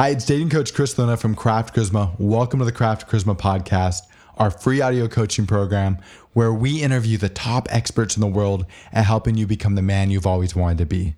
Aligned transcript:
Hi, 0.00 0.08
it's 0.08 0.24
dating 0.24 0.48
coach 0.48 0.72
Chris 0.72 0.96
Luna 0.96 1.18
from 1.18 1.34
Craft 1.34 1.76
Charisma. 1.76 2.18
Welcome 2.18 2.60
to 2.60 2.64
the 2.64 2.72
Craft 2.72 3.06
Charisma 3.06 3.36
podcast, 3.36 4.00
our 4.38 4.50
free 4.50 4.80
audio 4.80 5.08
coaching 5.08 5.46
program 5.46 5.98
where 6.32 6.54
we 6.54 6.82
interview 6.82 7.18
the 7.18 7.28
top 7.28 7.68
experts 7.70 8.16
in 8.16 8.22
the 8.22 8.26
world 8.26 8.64
at 8.92 9.04
helping 9.04 9.36
you 9.36 9.46
become 9.46 9.74
the 9.74 9.82
man 9.82 10.10
you've 10.10 10.26
always 10.26 10.56
wanted 10.56 10.78
to 10.78 10.86
be. 10.86 11.16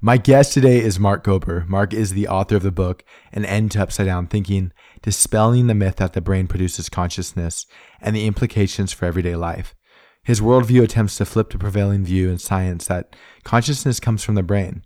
My 0.00 0.16
guest 0.16 0.52
today 0.52 0.78
is 0.78 1.00
Mark 1.00 1.24
Gober. 1.24 1.66
Mark 1.66 1.92
is 1.92 2.12
the 2.12 2.28
author 2.28 2.54
of 2.54 2.62
the 2.62 2.70
book 2.70 3.02
An 3.32 3.44
End 3.44 3.72
to 3.72 3.82
Upside 3.82 4.06
Down 4.06 4.28
Thinking, 4.28 4.70
dispelling 5.02 5.66
the 5.66 5.74
myth 5.74 5.96
that 5.96 6.12
the 6.12 6.20
brain 6.20 6.46
produces 6.46 6.88
consciousness 6.88 7.66
and 8.00 8.14
the 8.14 8.28
implications 8.28 8.92
for 8.92 9.06
everyday 9.06 9.34
life. 9.34 9.74
His 10.22 10.40
worldview 10.40 10.84
attempts 10.84 11.16
to 11.16 11.24
flip 11.24 11.50
the 11.50 11.58
prevailing 11.58 12.04
view 12.04 12.30
in 12.30 12.38
science 12.38 12.86
that 12.86 13.16
consciousness 13.42 13.98
comes 13.98 14.22
from 14.22 14.36
the 14.36 14.44
brain. 14.44 14.84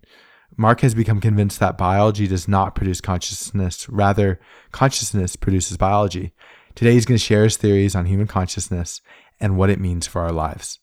Mark 0.57 0.81
has 0.81 0.93
become 0.93 1.21
convinced 1.21 1.59
that 1.59 1.77
biology 1.77 2.27
does 2.27 2.47
not 2.47 2.75
produce 2.75 3.01
consciousness, 3.01 3.87
rather, 3.89 4.39
consciousness 4.71 5.35
produces 5.35 5.77
biology. 5.77 6.33
Today, 6.75 6.93
he's 6.93 7.05
going 7.05 7.17
to 7.17 7.23
share 7.23 7.43
his 7.43 7.57
theories 7.57 7.95
on 7.95 8.05
human 8.05 8.27
consciousness 8.27 9.01
and 9.39 9.57
what 9.57 9.69
it 9.69 9.79
means 9.79 10.07
for 10.07 10.21
our 10.21 10.31
lives. 10.31 10.79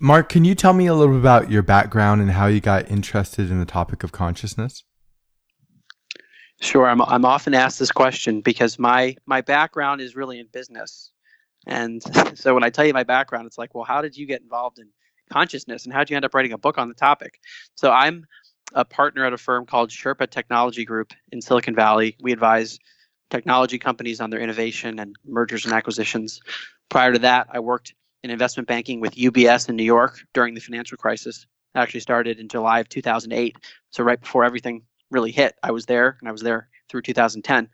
Mark, 0.00 0.28
can 0.28 0.44
you 0.44 0.54
tell 0.54 0.72
me 0.72 0.86
a 0.86 0.94
little 0.94 1.14
bit 1.14 1.20
about 1.20 1.50
your 1.50 1.62
background 1.62 2.20
and 2.20 2.30
how 2.30 2.46
you 2.46 2.60
got 2.60 2.88
interested 2.90 3.50
in 3.50 3.58
the 3.58 3.66
topic 3.66 4.04
of 4.04 4.12
consciousness? 4.12 4.84
Sure. 6.60 6.86
I'm, 6.86 7.02
I'm 7.02 7.24
often 7.24 7.54
asked 7.54 7.78
this 7.78 7.90
question 7.90 8.40
because 8.40 8.78
my, 8.78 9.16
my 9.26 9.40
background 9.40 10.00
is 10.00 10.14
really 10.14 10.38
in 10.38 10.46
business. 10.52 11.10
And 11.66 12.02
so 12.38 12.54
when 12.54 12.62
I 12.62 12.70
tell 12.70 12.84
you 12.84 12.92
my 12.92 13.04
background, 13.04 13.46
it's 13.46 13.58
like, 13.58 13.74
well, 13.74 13.84
how 13.84 14.00
did 14.02 14.16
you 14.16 14.26
get 14.26 14.40
involved 14.40 14.78
in 14.78 14.88
consciousness 15.28 15.84
and 15.84 15.92
how 15.92 16.00
did 16.00 16.10
you 16.10 16.16
end 16.16 16.24
up 16.24 16.34
writing 16.34 16.52
a 16.52 16.58
book 16.58 16.78
on 16.78 16.88
the 16.88 16.94
topic? 16.94 17.40
So 17.74 17.90
I'm 17.90 18.26
a 18.74 18.84
partner 18.84 19.24
at 19.24 19.32
a 19.32 19.38
firm 19.38 19.66
called 19.66 19.90
Sherpa 19.90 20.28
Technology 20.30 20.84
Group 20.84 21.12
in 21.32 21.40
Silicon 21.40 21.74
Valley. 21.74 22.16
We 22.20 22.32
advise 22.32 22.78
technology 23.30 23.78
companies 23.78 24.20
on 24.20 24.30
their 24.30 24.40
innovation 24.40 24.98
and 24.98 25.16
mergers 25.26 25.64
and 25.64 25.74
acquisitions. 25.74 26.40
Prior 26.88 27.12
to 27.12 27.18
that, 27.20 27.48
I 27.50 27.60
worked 27.60 27.94
in 28.22 28.30
investment 28.30 28.66
banking 28.66 29.00
with 29.00 29.14
UBS 29.14 29.68
in 29.68 29.76
New 29.76 29.84
York 29.84 30.20
during 30.34 30.54
the 30.54 30.60
financial 30.60 30.96
crisis. 30.96 31.46
Actually 31.74 32.00
started 32.00 32.38
in 32.38 32.48
July 32.48 32.80
of 32.80 32.88
2008. 32.88 33.56
So 33.90 34.02
right 34.02 34.20
before 34.20 34.44
everything 34.44 34.82
really 35.10 35.30
hit, 35.30 35.54
I 35.62 35.70
was 35.70 35.86
there 35.86 36.16
and 36.20 36.28
I 36.28 36.32
was 36.32 36.42
there 36.42 36.68
through 36.88 37.02
2010. 37.02 37.68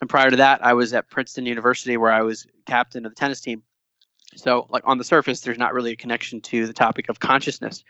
And 0.00 0.10
prior 0.10 0.30
to 0.30 0.36
that, 0.36 0.64
I 0.64 0.72
was 0.72 0.92
at 0.94 1.10
Princeton 1.10 1.46
University 1.46 1.96
where 1.96 2.12
I 2.12 2.22
was 2.22 2.46
captain 2.66 3.06
of 3.06 3.12
the 3.12 3.16
tennis 3.16 3.40
team. 3.40 3.62
So, 4.36 4.66
like 4.70 4.82
on 4.86 4.98
the 4.98 5.04
surface, 5.04 5.40
there's 5.40 5.58
not 5.58 5.74
really 5.74 5.92
a 5.92 5.96
connection 5.96 6.40
to 6.42 6.66
the 6.66 6.72
topic 6.72 7.08
of 7.08 7.18
consciousness. 7.18 7.84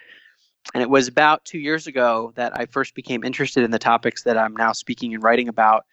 And 0.75 0.83
it 0.83 0.91
was 0.91 1.09
about 1.09 1.45
two 1.45 1.59
years 1.59 1.87
ago 1.87 2.33
that 2.37 2.59
I 2.59 2.67
first 2.67 2.95
became 2.95 3.25
interested 3.25 3.65
in 3.65 3.71
the 3.71 3.79
topics 3.79 4.23
that 4.25 4.37
I'm 4.37 4.55
now 4.55 4.73
speaking 4.73 5.15
and 5.15 5.23
writing 5.23 5.49
about. 5.49 5.85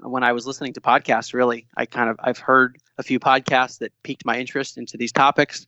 When 0.00 0.22
I 0.22 0.32
was 0.32 0.46
listening 0.46 0.72
to 0.74 0.80
podcasts, 0.80 1.34
really, 1.34 1.66
I 1.76 1.86
kind 1.86 2.08
of 2.08 2.16
I've 2.22 2.38
heard 2.38 2.78
a 2.98 3.02
few 3.02 3.20
podcasts 3.20 3.78
that 3.78 3.92
piqued 4.02 4.24
my 4.24 4.38
interest 4.38 4.78
into 4.78 4.96
these 4.96 5.12
topics. 5.12 5.66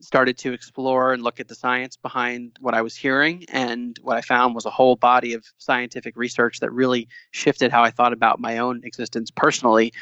Started 0.00 0.36
to 0.38 0.52
explore 0.52 1.12
and 1.12 1.22
look 1.22 1.38
at 1.38 1.46
the 1.46 1.54
science 1.54 1.96
behind 1.96 2.56
what 2.60 2.74
I 2.74 2.82
was 2.82 2.96
hearing, 2.96 3.44
and 3.48 3.98
what 4.02 4.16
I 4.16 4.20
found 4.20 4.54
was 4.54 4.66
a 4.66 4.70
whole 4.70 4.96
body 4.96 5.32
of 5.32 5.44
scientific 5.58 6.16
research 6.16 6.58
that 6.60 6.72
really 6.72 7.08
shifted 7.30 7.70
how 7.70 7.84
I 7.84 7.90
thought 7.90 8.12
about 8.12 8.40
my 8.40 8.58
own 8.58 8.80
existence 8.84 9.30
personally 9.30 9.92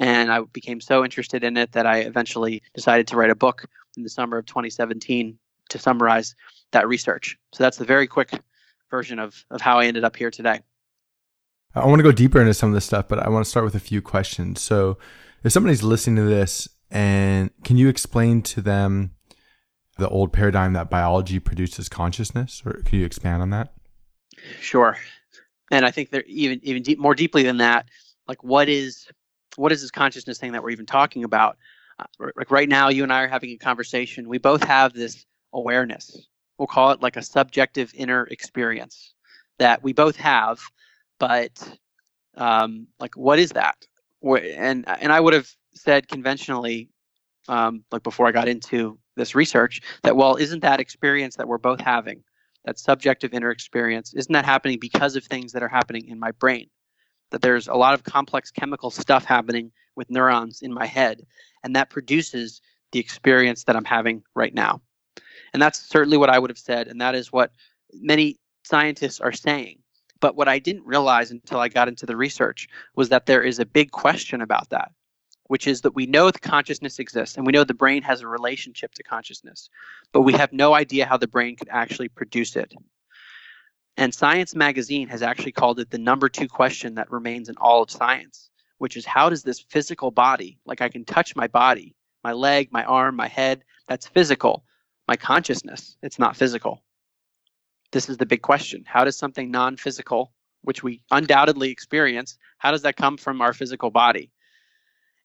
and 0.00 0.32
I 0.32 0.40
became 0.40 0.80
so 0.80 1.04
interested 1.04 1.44
in 1.44 1.58
it 1.58 1.72
that 1.72 1.86
I 1.86 1.98
eventually 1.98 2.62
decided 2.74 3.06
to 3.08 3.16
write 3.16 3.30
a 3.30 3.34
book 3.34 3.66
in 3.96 4.02
the 4.02 4.08
summer 4.08 4.38
of 4.38 4.46
2017 4.46 5.38
to 5.68 5.78
summarize 5.78 6.34
that 6.72 6.88
research. 6.88 7.38
So 7.52 7.62
that's 7.62 7.76
the 7.76 7.84
very 7.84 8.06
quick 8.06 8.32
version 8.90 9.18
of, 9.18 9.44
of 9.50 9.60
how 9.60 9.78
I 9.78 9.84
ended 9.84 10.02
up 10.02 10.16
here 10.16 10.30
today. 10.30 10.60
I 11.74 11.86
want 11.86 11.98
to 11.98 12.02
go 12.02 12.12
deeper 12.12 12.40
into 12.40 12.54
some 12.54 12.70
of 12.70 12.74
this 12.74 12.86
stuff, 12.86 13.08
but 13.08 13.20
I 13.20 13.28
want 13.28 13.44
to 13.44 13.50
start 13.50 13.64
with 13.64 13.74
a 13.74 13.80
few 13.80 14.00
questions. 14.02 14.60
So, 14.60 14.98
if 15.44 15.52
somebody's 15.52 15.84
listening 15.84 16.16
to 16.16 16.24
this, 16.24 16.68
and 16.90 17.50
can 17.62 17.76
you 17.76 17.88
explain 17.88 18.42
to 18.42 18.60
them 18.60 19.12
the 19.96 20.08
old 20.08 20.32
paradigm 20.32 20.72
that 20.72 20.90
biology 20.90 21.38
produces 21.38 21.88
consciousness, 21.88 22.60
or 22.66 22.82
can 22.84 22.98
you 22.98 23.06
expand 23.06 23.40
on 23.40 23.50
that? 23.50 23.72
Sure. 24.60 24.96
And 25.70 25.86
I 25.86 25.92
think 25.92 26.10
they're 26.10 26.24
even 26.26 26.58
even 26.64 26.82
deep, 26.82 26.98
more 26.98 27.14
deeply 27.14 27.44
than 27.44 27.58
that, 27.58 27.88
like 28.26 28.42
what 28.42 28.68
is 28.68 29.06
what 29.56 29.72
is 29.72 29.82
this 29.82 29.90
consciousness 29.90 30.38
thing 30.38 30.52
that 30.52 30.62
we're 30.62 30.70
even 30.70 30.86
talking 30.86 31.24
about? 31.24 31.56
Uh, 31.98 32.04
like 32.36 32.50
right 32.50 32.68
now, 32.68 32.88
you 32.88 33.02
and 33.02 33.12
I 33.12 33.22
are 33.22 33.28
having 33.28 33.50
a 33.50 33.56
conversation. 33.56 34.28
We 34.28 34.38
both 34.38 34.62
have 34.64 34.92
this 34.92 35.24
awareness. 35.52 36.26
We'll 36.58 36.66
call 36.66 36.92
it 36.92 37.02
like 37.02 37.16
a 37.16 37.22
subjective 37.22 37.92
inner 37.94 38.24
experience 38.24 39.14
that 39.58 39.82
we 39.82 39.92
both 39.92 40.16
have, 40.16 40.60
but 41.18 41.78
um, 42.36 42.86
like 42.98 43.16
what 43.16 43.38
is 43.38 43.50
that? 43.50 43.76
And 44.22 44.86
and 44.88 45.12
I 45.12 45.20
would 45.20 45.34
have 45.34 45.48
said 45.74 46.08
conventionally, 46.08 46.90
um, 47.48 47.84
like 47.90 48.02
before 48.02 48.26
I 48.26 48.32
got 48.32 48.48
into 48.48 48.98
this 49.16 49.34
research, 49.34 49.80
that 50.02 50.16
well, 50.16 50.36
isn't 50.36 50.60
that 50.60 50.80
experience 50.80 51.36
that 51.36 51.48
we're 51.48 51.58
both 51.58 51.80
having, 51.80 52.22
that 52.64 52.78
subjective 52.78 53.32
inner 53.32 53.50
experience, 53.50 54.14
isn't 54.14 54.32
that 54.32 54.44
happening 54.44 54.78
because 54.80 55.16
of 55.16 55.24
things 55.24 55.52
that 55.52 55.62
are 55.62 55.68
happening 55.68 56.08
in 56.08 56.18
my 56.18 56.30
brain? 56.32 56.68
That 57.30 57.42
there's 57.42 57.68
a 57.68 57.74
lot 57.74 57.94
of 57.94 58.04
complex 58.04 58.50
chemical 58.50 58.90
stuff 58.90 59.24
happening 59.24 59.72
with 59.96 60.10
neurons 60.10 60.62
in 60.62 60.72
my 60.72 60.86
head, 60.86 61.26
and 61.62 61.76
that 61.76 61.90
produces 61.90 62.60
the 62.92 62.98
experience 62.98 63.64
that 63.64 63.76
I'm 63.76 63.84
having 63.84 64.22
right 64.34 64.54
now. 64.54 64.80
And 65.52 65.60
that's 65.60 65.80
certainly 65.80 66.16
what 66.16 66.30
I 66.30 66.38
would 66.38 66.50
have 66.50 66.58
said, 66.58 66.88
and 66.88 67.00
that 67.00 67.14
is 67.14 67.32
what 67.32 67.52
many 67.92 68.38
scientists 68.64 69.20
are 69.20 69.32
saying. 69.32 69.78
But 70.20 70.36
what 70.36 70.48
I 70.48 70.58
didn't 70.58 70.84
realize 70.84 71.30
until 71.30 71.60
I 71.60 71.68
got 71.68 71.88
into 71.88 72.06
the 72.06 72.16
research 72.16 72.68
was 72.94 73.08
that 73.08 73.26
there 73.26 73.42
is 73.42 73.58
a 73.58 73.66
big 73.66 73.90
question 73.90 74.42
about 74.42 74.68
that, 74.70 74.92
which 75.46 75.66
is 75.66 75.80
that 75.80 75.94
we 75.94 76.06
know 76.06 76.30
the 76.30 76.38
consciousness 76.38 76.98
exists 76.98 77.36
and 77.36 77.46
we 77.46 77.52
know 77.52 77.64
the 77.64 77.74
brain 77.74 78.02
has 78.02 78.20
a 78.20 78.28
relationship 78.28 78.92
to 78.94 79.02
consciousness, 79.02 79.70
but 80.12 80.22
we 80.22 80.34
have 80.34 80.52
no 80.52 80.74
idea 80.74 81.06
how 81.06 81.16
the 81.16 81.26
brain 81.26 81.56
could 81.56 81.68
actually 81.70 82.08
produce 82.08 82.54
it. 82.54 82.74
And 84.00 84.14
Science 84.14 84.54
Magazine 84.54 85.08
has 85.08 85.20
actually 85.20 85.52
called 85.52 85.78
it 85.78 85.90
the 85.90 85.98
number 85.98 86.30
two 86.30 86.48
question 86.48 86.94
that 86.94 87.10
remains 87.10 87.50
in 87.50 87.56
all 87.58 87.82
of 87.82 87.90
science, 87.90 88.48
which 88.78 88.96
is 88.96 89.04
how 89.04 89.28
does 89.28 89.42
this 89.42 89.60
physical 89.60 90.10
body, 90.10 90.58
like 90.64 90.80
I 90.80 90.88
can 90.88 91.04
touch 91.04 91.36
my 91.36 91.46
body, 91.46 91.94
my 92.24 92.32
leg, 92.32 92.72
my 92.72 92.82
arm, 92.84 93.14
my 93.14 93.28
head, 93.28 93.62
that's 93.88 94.06
physical. 94.06 94.64
My 95.06 95.16
consciousness, 95.16 95.98
it's 96.02 96.18
not 96.18 96.34
physical. 96.34 96.82
This 97.92 98.08
is 98.08 98.16
the 98.16 98.24
big 98.24 98.40
question. 98.40 98.84
How 98.86 99.04
does 99.04 99.18
something 99.18 99.50
non 99.50 99.76
physical, 99.76 100.32
which 100.62 100.82
we 100.82 101.02
undoubtedly 101.10 101.68
experience, 101.68 102.38
how 102.56 102.70
does 102.70 102.82
that 102.82 102.96
come 102.96 103.18
from 103.18 103.42
our 103.42 103.52
physical 103.52 103.90
body? 103.90 104.30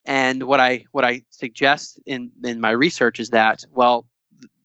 And 0.03 0.43
what 0.43 0.59
I 0.59 0.83
what 0.91 1.05
I 1.05 1.21
suggest 1.29 2.01
in, 2.05 2.29
in 2.43 2.59
my 2.59 2.71
research 2.71 3.21
is 3.21 3.29
that, 3.29 3.63
well, 3.71 4.05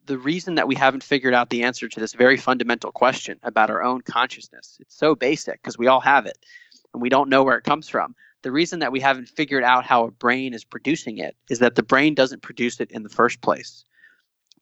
the 0.06 0.18
reason 0.18 0.54
that 0.56 0.68
we 0.68 0.74
haven't 0.74 1.04
figured 1.04 1.34
out 1.34 1.50
the 1.50 1.62
answer 1.62 1.88
to 1.88 2.00
this 2.00 2.14
very 2.14 2.36
fundamental 2.36 2.92
question 2.92 3.38
about 3.42 3.70
our 3.70 3.82
own 3.82 4.02
consciousness, 4.02 4.78
it's 4.80 4.96
so 4.96 5.14
basic 5.14 5.62
because 5.62 5.78
we 5.78 5.86
all 5.86 6.00
have 6.00 6.26
it 6.26 6.38
and 6.92 7.02
we 7.02 7.08
don't 7.08 7.28
know 7.28 7.42
where 7.42 7.56
it 7.56 7.64
comes 7.64 7.88
from. 7.88 8.14
The 8.42 8.52
reason 8.52 8.78
that 8.80 8.92
we 8.92 9.00
haven't 9.00 9.28
figured 9.28 9.64
out 9.64 9.84
how 9.84 10.04
a 10.04 10.10
brain 10.10 10.54
is 10.54 10.64
producing 10.64 11.18
it 11.18 11.36
is 11.50 11.58
that 11.58 11.74
the 11.74 11.82
brain 11.82 12.14
doesn't 12.14 12.42
produce 12.42 12.80
it 12.80 12.90
in 12.90 13.02
the 13.02 13.08
first 13.08 13.40
place. 13.42 13.84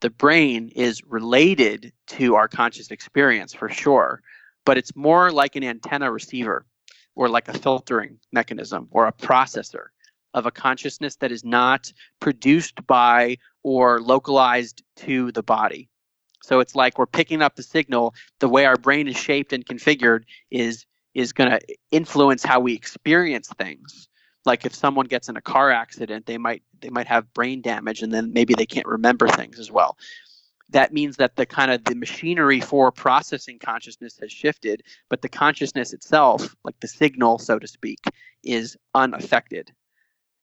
The 0.01 0.11
brain 0.11 0.71
is 0.75 1.03
related 1.05 1.93
to 2.09 2.35
our 2.35 2.49
conscious 2.49 2.91
experience 2.91 3.55
for 3.55 3.69
sure, 3.69 4.23
but 4.65 4.79
it's 4.79 4.95
more 4.95 5.31
like 5.31 5.57
an 5.57 5.65
antenna 5.65 6.11
receiver 6.11 6.67
or 7.15 7.29
like 7.29 7.49
a 7.49 7.59
filtering 7.59 8.19
mechanism 8.33 8.89
or 8.91 9.07
a 9.07 9.13
processor 9.13 9.87
of 10.35 10.47
a 10.47 10.51
consciousness 10.51 11.17
that 11.17 11.33
is 11.33 11.45
not 11.45 11.93
produced 12.21 12.87
by 12.87 13.39
or 13.63 14.01
localized 14.01 14.83
to 14.97 15.33
the 15.33 15.43
body. 15.43 15.89
So 16.43 16.61
it's 16.61 16.75
like 16.75 16.99
we're 16.99 17.07
picking 17.07 17.43
up 17.43 17.57
the 17.57 17.63
signal. 17.63 18.15
The 18.39 18.49
way 18.49 18.65
our 18.65 18.77
brain 18.77 19.09
is 19.09 19.17
shaped 19.17 19.53
and 19.53 19.67
configured 19.67 20.25
is 20.51 20.87
is 21.15 21.33
going 21.33 21.51
to 21.51 21.61
influence 21.91 22.45
how 22.45 22.61
we 22.61 22.75
experience 22.75 23.49
things. 23.59 24.09
Like 24.45 24.65
if 24.65 24.75
someone 24.75 25.07
gets 25.07 25.29
in 25.29 25.37
a 25.37 25.41
car 25.41 25.71
accident, 25.71 26.27
they 26.27 26.39
might 26.39 26.63
they 26.81 26.91
might 26.91 27.07
have 27.07 27.33
brain 27.35 27.61
damage, 27.61 28.03
and 28.03 28.13
then 28.13 28.33
maybe 28.33 28.55
they 28.55 28.67
can't 28.67 28.87
remember 28.87 29.29
things 29.29 29.59
as 29.59 29.71
well. 29.71 29.99
That 30.71 30.93
means 30.93 31.17
that 31.17 31.37
the 31.37 31.47
kind 31.47 31.71
of 31.71 31.85
the 31.85 31.95
machinery 31.95 32.61
for 32.61 32.93
processing 32.93 33.59
consciousness 33.59 34.19
has 34.21 34.31
shifted, 34.31 34.83
but 35.09 35.23
the 35.23 35.29
consciousness 35.29 35.93
itself, 35.93 36.55
like 36.63 36.79
the 36.81 36.89
signal, 36.89 37.39
so 37.39 37.59
to 37.59 37.67
speak, 37.67 37.99
is 38.43 38.77
unaffected 38.95 39.73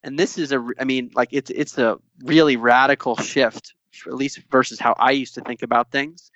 and 0.05 0.17
this 0.19 0.37
is 0.37 0.53
a 0.53 0.65
i 0.79 0.85
mean 0.85 1.11
like 1.15 1.29
it's 1.31 1.49
it's 1.49 1.77
a 1.77 1.97
really 2.23 2.55
radical 2.55 3.17
shift 3.17 3.73
at 4.05 4.13
least 4.13 4.39
versus 4.51 4.79
how 4.79 4.93
i 4.99 5.11
used 5.11 5.33
to 5.33 5.41
think 5.41 5.61
about 5.61 5.91
things. 5.91 6.31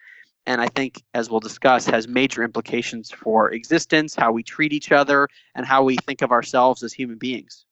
And 0.45 0.59
i 0.59 0.67
think 0.67 1.03
as 1.13 1.29
we'll 1.29 1.39
discuss 1.39 1.85
has 1.85 2.07
major 2.07 2.43
implications 2.43 3.11
for 3.11 3.51
existence 3.51 4.15
how 4.15 4.31
we 4.31 4.43
treat 4.43 4.73
each 4.73 4.91
other 4.91 5.29
and 5.55 5.65
how 5.65 5.83
we 5.83 5.95
think 6.07 6.21
of 6.21 6.31
ourselves 6.31 6.83
as 6.83 6.91
human 6.91 7.17
beings. 7.17 7.65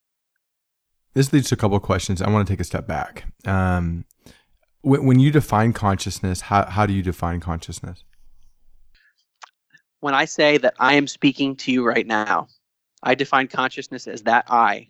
This 1.14 1.34
leads 1.34 1.50
to 1.50 1.56
a 1.56 1.58
couple 1.58 1.76
of 1.76 1.82
questions. 1.82 2.22
I 2.22 2.30
want 2.30 2.48
to 2.48 2.54
take 2.54 2.60
a 2.60 2.64
step 2.64 2.86
back. 2.86 3.26
Um, 3.46 4.06
when, 4.82 5.04
when 5.06 5.20
you 5.20 5.32
define 5.32 5.74
consciousness 5.74 6.42
how, 6.42 6.66
how 6.66 6.86
do 6.86 6.94
you 6.94 7.02
define 7.02 7.40
consciousness? 7.40 8.04
When 10.02 10.14
I 10.14 10.26
say 10.26 10.60
that 10.60 10.76
I 10.80 10.94
am 10.94 11.08
speaking 11.08 11.56
to 11.56 11.72
you 11.72 11.84
right 11.84 12.06
now, 12.06 12.50
I 13.02 13.16
define 13.16 13.48
consciousness 13.48 14.06
as 14.06 14.24
that 14.24 14.46
I, 14.50 14.90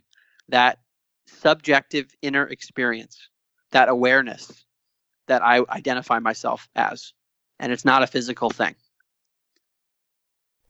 that 0.50 0.80
subjective 1.28 2.08
inner 2.22 2.46
experience, 2.48 3.30
that 3.72 3.90
awareness 3.90 4.66
that 5.28 5.44
I 5.44 5.62
identify 5.70 6.20
myself 6.20 6.68
as. 6.76 7.14
And 7.60 7.72
it's 7.72 7.86
not 7.86 8.04
a 8.04 8.08
physical 8.08 8.50
thing. 8.50 8.76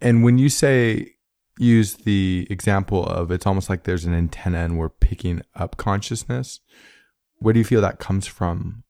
And 0.02 0.24
when 0.24 0.38
you 0.38 0.50
say 0.50 1.14
use 1.60 1.96
the 1.96 2.48
example 2.50 3.04
of 3.06 3.32
it's 3.32 3.48
almost 3.48 3.70
like 3.70 3.84
there's 3.84 4.06
an 4.06 4.14
antenna 4.14 4.60
and 4.60 4.78
we're 4.78 4.90
picking 4.90 5.42
up 5.56 5.78
consciousness, 5.78 6.60
where 7.40 7.54
do 7.54 7.60
you 7.60 7.66
feel 7.66 7.82
that 7.82 8.00
comes 8.00 8.28
from? 8.28 8.84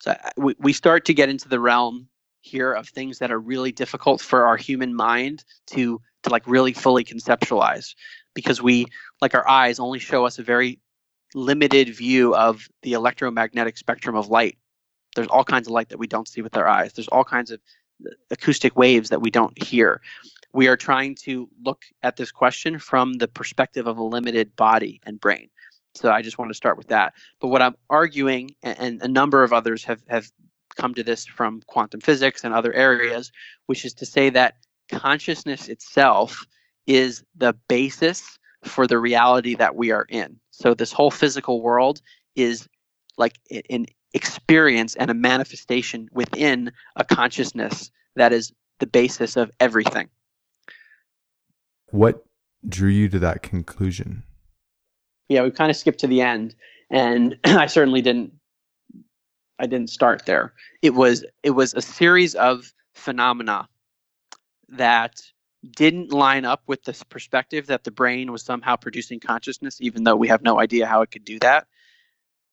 So 0.00 0.12
uh, 0.12 0.30
we, 0.36 0.54
we 0.58 0.72
start 0.72 1.04
to 1.06 1.14
get 1.14 1.28
into 1.28 1.48
the 1.48 1.60
realm 1.60 2.08
here 2.40 2.72
of 2.72 2.88
things 2.88 3.18
that 3.18 3.30
are 3.30 3.38
really 3.38 3.70
difficult 3.70 4.20
for 4.20 4.46
our 4.46 4.56
human 4.56 4.94
mind 4.94 5.44
to 5.68 6.00
to 6.22 6.30
like 6.30 6.46
really 6.46 6.72
fully 6.72 7.04
conceptualize 7.04 7.94
because 8.34 8.62
we 8.62 8.86
like 9.20 9.34
our 9.34 9.48
eyes 9.48 9.78
only 9.78 9.98
show 9.98 10.24
us 10.26 10.38
a 10.38 10.42
very 10.42 10.78
limited 11.34 11.94
view 11.94 12.34
of 12.34 12.68
the 12.82 12.92
electromagnetic 12.92 13.76
spectrum 13.76 14.16
of 14.16 14.28
light. 14.28 14.58
There's 15.14 15.28
all 15.28 15.44
kinds 15.44 15.66
of 15.66 15.72
light 15.72 15.88
that 15.90 15.98
we 15.98 16.06
don't 16.06 16.28
see 16.28 16.42
with 16.42 16.56
our 16.56 16.66
eyes. 16.66 16.92
There's 16.92 17.08
all 17.08 17.24
kinds 17.24 17.50
of 17.50 17.60
uh, 18.06 18.10
acoustic 18.30 18.76
waves 18.76 19.10
that 19.10 19.20
we 19.20 19.30
don't 19.30 19.62
hear. 19.62 20.00
We 20.52 20.68
are 20.68 20.76
trying 20.76 21.14
to 21.22 21.48
look 21.64 21.84
at 22.02 22.16
this 22.16 22.30
question 22.30 22.78
from 22.78 23.14
the 23.14 23.28
perspective 23.28 23.86
of 23.86 23.98
a 23.98 24.02
limited 24.02 24.54
body 24.56 25.00
and 25.04 25.20
brain. 25.20 25.48
So 25.94 26.10
i 26.10 26.22
just 26.22 26.38
want 26.38 26.50
to 26.50 26.54
start 26.54 26.78
with 26.78 26.88
that. 26.88 27.14
But 27.40 27.48
what 27.48 27.62
i'm 27.62 27.76
arguing 27.90 28.54
and 28.62 29.02
a 29.02 29.08
number 29.08 29.42
of 29.42 29.52
others 29.52 29.84
have 29.84 30.02
have 30.08 30.30
come 30.76 30.94
to 30.94 31.02
this 31.02 31.26
from 31.26 31.60
quantum 31.66 32.00
physics 32.00 32.44
and 32.44 32.54
other 32.54 32.72
areas 32.72 33.30
which 33.66 33.84
is 33.84 33.92
to 33.92 34.06
say 34.06 34.30
that 34.30 34.54
consciousness 34.92 35.68
itself 35.68 36.46
is 36.86 37.24
the 37.36 37.54
basis 37.68 38.38
for 38.64 38.86
the 38.86 38.98
reality 38.98 39.54
that 39.56 39.74
we 39.74 39.90
are 39.90 40.06
in. 40.08 40.36
So 40.50 40.74
this 40.74 40.92
whole 40.92 41.10
physical 41.10 41.62
world 41.62 42.00
is 42.36 42.68
like 43.18 43.38
an 43.70 43.86
experience 44.14 44.94
and 44.96 45.10
a 45.10 45.14
manifestation 45.14 46.08
within 46.12 46.72
a 46.96 47.04
consciousness 47.04 47.90
that 48.16 48.32
is 48.32 48.52
the 48.78 48.86
basis 48.86 49.36
of 49.36 49.50
everything. 49.58 50.08
What 51.90 52.24
drew 52.68 52.90
you 52.90 53.08
to 53.10 53.18
that 53.20 53.42
conclusion? 53.42 54.22
Yeah, 55.28 55.42
we 55.42 55.50
kind 55.50 55.70
of 55.70 55.76
skipped 55.76 56.00
to 56.00 56.06
the 56.06 56.20
end, 56.20 56.54
and 56.90 57.36
I 57.44 57.66
certainly 57.66 58.02
didn't. 58.02 58.32
I 59.58 59.66
didn't 59.66 59.90
start 59.90 60.26
there. 60.26 60.54
It 60.80 60.94
was 60.94 61.24
it 61.42 61.50
was 61.50 61.74
a 61.74 61.82
series 61.82 62.34
of 62.34 62.72
phenomena 62.94 63.68
that 64.72 65.20
didn't 65.70 66.12
line 66.12 66.44
up 66.44 66.62
with 66.66 66.82
this 66.84 67.02
perspective 67.04 67.66
that 67.68 67.84
the 67.84 67.90
brain 67.90 68.32
was 68.32 68.42
somehow 68.42 68.76
producing 68.76 69.20
consciousness, 69.20 69.80
even 69.80 70.04
though 70.04 70.16
we 70.16 70.28
have 70.28 70.42
no 70.42 70.58
idea 70.58 70.86
how 70.86 71.02
it 71.02 71.10
could 71.10 71.24
do 71.24 71.38
that. 71.38 71.66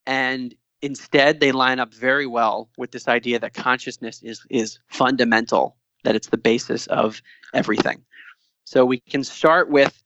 And 0.06 0.54
instead, 0.82 1.40
they 1.40 1.52
line 1.52 1.80
up 1.80 1.94
very 1.94 2.28
well 2.28 2.70
with 2.78 2.92
this 2.92 3.08
idea 3.08 3.40
that 3.40 3.54
consciousness 3.54 4.22
is, 4.22 4.46
is 4.50 4.80
fundamental, 4.88 5.76
that 6.04 6.16
it's 6.16 6.30
the 6.30 6.38
basis 6.38 6.88
of 6.88 7.22
everything. 7.54 8.04
So 8.64 8.86
we 8.86 9.00
can 9.00 9.24
start 9.24 9.70
with 9.70 10.02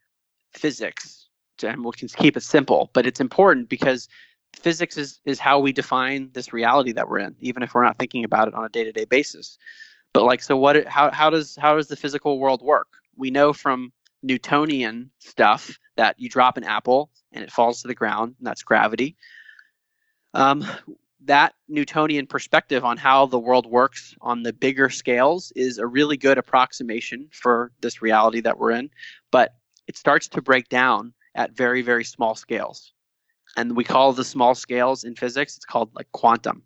physics, 0.54 1.28
and 1.62 1.84
we 1.84 1.92
can 1.92 2.08
keep 2.08 2.38
it 2.38 2.44
simple, 2.44 2.90
but 2.94 3.06
it's 3.06 3.20
important 3.20 3.68
because 3.68 4.08
physics 4.56 4.98
is, 4.98 5.20
is 5.26 5.40
how 5.40 5.60
we 5.60 5.74
define 5.74 6.30
this 6.34 6.54
reality 6.54 6.94
that 6.94 7.10
we're 7.10 7.20
in, 7.20 7.36
even 7.40 7.64
if 7.64 7.74
we're 7.74 7.84
not 7.84 7.98
thinking 8.00 8.24
about 8.24 8.48
it 8.48 8.54
on 8.54 8.64
a 8.64 8.70
day 8.70 8.86
to 8.86 8.92
day 8.92 9.06
basis. 9.06 9.58
But 10.14 10.24
like, 10.24 10.44
so 10.44 10.56
what? 10.56 10.86
How 10.86 11.12
how 11.12 11.30
does 11.30 11.56
how 11.56 11.76
does 11.76 11.88
the 11.88 11.96
physical 11.96 12.40
world 12.40 12.62
work? 12.62 12.88
We 13.16 13.32
know 13.32 13.52
from 13.52 13.92
Newtonian 14.22 15.10
stuff 15.20 15.78
that 15.98 16.20
you 16.20 16.30
drop 16.30 16.58
an 16.58 16.64
apple 16.64 17.10
and 17.32 17.44
it 17.44 17.52
falls 17.52 17.82
to 17.82 17.88
the 17.88 17.96
ground, 17.96 18.36
and 18.38 18.48
that's 18.48 18.64
gravity. 18.64 19.16
Um, 20.34 20.66
that 21.26 21.54
Newtonian 21.68 22.28
perspective 22.28 22.84
on 22.84 22.98
how 22.98 23.26
the 23.26 23.40
world 23.40 23.66
works 23.66 24.16
on 24.22 24.44
the 24.44 24.54
bigger 24.54 24.90
scales 24.90 25.52
is 25.56 25.78
a 25.78 25.88
really 25.88 26.18
good 26.18 26.38
approximation 26.38 27.30
for 27.32 27.72
this 27.82 28.02
reality 28.02 28.42
that 28.42 28.58
we're 28.58 28.72
in, 28.72 28.90
but 29.32 29.56
it 29.88 29.98
starts 29.98 30.28
to 30.30 30.42
break 30.42 30.70
down 30.70 31.14
at 31.36 31.56
very, 31.56 31.82
very 31.82 32.04
small 32.04 32.36
scales. 32.36 32.94
And 33.56 33.76
we 33.76 33.84
call 33.84 34.14
the 34.14 34.24
small 34.24 34.56
scales 34.56 35.04
in 35.04 35.16
physics, 35.16 35.56
it's 35.56 35.66
called 35.66 35.92
like 35.96 36.12
quantum. 36.12 36.64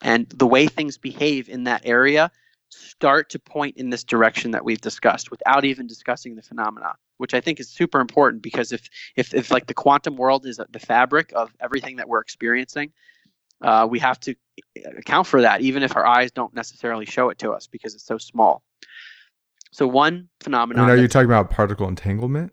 And 0.00 0.28
the 0.30 0.46
way 0.46 0.66
things 0.66 0.96
behave 0.96 1.48
in 1.48 1.64
that 1.64 1.82
area 1.84 2.30
start 2.70 3.30
to 3.30 3.38
point 3.38 3.76
in 3.76 3.90
this 3.90 4.04
direction 4.04 4.50
that 4.50 4.64
we've 4.64 4.80
discussed 4.80 5.30
without 5.30 5.64
even 5.64 5.86
discussing 5.86 6.36
the 6.36 6.42
phenomena 6.42 6.94
which 7.16 7.34
i 7.34 7.40
think 7.40 7.58
is 7.60 7.68
super 7.68 8.00
important 8.00 8.42
because 8.42 8.72
if 8.72 8.88
if, 9.16 9.34
if 9.34 9.50
like 9.50 9.66
the 9.66 9.74
quantum 9.74 10.16
world 10.16 10.46
is 10.46 10.60
the 10.70 10.78
fabric 10.78 11.32
of 11.34 11.50
everything 11.60 11.96
that 11.96 12.08
we're 12.08 12.20
experiencing 12.20 12.92
uh, 13.62 13.86
we 13.90 13.98
have 13.98 14.20
to 14.20 14.34
account 14.96 15.26
for 15.26 15.42
that 15.42 15.60
even 15.60 15.82
if 15.82 15.96
our 15.96 16.06
eyes 16.06 16.30
don't 16.30 16.54
necessarily 16.54 17.04
show 17.04 17.28
it 17.30 17.38
to 17.38 17.50
us 17.50 17.66
because 17.66 17.94
it's 17.94 18.04
so 18.04 18.18
small. 18.18 18.62
So 19.70 19.86
one 19.86 20.28
phenomenon 20.40 20.84
I 20.84 20.88
mean, 20.88 20.98
are 20.98 21.02
you 21.02 21.08
talking 21.08 21.26
about 21.26 21.50
particle 21.50 21.88
entanglement? 21.88 22.52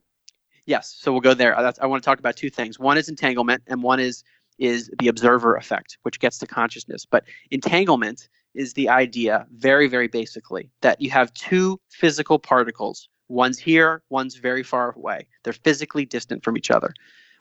Yes 0.66 0.96
so 0.98 1.12
we'll 1.12 1.22
go 1.22 1.34
there. 1.34 1.56
That's, 1.58 1.80
i 1.80 1.86
want 1.86 2.02
to 2.02 2.06
talk 2.06 2.20
about 2.20 2.36
two 2.36 2.50
things. 2.50 2.80
One 2.80 2.98
is 2.98 3.10
entanglement 3.10 3.64
and 3.68 3.84
one 3.84 4.00
is 4.00 4.24
is 4.58 4.90
the 5.00 5.10
observer 5.10 5.56
effect 5.58 5.98
which 6.04 6.20
gets 6.20 6.40
to 6.40 6.48
consciousness. 6.48 7.06
But 7.06 7.26
entanglement 7.52 8.28
is 8.56 8.74
the 8.74 8.90
idea, 8.90 9.46
very, 9.52 9.88
very 9.88 10.08
basically, 10.08 10.70
that 10.82 11.02
you 11.02 11.12
have 11.12 11.34
two 11.34 11.80
physical 11.90 12.40
particles. 12.40 13.10
One's 13.28 13.60
here, 13.60 14.02
one's 14.10 14.36
very 14.36 14.64
far 14.64 14.94
away. 14.96 15.28
They're 15.44 15.54
physically 15.54 16.06
distant 16.06 16.44
from 16.44 16.58
each 16.58 16.72
other. 16.72 16.94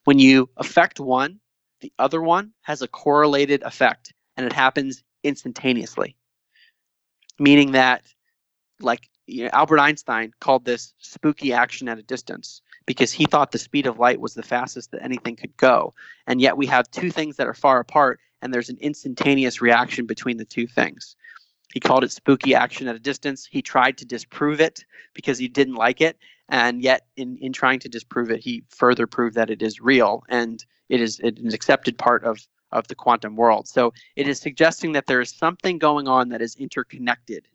When 0.04 0.18
you 0.18 0.50
affect 0.56 1.00
one, 1.00 1.40
the 1.80 1.92
other 1.98 2.22
one 2.22 2.52
has 2.62 2.82
a 2.82 2.88
correlated 2.88 3.62
effect, 3.62 4.12
and 4.36 4.46
it 4.46 4.52
happens 4.52 5.02
instantaneously. 5.22 6.16
Meaning 7.38 7.72
that, 7.72 8.04
like 8.80 9.08
you 9.26 9.44
know, 9.44 9.50
Albert 9.52 9.80
Einstein 9.80 10.32
called 10.40 10.64
this 10.64 10.92
spooky 10.98 11.52
action 11.52 11.88
at 11.88 11.98
a 11.98 12.02
distance 12.02 12.60
because 12.86 13.12
he 13.12 13.24
thought 13.24 13.52
the 13.52 13.58
speed 13.58 13.86
of 13.86 13.98
light 13.98 14.20
was 14.20 14.34
the 14.34 14.42
fastest 14.42 14.90
that 14.90 15.02
anything 15.02 15.36
could 15.36 15.56
go. 15.56 15.94
And 16.26 16.40
yet 16.40 16.56
we 16.56 16.66
have 16.66 16.90
two 16.90 17.10
things 17.10 17.36
that 17.36 17.46
are 17.46 17.54
far 17.54 17.80
apart 17.80 18.20
and 18.44 18.52
there's 18.52 18.68
an 18.68 18.76
instantaneous 18.80 19.62
reaction 19.62 20.04
between 20.04 20.36
the 20.36 20.44
two 20.44 20.66
things. 20.66 21.16
He 21.72 21.80
called 21.80 22.04
it 22.04 22.12
spooky 22.12 22.54
action 22.54 22.86
at 22.86 22.94
a 22.94 23.00
distance. 23.00 23.48
He 23.50 23.62
tried 23.62 23.96
to 23.98 24.04
disprove 24.04 24.60
it 24.60 24.84
because 25.14 25.38
he 25.38 25.48
didn't 25.48 25.74
like 25.74 26.02
it. 26.02 26.18
And 26.50 26.82
yet, 26.82 27.06
in, 27.16 27.38
in 27.38 27.54
trying 27.54 27.80
to 27.80 27.88
disprove 27.88 28.30
it, 28.30 28.40
he 28.40 28.62
further 28.68 29.06
proved 29.06 29.34
that 29.36 29.48
it 29.48 29.62
is 29.62 29.80
real 29.80 30.24
and 30.28 30.64
it 30.90 31.00
is 31.00 31.18
an 31.20 31.52
accepted 31.54 31.96
part 31.96 32.22
of, 32.22 32.46
of 32.70 32.86
the 32.88 32.94
quantum 32.94 33.34
world. 33.34 33.66
So 33.66 33.94
it 34.14 34.28
is 34.28 34.38
suggesting 34.40 34.92
that 34.92 35.06
there 35.06 35.22
is 35.22 35.30
something 35.30 35.78
going 35.78 36.06
on 36.06 36.28
that 36.28 36.42
is 36.42 36.54
interconnected. 36.56 37.48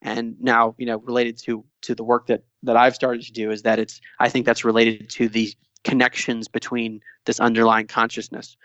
And 0.00 0.40
now, 0.40 0.74
you 0.78 0.86
know, 0.86 0.98
related 0.98 1.36
to 1.44 1.64
to 1.82 1.94
the 1.94 2.04
work 2.04 2.28
that 2.28 2.44
that 2.62 2.76
I've 2.76 2.94
started 2.94 3.22
to 3.22 3.32
do 3.32 3.50
is 3.50 3.62
that 3.62 3.78
it's 3.78 4.00
I 4.20 4.30
think 4.30 4.46
that's 4.46 4.64
related 4.64 5.10
to 5.10 5.28
the 5.28 5.52
connections 5.84 6.48
between 6.48 7.00
this 7.26 7.40
underlying 7.40 7.88
consciousness. 7.88 8.56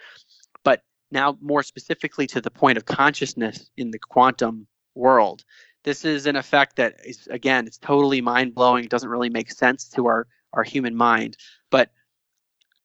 But 0.64 0.84
now, 1.14 1.38
more 1.42 1.64
specifically 1.64 2.28
to 2.28 2.42
the 2.42 2.52
point 2.52 2.78
of 2.78 2.86
consciousness 2.86 3.70
in 3.78 3.92
the 3.92 4.00
quantum 4.00 4.68
world, 4.96 5.44
this 5.84 6.04
is 6.06 6.26
an 6.26 6.36
effect 6.36 6.76
that 6.78 6.96
is, 7.06 7.28
again, 7.30 7.68
it's 7.68 7.78
totally 7.78 8.22
mind 8.22 8.56
blowing. 8.56 8.84
It 8.84 8.90
doesn't 8.90 9.10
really 9.10 9.30
make 9.30 9.52
sense 9.52 9.88
to 9.90 10.08
our, 10.08 10.28
our 10.54 10.64
human 10.64 10.96
mind. 10.96 11.38
But 11.70 11.92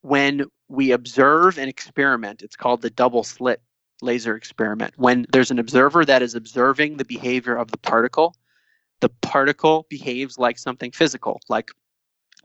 when 0.02 0.44
we 0.68 0.92
observe 0.92 1.58
an 1.58 1.68
experiment, 1.68 2.42
it's 2.42 2.56
called 2.56 2.82
the 2.82 2.90
double 2.90 3.25
slit 3.25 3.62
laser 4.02 4.37
experiment. 4.37 4.94
When 4.97 5.26
there's 5.32 5.50
an 5.50 5.58
observer 5.58 6.04
that 6.04 6.23
is 6.23 6.35
observing 6.35 6.97
the 6.97 7.04
behavior 7.04 7.56
of 7.56 7.70
the 7.70 7.78
particle, 7.78 8.37
the 9.00 9.08
particle 9.08 9.87
behaves 9.88 10.38
like 10.38 10.58
something 10.58 10.92
physical, 10.92 11.40
like 11.49 11.70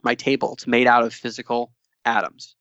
my 0.04 0.16
table. 0.16 0.54
It's 0.54 0.68
made 0.68 0.88
out 0.88 1.04
of 1.04 1.14
physical 1.14 1.74
atoms. 2.06 2.56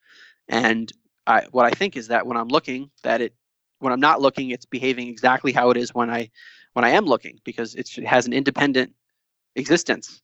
And 0.48 0.92
I, 1.26 1.42
what 1.50 1.66
I 1.66 1.70
think 1.70 1.96
is 1.96 2.08
that 2.08 2.26
when 2.26 2.36
I'm 2.36 2.48
looking, 2.48 2.90
that 3.02 3.20
it 3.20 3.34
when 3.78 3.92
I'm 3.92 4.00
not 4.00 4.20
looking, 4.20 4.50
it's 4.50 4.64
behaving 4.64 5.08
exactly 5.08 5.52
how 5.52 5.70
it 5.70 5.76
is 5.76 5.94
when 5.94 6.10
I 6.10 6.30
when 6.72 6.84
I 6.84 6.90
am 6.90 7.04
looking 7.04 7.40
because 7.44 7.74
it 7.74 7.88
has 8.04 8.26
an 8.26 8.32
independent 8.32 8.94
existence. 9.56 10.22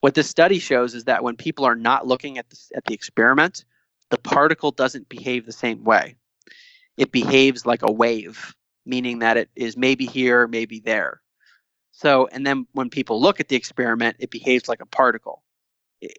What 0.00 0.14
this 0.14 0.28
study 0.28 0.58
shows 0.58 0.94
is 0.94 1.04
that 1.04 1.22
when 1.22 1.36
people 1.36 1.64
are 1.64 1.76
not 1.76 2.06
looking 2.06 2.38
at 2.38 2.48
the, 2.50 2.58
at 2.74 2.84
the 2.84 2.94
experiment, 2.94 3.64
the 4.10 4.18
particle 4.18 4.70
doesn't 4.70 5.08
behave 5.08 5.46
the 5.46 5.52
same 5.52 5.84
way. 5.84 6.16
It 6.96 7.12
behaves 7.12 7.66
like 7.66 7.82
a 7.82 7.92
wave, 7.92 8.54
meaning 8.84 9.20
that 9.20 9.36
it 9.36 9.50
is 9.54 9.76
maybe 9.76 10.06
here, 10.06 10.48
maybe 10.48 10.80
there. 10.80 11.20
So, 11.92 12.28
and 12.32 12.46
then 12.46 12.66
when 12.72 12.90
people 12.90 13.20
look 13.20 13.38
at 13.38 13.48
the 13.48 13.56
experiment, 13.56 14.16
it 14.18 14.30
behaves 14.30 14.68
like 14.68 14.80
a 14.80 14.86
particle 14.86 15.42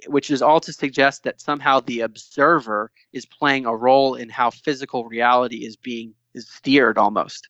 which 0.07 0.31
is 0.31 0.41
all 0.41 0.59
to 0.61 0.71
suggest 0.71 1.23
that 1.23 1.41
somehow 1.41 1.79
the 1.79 2.01
observer 2.01 2.91
is 3.11 3.25
playing 3.25 3.65
a 3.65 3.75
role 3.75 4.15
in 4.15 4.29
how 4.29 4.49
physical 4.49 5.05
reality 5.05 5.65
is 5.65 5.75
being 5.75 6.13
is 6.33 6.47
steered 6.47 6.97
almost. 6.97 7.49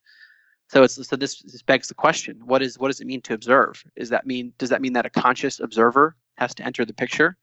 So 0.70 0.84
it's 0.84 1.08
so 1.08 1.16
this, 1.16 1.42
this 1.44 1.62
begs 1.62 1.88
the 1.88 1.94
question: 1.94 2.42
what 2.46 2.62
is 2.62 2.80
what 2.80 2.88
does 2.88 3.02
it 3.02 3.08
mean 3.08 3.22
to 3.22 3.34
observe? 3.34 3.84
Is 3.96 4.10
that 4.10 4.26
mean 4.26 4.54
does 4.58 4.70
that 4.70 4.82
mean 4.82 4.94
that 4.94 5.06
a 5.06 5.10
conscious 5.10 5.60
observer 5.60 6.16
has 6.38 6.56
to 6.56 6.66
enter 6.66 6.86
the 6.86 6.94
picture? 6.94 7.38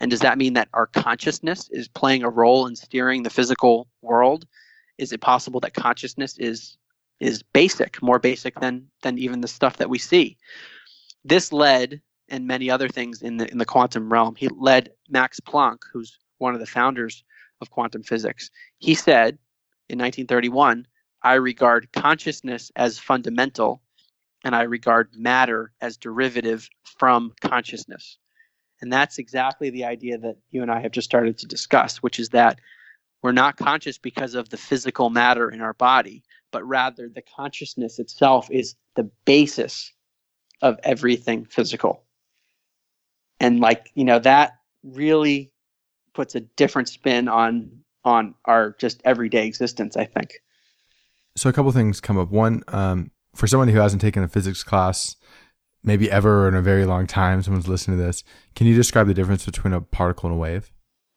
And 0.00 0.10
does 0.10 0.20
that 0.20 0.38
mean 0.38 0.52
that 0.52 0.68
our 0.72 0.86
consciousness 0.86 1.68
is 1.72 1.88
playing 1.88 2.22
a 2.22 2.30
role 2.30 2.66
in 2.68 2.76
steering 2.76 3.24
the 3.24 3.30
physical 3.30 3.88
world? 4.02 4.46
Is 4.96 5.12
it 5.12 5.20
possible 5.20 5.58
that 5.60 5.74
consciousness 5.74 6.38
is 6.38 6.76
is 7.18 7.42
basic, 7.42 8.00
more 8.00 8.20
basic 8.20 8.60
than 8.60 8.88
than 9.02 9.18
even 9.18 9.40
the 9.40 9.48
stuff 9.48 9.78
that 9.78 9.90
we 9.90 9.98
see? 9.98 10.36
This 11.24 11.52
led 11.52 12.00
and 12.28 12.46
many 12.46 12.70
other 12.70 12.88
things 12.88 13.22
in 13.22 13.36
the 13.36 13.50
in 13.50 13.58
the 13.58 13.64
quantum 13.64 14.12
realm. 14.12 14.34
He 14.34 14.48
led 14.48 14.90
Max 15.08 15.40
Planck, 15.40 15.78
who's 15.92 16.18
one 16.38 16.54
of 16.54 16.60
the 16.60 16.66
founders 16.66 17.24
of 17.60 17.70
quantum 17.70 18.02
physics. 18.02 18.50
He 18.78 18.94
said 18.94 19.38
in 19.88 19.98
1931, 19.98 20.86
"I 21.22 21.34
regard 21.34 21.92
consciousness 21.92 22.70
as 22.76 22.98
fundamental, 22.98 23.82
and 24.44 24.54
I 24.54 24.62
regard 24.62 25.14
matter 25.16 25.72
as 25.80 25.96
derivative 25.96 26.68
from 26.84 27.32
consciousness." 27.40 28.18
And 28.80 28.92
that's 28.92 29.18
exactly 29.18 29.70
the 29.70 29.84
idea 29.84 30.18
that 30.18 30.36
you 30.50 30.62
and 30.62 30.70
I 30.70 30.80
have 30.80 30.92
just 30.92 31.08
started 31.08 31.38
to 31.38 31.46
discuss, 31.46 31.98
which 31.98 32.20
is 32.20 32.28
that 32.28 32.60
we're 33.22 33.32
not 33.32 33.56
conscious 33.56 33.98
because 33.98 34.34
of 34.34 34.50
the 34.50 34.56
physical 34.56 35.10
matter 35.10 35.50
in 35.50 35.60
our 35.60 35.74
body, 35.74 36.22
but 36.52 36.64
rather 36.64 37.08
the 37.08 37.22
consciousness 37.22 37.98
itself 37.98 38.48
is 38.50 38.76
the 38.94 39.10
basis 39.24 39.92
of 40.62 40.78
everything 40.84 41.44
physical. 41.44 42.04
And 43.40 43.60
like, 43.60 43.90
you 43.94 44.04
know, 44.04 44.18
that 44.20 44.58
really 44.82 45.52
puts 46.14 46.34
a 46.34 46.40
different 46.40 46.88
spin 46.88 47.28
on 47.28 47.70
on 48.04 48.34
our 48.44 48.74
just 48.78 49.00
everyday 49.04 49.46
existence, 49.46 49.96
I 49.96 50.04
think. 50.04 50.40
So 51.36 51.48
a 51.48 51.52
couple 51.52 51.70
things 51.72 52.00
come 52.00 52.18
up. 52.18 52.30
One, 52.30 52.62
um, 52.68 53.10
for 53.34 53.46
someone 53.46 53.68
who 53.68 53.78
hasn't 53.78 54.02
taken 54.02 54.22
a 54.22 54.28
physics 54.28 54.64
class, 54.64 55.16
maybe 55.84 56.10
ever 56.10 56.44
or 56.44 56.48
in 56.48 56.54
a 56.54 56.62
very 56.62 56.84
long 56.84 57.06
time, 57.06 57.42
someone's 57.42 57.68
listening 57.68 57.98
to 57.98 58.02
this. 58.02 58.24
Can 58.54 58.66
you 58.66 58.74
describe 58.74 59.06
the 59.06 59.14
difference 59.14 59.44
between 59.44 59.72
a 59.72 59.80
particle 59.80 60.28
and 60.28 60.36
a 60.36 60.38
wave? 60.38 60.72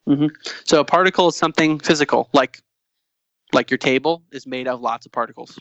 Mm-hmm. 0.08 0.28
So 0.66 0.80
a 0.80 0.86
particle 0.86 1.30
is 1.30 1.36
something 1.36 1.80
physical, 1.80 2.30
like 2.34 2.62
like 3.54 3.70
your 3.70 3.78
table 3.78 4.24
is 4.32 4.48
made 4.48 4.68
of 4.68 4.82
lots 4.82 5.06
of 5.06 5.12
particles. 5.12 5.60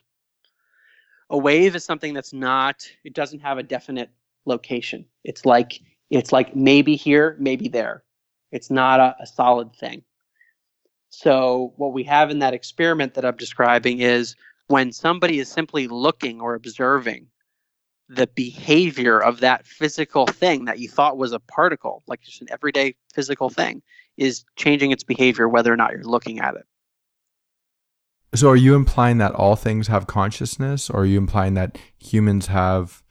A 1.28 1.38
wave 1.38 1.74
is 1.76 1.84
something 1.84 2.14
that's 2.14 2.32
not. 2.32 2.86
It 3.04 3.14
doesn't 3.14 3.40
have 3.40 3.58
a 3.58 3.62
definite 3.62 4.10
location. 4.46 5.06
It's 5.24 5.44
like 5.44 5.80
it's 6.10 6.32
like 6.32 6.54
maybe 6.56 6.96
here, 6.96 7.36
maybe 7.38 7.68
there. 7.68 8.02
It's 8.52 8.70
not 8.70 9.00
a, 9.00 9.16
a 9.20 9.26
solid 9.26 9.74
thing. 9.74 10.02
So 11.10 11.72
what 11.76 11.92
we 11.92 12.04
have 12.04 12.30
in 12.30 12.38
that 12.40 12.54
experiment 12.54 13.14
that 13.14 13.24
I'm 13.24 13.36
describing 13.36 14.00
is 14.00 14.36
when 14.68 14.92
somebody 14.92 15.40
is 15.40 15.48
simply 15.48 15.88
looking 15.88 16.40
or 16.40 16.54
observing 16.54 17.26
the 18.08 18.26
behavior 18.28 19.20
of 19.20 19.40
that 19.40 19.66
physical 19.66 20.26
thing 20.26 20.64
that 20.64 20.80
you 20.80 20.88
thought 20.88 21.16
was 21.16 21.32
a 21.32 21.38
particle, 21.38 22.02
like 22.08 22.20
just 22.22 22.40
an 22.40 22.48
everyday 22.50 22.94
physical 23.14 23.50
thing, 23.50 23.82
is 24.16 24.44
changing 24.56 24.90
its 24.90 25.04
behavior 25.04 25.48
whether 25.48 25.72
or 25.72 25.76
not 25.76 25.92
you're 25.92 26.02
looking 26.02 26.40
at 26.40 26.56
it. 26.56 26.66
So, 28.34 28.48
are 28.48 28.56
you 28.56 28.74
implying 28.74 29.18
that 29.18 29.32
all 29.34 29.56
things 29.56 29.88
have 29.88 30.06
consciousness, 30.06 30.88
or 30.88 31.00
are 31.00 31.06
you 31.06 31.18
implying 31.18 31.54
that 31.54 31.78
humans 31.98 32.46
have, 32.46 33.02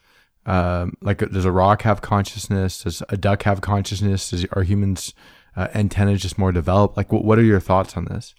um, 0.45 0.95
like, 1.01 1.19
does 1.19 1.45
a 1.45 1.51
rock 1.51 1.83
have 1.83 2.01
consciousness? 2.01 2.83
Does 2.83 3.03
a 3.09 3.17
duck 3.17 3.43
have 3.43 3.61
consciousness? 3.61 4.29
Does, 4.29 4.45
are 4.53 4.63
humans' 4.63 5.13
uh, 5.55 5.67
antennas 5.73 6.21
just 6.21 6.37
more 6.37 6.51
developed? 6.51 6.97
Like, 6.97 7.11
what, 7.11 7.23
what 7.23 7.39
are 7.39 7.43
your 7.43 7.59
thoughts 7.59 7.95
on 7.97 8.05
this? 8.05 8.33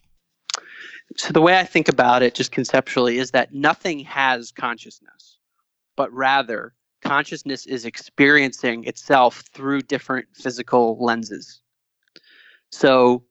So, 1.16 1.33
the 1.33 1.42
way 1.42 1.59
I 1.59 1.64
think 1.64 1.88
about 1.88 2.23
it, 2.23 2.35
just 2.35 2.52
conceptually, 2.52 3.19
is 3.19 3.33
that 3.33 3.52
nothing 3.52 4.00
has 4.00 4.52
consciousness 4.52 5.38
but 6.00 6.11
rather 6.14 6.73
consciousness 7.02 7.66
is 7.66 7.85
experiencing 7.85 8.85
itself 8.85 9.45
through 9.52 9.83
different 9.83 10.26
physical 10.33 10.97
lenses. 10.99 11.61
So, 12.73 13.25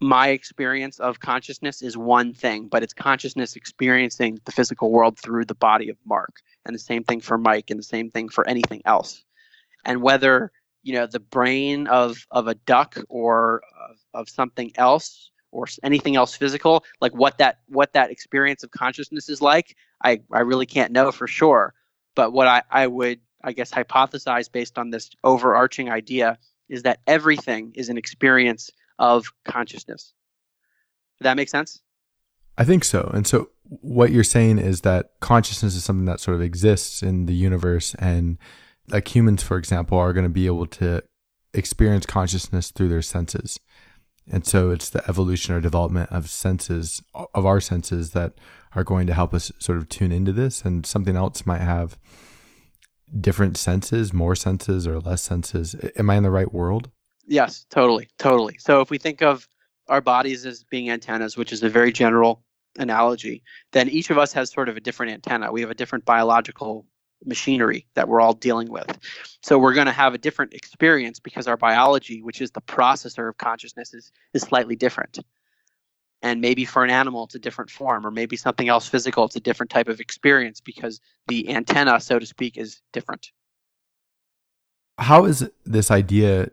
my 0.00 0.30
experience 0.30 0.98
of 0.98 1.20
consciousness 1.20 1.80
is 1.80 1.96
one 1.96 2.34
thing, 2.34 2.66
but 2.66 2.82
it's 2.82 2.92
consciousness 2.92 3.54
experiencing 3.54 4.40
the 4.46 4.50
physical 4.50 4.90
world 4.90 5.16
through 5.16 5.44
the 5.44 5.54
body 5.54 5.90
of 5.90 5.96
Mark. 6.04 6.40
And 6.66 6.74
the 6.74 6.78
same 6.78 7.04
thing 7.04 7.20
for 7.20 7.38
Mike, 7.38 7.70
and 7.70 7.78
the 7.78 7.84
same 7.84 8.10
thing 8.10 8.28
for 8.28 8.46
anything 8.46 8.82
else. 8.84 9.24
And 9.84 10.02
whether 10.02 10.52
you 10.82 10.94
know 10.94 11.06
the 11.06 11.20
brain 11.20 11.86
of 11.86 12.26
of 12.30 12.48
a 12.48 12.54
duck 12.54 12.96
or 13.08 13.62
of, 13.90 13.96
of 14.14 14.28
something 14.28 14.72
else 14.76 15.30
or 15.52 15.66
anything 15.82 16.16
else 16.16 16.34
physical 16.34 16.84
like 17.00 17.12
what 17.12 17.38
that 17.38 17.58
what 17.66 17.92
that 17.92 18.10
experience 18.10 18.62
of 18.62 18.70
consciousness 18.70 19.28
is 19.28 19.42
like 19.42 19.76
i 20.04 20.20
i 20.32 20.40
really 20.40 20.66
can't 20.66 20.92
know 20.92 21.10
for 21.12 21.26
sure. 21.26 21.74
But 22.14 22.32
what 22.32 22.46
i 22.46 22.62
i 22.70 22.86
would 22.86 23.20
i 23.42 23.52
guess 23.52 23.70
hypothesize 23.70 24.50
based 24.50 24.78
on 24.78 24.90
this 24.90 25.10
overarching 25.24 25.90
idea 25.90 26.38
is 26.68 26.82
that 26.84 27.00
everything 27.06 27.72
is 27.74 27.88
an 27.88 27.98
experience 27.98 28.70
of 28.98 29.26
consciousness. 29.44 30.12
Does 31.18 31.24
that 31.24 31.36
make 31.36 31.48
sense 31.48 31.80
i 32.60 32.64
think 32.64 32.84
so 32.84 33.10
and 33.12 33.26
so 33.26 33.50
what 33.64 34.10
you're 34.10 34.24
saying 34.24 34.58
is 34.58 34.80
that 34.82 35.10
consciousness 35.20 35.74
is 35.74 35.84
something 35.84 36.06
that 36.06 36.20
sort 36.20 36.34
of 36.34 36.42
exists 36.42 37.02
in 37.02 37.26
the 37.26 37.34
universe 37.34 37.94
and 37.98 38.38
like 38.88 39.14
humans 39.14 39.42
for 39.42 39.56
example 39.56 39.98
are 39.98 40.12
going 40.12 40.24
to 40.24 40.30
be 40.30 40.46
able 40.46 40.66
to 40.66 41.02
experience 41.54 42.06
consciousness 42.06 42.70
through 42.70 42.88
their 42.88 43.02
senses 43.02 43.58
and 44.30 44.46
so 44.46 44.70
it's 44.70 44.88
the 44.88 45.02
evolution 45.08 45.54
or 45.54 45.60
development 45.60 46.10
of 46.12 46.30
senses, 46.30 47.02
of 47.34 47.44
our 47.44 47.60
senses 47.60 48.12
that 48.12 48.34
are 48.74 48.84
going 48.84 49.06
to 49.08 49.14
help 49.14 49.34
us 49.34 49.50
sort 49.58 49.78
of 49.78 49.88
tune 49.88 50.12
into 50.12 50.32
this. 50.32 50.62
And 50.62 50.86
something 50.86 51.16
else 51.16 51.44
might 51.44 51.60
have 51.60 51.98
different 53.20 53.56
senses, 53.56 54.12
more 54.12 54.36
senses 54.36 54.86
or 54.86 55.00
less 55.00 55.22
senses. 55.22 55.74
Am 55.96 56.08
I 56.08 56.16
in 56.16 56.22
the 56.22 56.30
right 56.30 56.52
world? 56.52 56.90
Yes, 57.26 57.66
totally. 57.70 58.08
Totally. 58.18 58.56
So 58.58 58.80
if 58.80 58.90
we 58.90 58.98
think 58.98 59.20
of 59.20 59.48
our 59.88 60.00
bodies 60.00 60.46
as 60.46 60.62
being 60.62 60.90
antennas, 60.90 61.36
which 61.36 61.52
is 61.52 61.64
a 61.64 61.68
very 61.68 61.92
general 61.92 62.44
analogy, 62.78 63.42
then 63.72 63.88
each 63.88 64.10
of 64.10 64.18
us 64.18 64.32
has 64.32 64.50
sort 64.50 64.68
of 64.68 64.76
a 64.76 64.80
different 64.80 65.12
antenna. 65.12 65.52
We 65.52 65.60
have 65.60 65.70
a 65.70 65.74
different 65.74 66.04
biological 66.04 66.86
machinery 67.24 67.86
that 67.94 68.08
we're 68.08 68.20
all 68.20 68.32
dealing 68.32 68.70
with. 68.70 68.98
So 69.42 69.58
we're 69.58 69.74
going 69.74 69.86
to 69.86 69.92
have 69.92 70.14
a 70.14 70.18
different 70.18 70.54
experience 70.54 71.20
because 71.20 71.46
our 71.46 71.56
biology, 71.56 72.22
which 72.22 72.40
is 72.40 72.50
the 72.50 72.62
processor 72.62 73.28
of 73.28 73.36
consciousness, 73.36 73.92
is, 73.92 74.12
is 74.32 74.42
slightly 74.42 74.76
different. 74.76 75.18
And 76.22 76.40
maybe 76.40 76.64
for 76.64 76.84
an 76.84 76.90
animal, 76.90 77.24
it's 77.24 77.34
a 77.34 77.38
different 77.38 77.70
form, 77.70 78.06
or 78.06 78.10
maybe 78.10 78.36
something 78.36 78.68
else 78.68 78.86
physical, 78.86 79.24
it's 79.24 79.36
a 79.36 79.40
different 79.40 79.70
type 79.70 79.88
of 79.88 80.00
experience 80.00 80.60
because 80.60 81.00
the 81.28 81.48
antenna, 81.48 81.98
so 82.00 82.18
to 82.18 82.26
speak, 82.26 82.58
is 82.58 82.82
different. 82.92 83.32
How 84.98 85.24
has 85.24 85.48
this 85.64 85.90
idea 85.90 86.50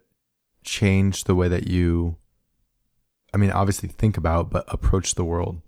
changed 0.63 1.27
the 1.27 1.35
way 1.35 1.49
that 1.49 1.67
you, 1.67 2.15
I 3.33 3.37
mean, 3.37 3.51
obviously 3.51 3.89
think 3.89 4.15
about, 4.15 4.49
but 4.49 4.63
approach 4.69 5.15
the 5.15 5.25
world? 5.25 5.61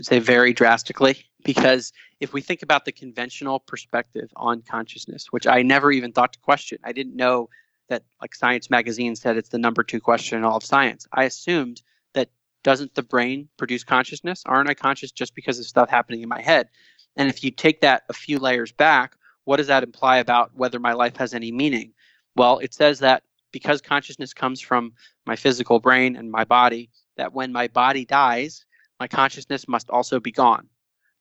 Say 0.00 0.18
very 0.18 0.52
drastically 0.52 1.26
because 1.44 1.92
if 2.20 2.32
we 2.32 2.40
think 2.40 2.62
about 2.62 2.84
the 2.84 2.92
conventional 2.92 3.60
perspective 3.60 4.30
on 4.36 4.62
consciousness, 4.62 5.26
which 5.30 5.46
I 5.46 5.62
never 5.62 5.92
even 5.92 6.12
thought 6.12 6.32
to 6.32 6.38
question, 6.38 6.78
I 6.84 6.92
didn't 6.92 7.16
know 7.16 7.50
that 7.88 8.02
like 8.20 8.34
Science 8.34 8.70
Magazine 8.70 9.14
said 9.14 9.36
it's 9.36 9.50
the 9.50 9.58
number 9.58 9.82
two 9.82 10.00
question 10.00 10.38
in 10.38 10.44
all 10.44 10.56
of 10.56 10.64
science. 10.64 11.06
I 11.12 11.24
assumed 11.24 11.82
that 12.14 12.30
doesn't 12.62 12.94
the 12.94 13.02
brain 13.02 13.48
produce 13.58 13.84
consciousness? 13.84 14.42
Aren't 14.46 14.70
I 14.70 14.74
conscious 14.74 15.12
just 15.12 15.34
because 15.34 15.58
of 15.58 15.66
stuff 15.66 15.90
happening 15.90 16.22
in 16.22 16.28
my 16.28 16.40
head? 16.40 16.68
And 17.16 17.28
if 17.28 17.44
you 17.44 17.50
take 17.50 17.82
that 17.82 18.04
a 18.08 18.14
few 18.14 18.38
layers 18.38 18.72
back, 18.72 19.16
what 19.44 19.58
does 19.58 19.66
that 19.66 19.82
imply 19.82 20.16
about 20.16 20.50
whether 20.54 20.80
my 20.80 20.94
life 20.94 21.16
has 21.16 21.34
any 21.34 21.52
meaning? 21.52 21.92
Well, 22.36 22.58
it 22.58 22.72
says 22.72 22.98
that 23.00 23.22
because 23.52 23.80
consciousness 23.80 24.34
comes 24.34 24.60
from 24.60 24.92
my 25.26 25.36
physical 25.36 25.78
brain 25.78 26.16
and 26.16 26.30
my 26.30 26.44
body, 26.44 26.90
that 27.16 27.34
when 27.34 27.52
my 27.52 27.68
body 27.68 28.04
dies, 28.04 28.64
my 29.00 29.08
consciousness 29.08 29.68
must 29.68 29.90
also 29.90 30.20
be 30.20 30.32
gone. 30.32 30.68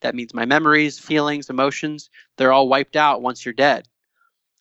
That 0.02 0.16
means 0.16 0.34
my 0.34 0.46
memories, 0.46 1.00
feelings, 1.00 1.50
emotions, 1.50 2.10
they're 2.38 2.52
all 2.52 2.68
wiped 2.68 2.96
out 2.96 3.22
once 3.22 3.46
you're 3.46 3.54
dead. 3.54 3.88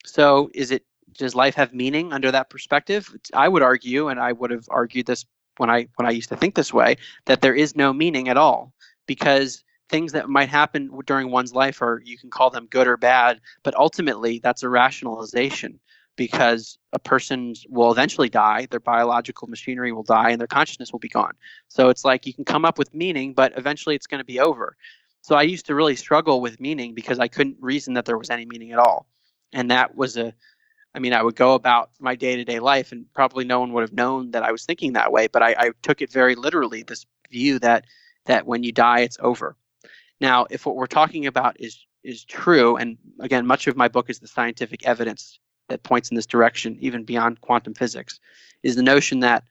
So 0.04 0.50
is 0.54 0.70
it 0.70 0.84
does 1.18 1.34
life 1.34 1.54
have 1.56 1.74
meaning 1.74 2.12
under 2.12 2.30
that 2.30 2.48
perspective? 2.48 3.14
I 3.34 3.48
would 3.48 3.62
argue, 3.62 4.08
and 4.08 4.18
I 4.18 4.32
would 4.32 4.50
have 4.50 4.66
argued 4.70 5.06
this 5.06 5.26
when 5.58 5.70
I 5.70 5.88
when 5.96 6.06
I 6.06 6.10
used 6.10 6.30
to 6.30 6.36
think 6.36 6.54
this 6.54 6.72
way, 6.72 6.96
that 7.26 7.40
there 7.40 7.54
is 7.54 7.76
no 7.76 7.92
meaning 7.92 8.28
at 8.28 8.36
all 8.36 8.72
because 9.06 9.62
things 9.88 10.12
that 10.12 10.28
might 10.28 10.48
happen 10.48 10.90
during 11.06 11.30
one's 11.30 11.52
life 11.52 11.82
are 11.82 12.00
you 12.04 12.16
can 12.16 12.30
call 12.30 12.50
them 12.50 12.66
good 12.66 12.86
or 12.86 12.96
bad, 12.96 13.40
but 13.62 13.74
ultimately 13.74 14.38
that's 14.38 14.62
a 14.62 14.68
rationalization 14.68 15.78
because 16.16 16.78
a 16.92 16.98
person 16.98 17.54
will 17.68 17.90
eventually 17.90 18.28
die, 18.28 18.66
their 18.70 18.80
biological 18.80 19.48
machinery 19.48 19.92
will 19.92 20.02
die, 20.02 20.30
and 20.30 20.40
their 20.40 20.46
consciousness 20.46 20.92
will 20.92 20.98
be 20.98 21.08
gone. 21.08 21.32
So 21.68 21.88
it's 21.88 22.04
like 22.04 22.26
you 22.26 22.34
can 22.34 22.44
come 22.44 22.64
up 22.64 22.78
with 22.78 22.94
meaning, 22.94 23.32
but 23.32 23.52
eventually 23.56 23.94
it's 23.94 24.06
going 24.06 24.20
to 24.20 24.24
be 24.24 24.40
over. 24.40 24.76
So 25.22 25.36
I 25.36 25.42
used 25.42 25.66
to 25.66 25.74
really 25.74 25.96
struggle 25.96 26.40
with 26.40 26.60
meaning 26.60 26.94
because 26.94 27.18
I 27.18 27.28
couldn't 27.28 27.56
reason 27.60 27.94
that 27.94 28.04
there 28.04 28.18
was 28.18 28.30
any 28.30 28.44
meaning 28.44 28.72
at 28.72 28.78
all. 28.78 29.06
And 29.52 29.70
that 29.70 29.94
was 29.94 30.16
a, 30.16 30.34
I 30.94 30.98
mean, 30.98 31.14
I 31.14 31.22
would 31.22 31.36
go 31.36 31.54
about 31.54 31.90
my 32.00 32.16
day 32.16 32.36
to 32.36 32.44
day 32.44 32.58
life 32.58 32.92
and 32.92 33.06
probably 33.14 33.44
no 33.44 33.60
one 33.60 33.72
would 33.72 33.82
have 33.82 33.92
known 33.92 34.32
that 34.32 34.42
I 34.42 34.52
was 34.52 34.66
thinking 34.66 34.94
that 34.94 35.12
way. 35.12 35.28
But 35.28 35.42
I, 35.42 35.54
I 35.58 35.70
took 35.82 36.02
it 36.02 36.10
very 36.10 36.34
literally 36.34 36.82
this 36.82 37.06
view 37.30 37.58
that, 37.60 37.84
that 38.26 38.46
when 38.46 38.62
you 38.62 38.72
die, 38.72 39.00
it's 39.00 39.18
over. 39.20 39.56
Now, 40.20 40.46
if 40.50 40.66
what 40.66 40.76
we're 40.76 40.86
talking 40.86 41.26
about 41.26 41.60
is 41.60 41.84
is 42.04 42.24
true, 42.24 42.76
and 42.76 42.98
again, 43.20 43.46
much 43.46 43.68
of 43.68 43.76
my 43.76 43.86
book 43.86 44.10
is 44.10 44.18
the 44.18 44.26
scientific 44.26 44.84
evidence 44.84 45.38
that 45.72 45.82
points 45.82 46.10
in 46.10 46.14
this 46.14 46.26
direction, 46.26 46.76
even 46.80 47.04
beyond 47.04 47.40
quantum 47.40 47.74
physics, 47.74 48.20
is 48.62 48.76
the 48.76 48.82
notion 48.82 49.20
that 49.20 49.44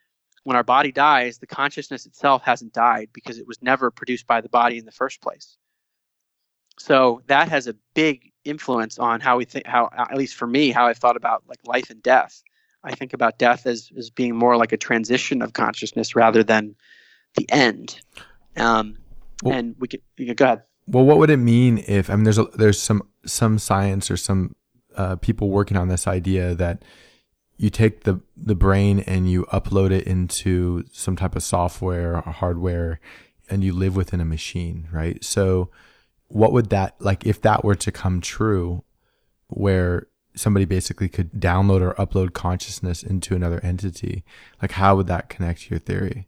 when 0.44 0.56
our 0.56 0.64
body 0.64 0.92
dies, 0.92 1.38
the 1.38 1.48
consciousness 1.48 2.06
itself 2.06 2.42
hasn't 2.44 2.74
died 2.74 3.10
because 3.14 3.38
it 3.38 3.48
was 3.48 3.62
never 3.62 3.92
produced 3.92 4.28
by 4.28 4.42
the 4.42 4.50
body 4.50 4.78
in 4.78 4.86
the 4.86 4.92
first 4.92 5.22
place. 5.22 5.58
So 6.80 7.22
that 7.28 7.50
has 7.50 7.68
a 7.68 7.76
big 7.94 8.32
influence 8.44 8.98
on 8.98 9.20
how 9.20 9.38
we 9.38 9.46
think, 9.46 9.68
how 9.68 9.90
at 9.96 10.18
least 10.18 10.36
for 10.36 10.48
me, 10.48 10.72
how 10.72 10.88
I've 10.88 10.98
thought 10.98 11.18
about 11.18 11.44
like 11.48 11.60
life 11.66 11.90
and 11.90 12.02
death. 12.02 12.42
I 12.84 12.96
think 12.96 13.14
about 13.14 13.38
death 13.38 13.68
as 13.68 13.92
as 13.96 14.10
being 14.10 14.36
more 14.36 14.58
like 14.58 14.72
a 14.72 14.78
transition 14.78 15.42
of 15.44 15.54
consciousness 15.54 16.16
rather 16.16 16.44
than 16.44 16.76
the 17.36 17.46
end. 17.52 18.00
Um, 18.58 18.98
well, 19.44 19.56
and 19.56 19.76
we 19.78 19.88
could, 19.88 20.02
could 20.18 20.38
go 20.38 20.46
ahead. 20.46 20.64
Well, 20.88 21.06
what 21.06 21.20
would 21.20 21.30
it 21.30 21.38
mean 21.38 21.84
if 21.88 22.10
I 22.10 22.16
mean 22.16 22.24
there's 22.24 22.40
a, 22.40 22.46
there's 22.56 22.82
some 22.82 23.04
some 23.26 23.60
science 23.60 24.10
or 24.10 24.18
some 24.18 24.56
uh, 24.96 25.16
people 25.18 25.50
working 25.50 25.78
on 25.78 25.88
this 25.88 26.08
idea 26.08 26.56
that 26.56 26.84
you 27.58 27.70
take 27.70 28.04
the 28.04 28.20
the 28.36 28.56
brain 28.56 29.02
and 29.02 29.30
you 29.30 29.46
upload 29.46 29.92
it 29.92 30.08
into 30.08 30.84
some 30.92 31.16
type 31.16 31.36
of 31.36 31.44
software 31.44 32.16
or 32.16 32.32
hardware 32.32 33.00
and 33.50 33.64
you 33.64 33.74
live 33.74 33.96
within 33.96 34.22
a 34.22 34.26
machine, 34.26 34.88
right? 34.92 35.24
So 35.24 35.70
what 36.28 36.54
would 36.54 36.70
that 36.70 36.96
like 37.00 37.26
if 37.26 37.42
that 37.42 37.64
were 37.64 37.76
to 37.76 37.92
come 37.92 38.22
true 38.22 38.84
where 39.48 40.08
somebody 40.36 40.66
basically 40.66 41.10
could 41.10 41.32
download 41.34 41.82
or 41.82 41.94
upload 41.96 42.34
consciousness 42.34 43.04
into 43.04 43.36
another 43.36 43.60
entity, 43.64 44.24
like 44.62 44.72
how 44.72 44.96
would 44.96 45.08
that 45.08 45.30
connect 45.30 45.64
to 45.64 45.70
your 45.72 45.80
theory? 45.80 46.28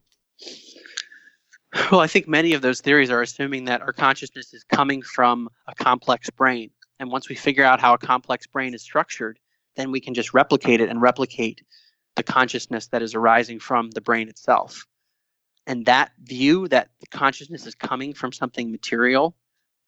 Well, 1.92 2.02
I 2.02 2.08
think 2.08 2.28
many 2.28 2.54
of 2.54 2.62
those 2.62 2.82
theories 2.82 3.10
are 3.10 3.22
assuming 3.22 3.66
that 3.66 3.82
our 3.82 3.94
consciousness 3.94 4.54
is 4.54 4.64
coming 4.64 5.02
from 5.02 5.50
a 5.68 5.74
complex 5.74 6.30
brain. 6.30 6.70
And 7.00 7.12
once 7.12 7.30
we 7.30 7.36
figure 7.36 7.64
out 7.64 7.80
how 7.80 7.94
a 7.94 7.98
complex 7.98 8.48
brain 8.48 8.74
is 8.74 8.82
structured, 8.82 9.40
then 9.76 9.92
we 9.92 10.00
can 10.00 10.14
just 10.14 10.34
replicate 10.34 10.82
it 10.82 10.90
and 10.90 11.02
replicate 11.02 11.62
the 12.16 12.24
consciousness 12.24 12.88
that 12.88 13.02
is 13.02 13.16
arising 13.16 13.60
from 13.60 13.90
the 13.92 14.02
brain 14.02 14.30
itself. 14.30 14.86
And 15.66 15.86
that 15.86 16.12
view 16.22 16.68
that 16.68 16.90
the 17.00 17.08
consciousness 17.08 17.66
is 17.66 17.76
coming 17.76 18.14
from 18.14 18.32
something 18.32 18.72
material, 18.72 19.36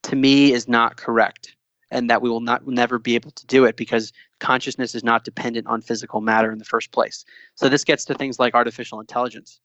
to 0.04 0.16
me, 0.16 0.54
is 0.54 0.68
not 0.68 0.98
correct. 0.98 1.56
And 1.92 2.10
that 2.10 2.22
we 2.22 2.30
will 2.30 2.42
not 2.42 2.66
never 2.68 2.98
be 2.98 3.16
able 3.16 3.32
to 3.32 3.46
do 3.46 3.66
it 3.66 3.78
because 3.78 4.12
consciousness 4.40 4.96
is 4.96 5.04
not 5.04 5.24
dependent 5.24 5.68
on 5.68 5.82
physical 5.82 6.20
matter 6.20 6.52
in 6.52 6.58
the 6.58 6.66
first 6.66 6.92
place. 6.92 7.26
So 7.54 7.70
this 7.70 7.84
gets 7.84 8.06
to 8.06 8.16
things 8.16 8.40
like 8.40 8.56
artificial 8.56 9.00
intelligence. 9.00 9.60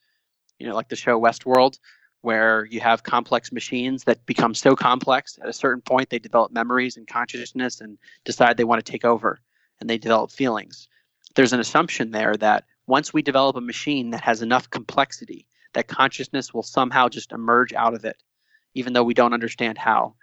You 0.58 0.68
know, 0.68 0.74
like 0.74 0.88
the 0.88 0.96
show 0.96 1.18
Westworld, 1.18 1.78
where 2.22 2.66
you 2.66 2.80
have 2.80 3.02
complex 3.02 3.50
machines 3.52 4.04
that 4.04 4.24
become 4.26 4.54
so 4.54 4.76
complex 4.76 5.38
at 5.42 5.48
a 5.48 5.52
certain 5.52 5.80
point 5.80 6.10
they 6.10 6.18
develop 6.18 6.52
memories 6.52 6.96
and 6.96 7.06
consciousness 7.06 7.80
and 7.80 7.98
decide 8.24 8.56
they 8.56 8.64
want 8.64 8.84
to 8.84 8.92
take 8.92 9.04
over 9.04 9.40
and 9.80 9.88
they 9.88 9.98
develop 9.98 10.30
feelings. 10.30 10.88
There's 11.34 11.52
an 11.52 11.60
assumption 11.60 12.10
there 12.10 12.34
that 12.36 12.64
once 12.86 13.12
we 13.12 13.22
develop 13.22 13.56
a 13.56 13.60
machine 13.60 14.10
that 14.10 14.20
has 14.20 14.42
enough 14.42 14.68
complexity, 14.68 15.46
that 15.72 15.88
consciousness 15.88 16.52
will 16.52 16.62
somehow 16.62 17.08
just 17.08 17.32
emerge 17.32 17.72
out 17.72 17.94
of 17.94 18.04
it, 18.04 18.16
even 18.74 18.92
though 18.92 19.04
we 19.04 19.14
don't 19.14 19.32
understand 19.32 19.78
how. 19.78 20.14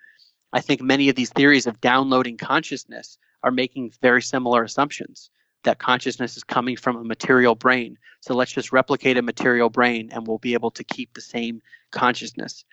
I 0.54 0.62
think 0.62 0.82
many 0.82 1.10
of 1.10 1.16
these 1.16 1.32
theories 1.32 1.68
of 1.68 1.82
downloading 1.82 2.38
consciousness 2.38 3.18
are 3.44 3.52
making 3.52 3.94
very 4.02 4.22
similar 4.22 4.64
assumptions 4.64 5.30
that 5.68 5.80
consciousness 5.80 6.38
is 6.38 6.44
coming 6.44 6.78
from 6.78 6.96
a 6.96 7.04
material 7.04 7.54
brain. 7.54 7.98
So 8.22 8.34
let's 8.34 8.52
just 8.52 8.72
replicate 8.72 9.18
a 9.18 9.22
material 9.22 9.70
brain 9.70 10.10
and 10.12 10.26
we'll 10.26 10.38
be 10.38 10.54
able 10.54 10.72
to 10.72 10.84
keep 10.84 11.14
the 11.14 11.22
same 11.22 11.62
consciousness. 11.92 12.64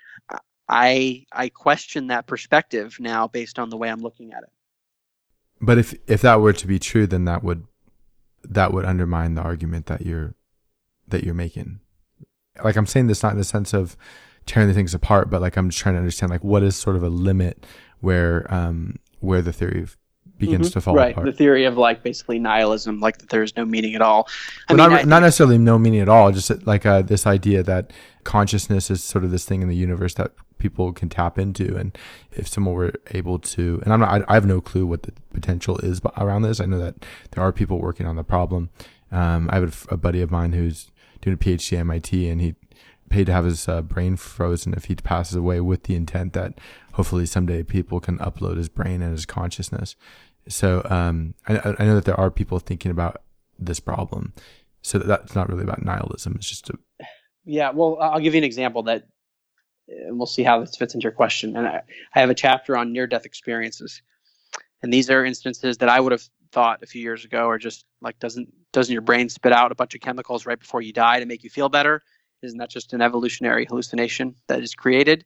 I 0.68 1.26
I 1.32 1.48
question 1.50 2.06
that 2.06 2.26
perspective 2.26 2.96
now 2.98 3.28
based 3.28 3.58
on 3.58 3.68
the 3.68 3.76
way 3.76 3.90
I'm 3.90 4.00
looking 4.00 4.32
at 4.32 4.44
it. 4.44 4.50
But 5.60 5.78
if 5.78 5.94
if 6.06 6.22
that 6.22 6.40
were 6.40 6.52
to 6.52 6.66
be 6.66 6.78
true, 6.78 7.06
then 7.06 7.24
that 7.26 7.42
would 7.42 7.66
that 8.44 8.72
would 8.72 8.84
undermine 8.84 9.34
the 9.34 9.42
argument 9.42 9.86
that 9.86 10.06
you're 10.06 10.34
that 11.08 11.24
you're 11.24 11.34
making. 11.34 11.80
Like 12.62 12.76
I'm 12.76 12.86
saying 12.86 13.08
this 13.08 13.22
not 13.22 13.32
in 13.32 13.38
the 13.38 13.44
sense 13.44 13.74
of 13.74 13.96
tearing 14.46 14.68
the 14.68 14.74
things 14.74 14.94
apart, 14.94 15.30
but 15.30 15.40
like 15.40 15.56
I'm 15.56 15.68
just 15.70 15.82
trying 15.82 15.96
to 15.96 15.98
understand 15.98 16.30
like 16.30 16.44
what 16.44 16.62
is 16.62 16.76
sort 16.76 16.96
of 16.96 17.02
a 17.02 17.08
limit 17.08 17.66
where 18.00 18.46
um 18.54 18.96
where 19.18 19.42
the 19.42 19.52
theory 19.52 19.82
begins 20.38 20.68
mm-hmm. 20.68 20.72
to 20.72 20.80
fall 20.80 20.94
right. 20.94 21.12
apart. 21.12 21.26
The 21.26 21.32
theory 21.32 21.64
of 21.64 21.76
like 21.76 22.02
basically 22.02 22.38
nihilism, 22.38 23.00
like 23.00 23.18
that 23.18 23.30
there 23.30 23.42
is 23.42 23.56
no 23.56 23.64
meaning 23.64 23.94
at 23.94 24.02
all. 24.02 24.28
I 24.68 24.74
mean, 24.74 24.90
not, 24.90 25.06
not 25.06 25.20
necessarily 25.20 25.58
no 25.58 25.78
meaning 25.78 26.00
at 26.00 26.08
all, 26.08 26.32
just 26.32 26.66
like 26.66 26.84
uh, 26.86 27.02
this 27.02 27.26
idea 27.26 27.62
that 27.62 27.92
consciousness 28.24 28.90
is 28.90 29.02
sort 29.02 29.24
of 29.24 29.30
this 29.30 29.44
thing 29.44 29.62
in 29.62 29.68
the 29.68 29.76
universe 29.76 30.14
that 30.14 30.32
people 30.58 30.92
can 30.92 31.08
tap 31.08 31.38
into. 31.38 31.76
And 31.76 31.96
if 32.32 32.48
someone 32.48 32.74
were 32.74 32.92
able 33.12 33.38
to, 33.38 33.80
and 33.84 33.92
I'm 33.92 34.00
not, 34.00 34.22
I, 34.22 34.24
I 34.32 34.34
have 34.34 34.46
no 34.46 34.60
clue 34.60 34.86
what 34.86 35.02
the 35.02 35.12
potential 35.32 35.78
is 35.78 36.00
around 36.16 36.42
this. 36.42 36.60
I 36.60 36.66
know 36.66 36.78
that 36.78 37.04
there 37.32 37.44
are 37.44 37.52
people 37.52 37.78
working 37.78 38.06
on 38.06 38.16
the 38.16 38.24
problem. 38.24 38.70
Um, 39.12 39.48
I 39.50 39.56
have 39.56 39.86
a, 39.90 39.94
a 39.94 39.96
buddy 39.96 40.22
of 40.22 40.30
mine 40.30 40.52
who's 40.52 40.90
doing 41.20 41.34
a 41.34 41.38
PhD 41.38 41.74
at 41.74 41.80
MIT 41.80 42.28
and 42.28 42.40
he 42.40 42.54
paid 43.14 43.26
to 43.26 43.32
have 43.32 43.44
his 43.44 43.68
uh, 43.68 43.80
brain 43.80 44.16
frozen 44.16 44.74
if 44.74 44.86
he 44.86 44.96
passes 44.96 45.36
away 45.36 45.60
with 45.60 45.84
the 45.84 45.94
intent 45.94 46.32
that 46.32 46.58
hopefully 46.94 47.24
someday 47.24 47.62
people 47.62 48.00
can 48.00 48.18
upload 48.18 48.56
his 48.56 48.68
brain 48.68 49.00
and 49.02 49.12
his 49.12 49.24
consciousness. 49.24 49.94
So 50.48 50.84
um, 50.90 51.34
I, 51.46 51.74
I, 51.78 51.84
know 51.84 51.94
that 51.94 52.06
there 52.06 52.18
are 52.18 52.30
people 52.30 52.58
thinking 52.58 52.90
about 52.90 53.22
this 53.56 53.78
problem. 53.78 54.32
So 54.82 54.98
that's 54.98 55.34
not 55.36 55.48
really 55.48 55.62
about 55.62 55.84
nihilism. 55.84 56.34
It's 56.36 56.48
just 56.48 56.70
a 56.70 56.74
yeah. 57.44 57.70
Well, 57.70 57.98
I'll 58.00 58.20
give 58.20 58.34
you 58.34 58.38
an 58.38 58.44
example 58.44 58.82
that, 58.84 59.06
and 59.86 60.18
we'll 60.18 60.26
see 60.26 60.42
how 60.42 60.60
this 60.60 60.76
fits 60.76 60.94
into 60.94 61.04
your 61.04 61.12
question. 61.12 61.56
And 61.56 61.66
I, 61.68 61.82
I 62.14 62.20
have 62.20 62.30
a 62.30 62.34
chapter 62.34 62.76
on 62.76 62.92
near-death 62.92 63.26
experiences, 63.26 64.02
and 64.82 64.92
these 64.92 65.08
are 65.08 65.24
instances 65.24 65.78
that 65.78 65.88
I 65.88 66.00
would 66.00 66.12
have 66.12 66.24
thought 66.52 66.82
a 66.82 66.86
few 66.86 67.00
years 67.00 67.24
ago 67.24 67.48
are 67.48 67.58
just 67.58 67.84
like 68.00 68.18
doesn't 68.18 68.52
doesn't 68.72 68.92
your 68.92 69.02
brain 69.02 69.28
spit 69.28 69.52
out 69.52 69.72
a 69.72 69.74
bunch 69.74 69.94
of 69.94 70.00
chemicals 70.00 70.46
right 70.46 70.58
before 70.58 70.82
you 70.82 70.92
die 70.92 71.20
to 71.20 71.26
make 71.26 71.44
you 71.44 71.50
feel 71.50 71.68
better? 71.68 72.02
Isn't 72.44 72.58
that 72.58 72.70
just 72.70 72.92
an 72.92 73.02
evolutionary 73.02 73.66
hallucination 73.66 74.34
that 74.46 74.62
is 74.62 74.74
created? 74.74 75.24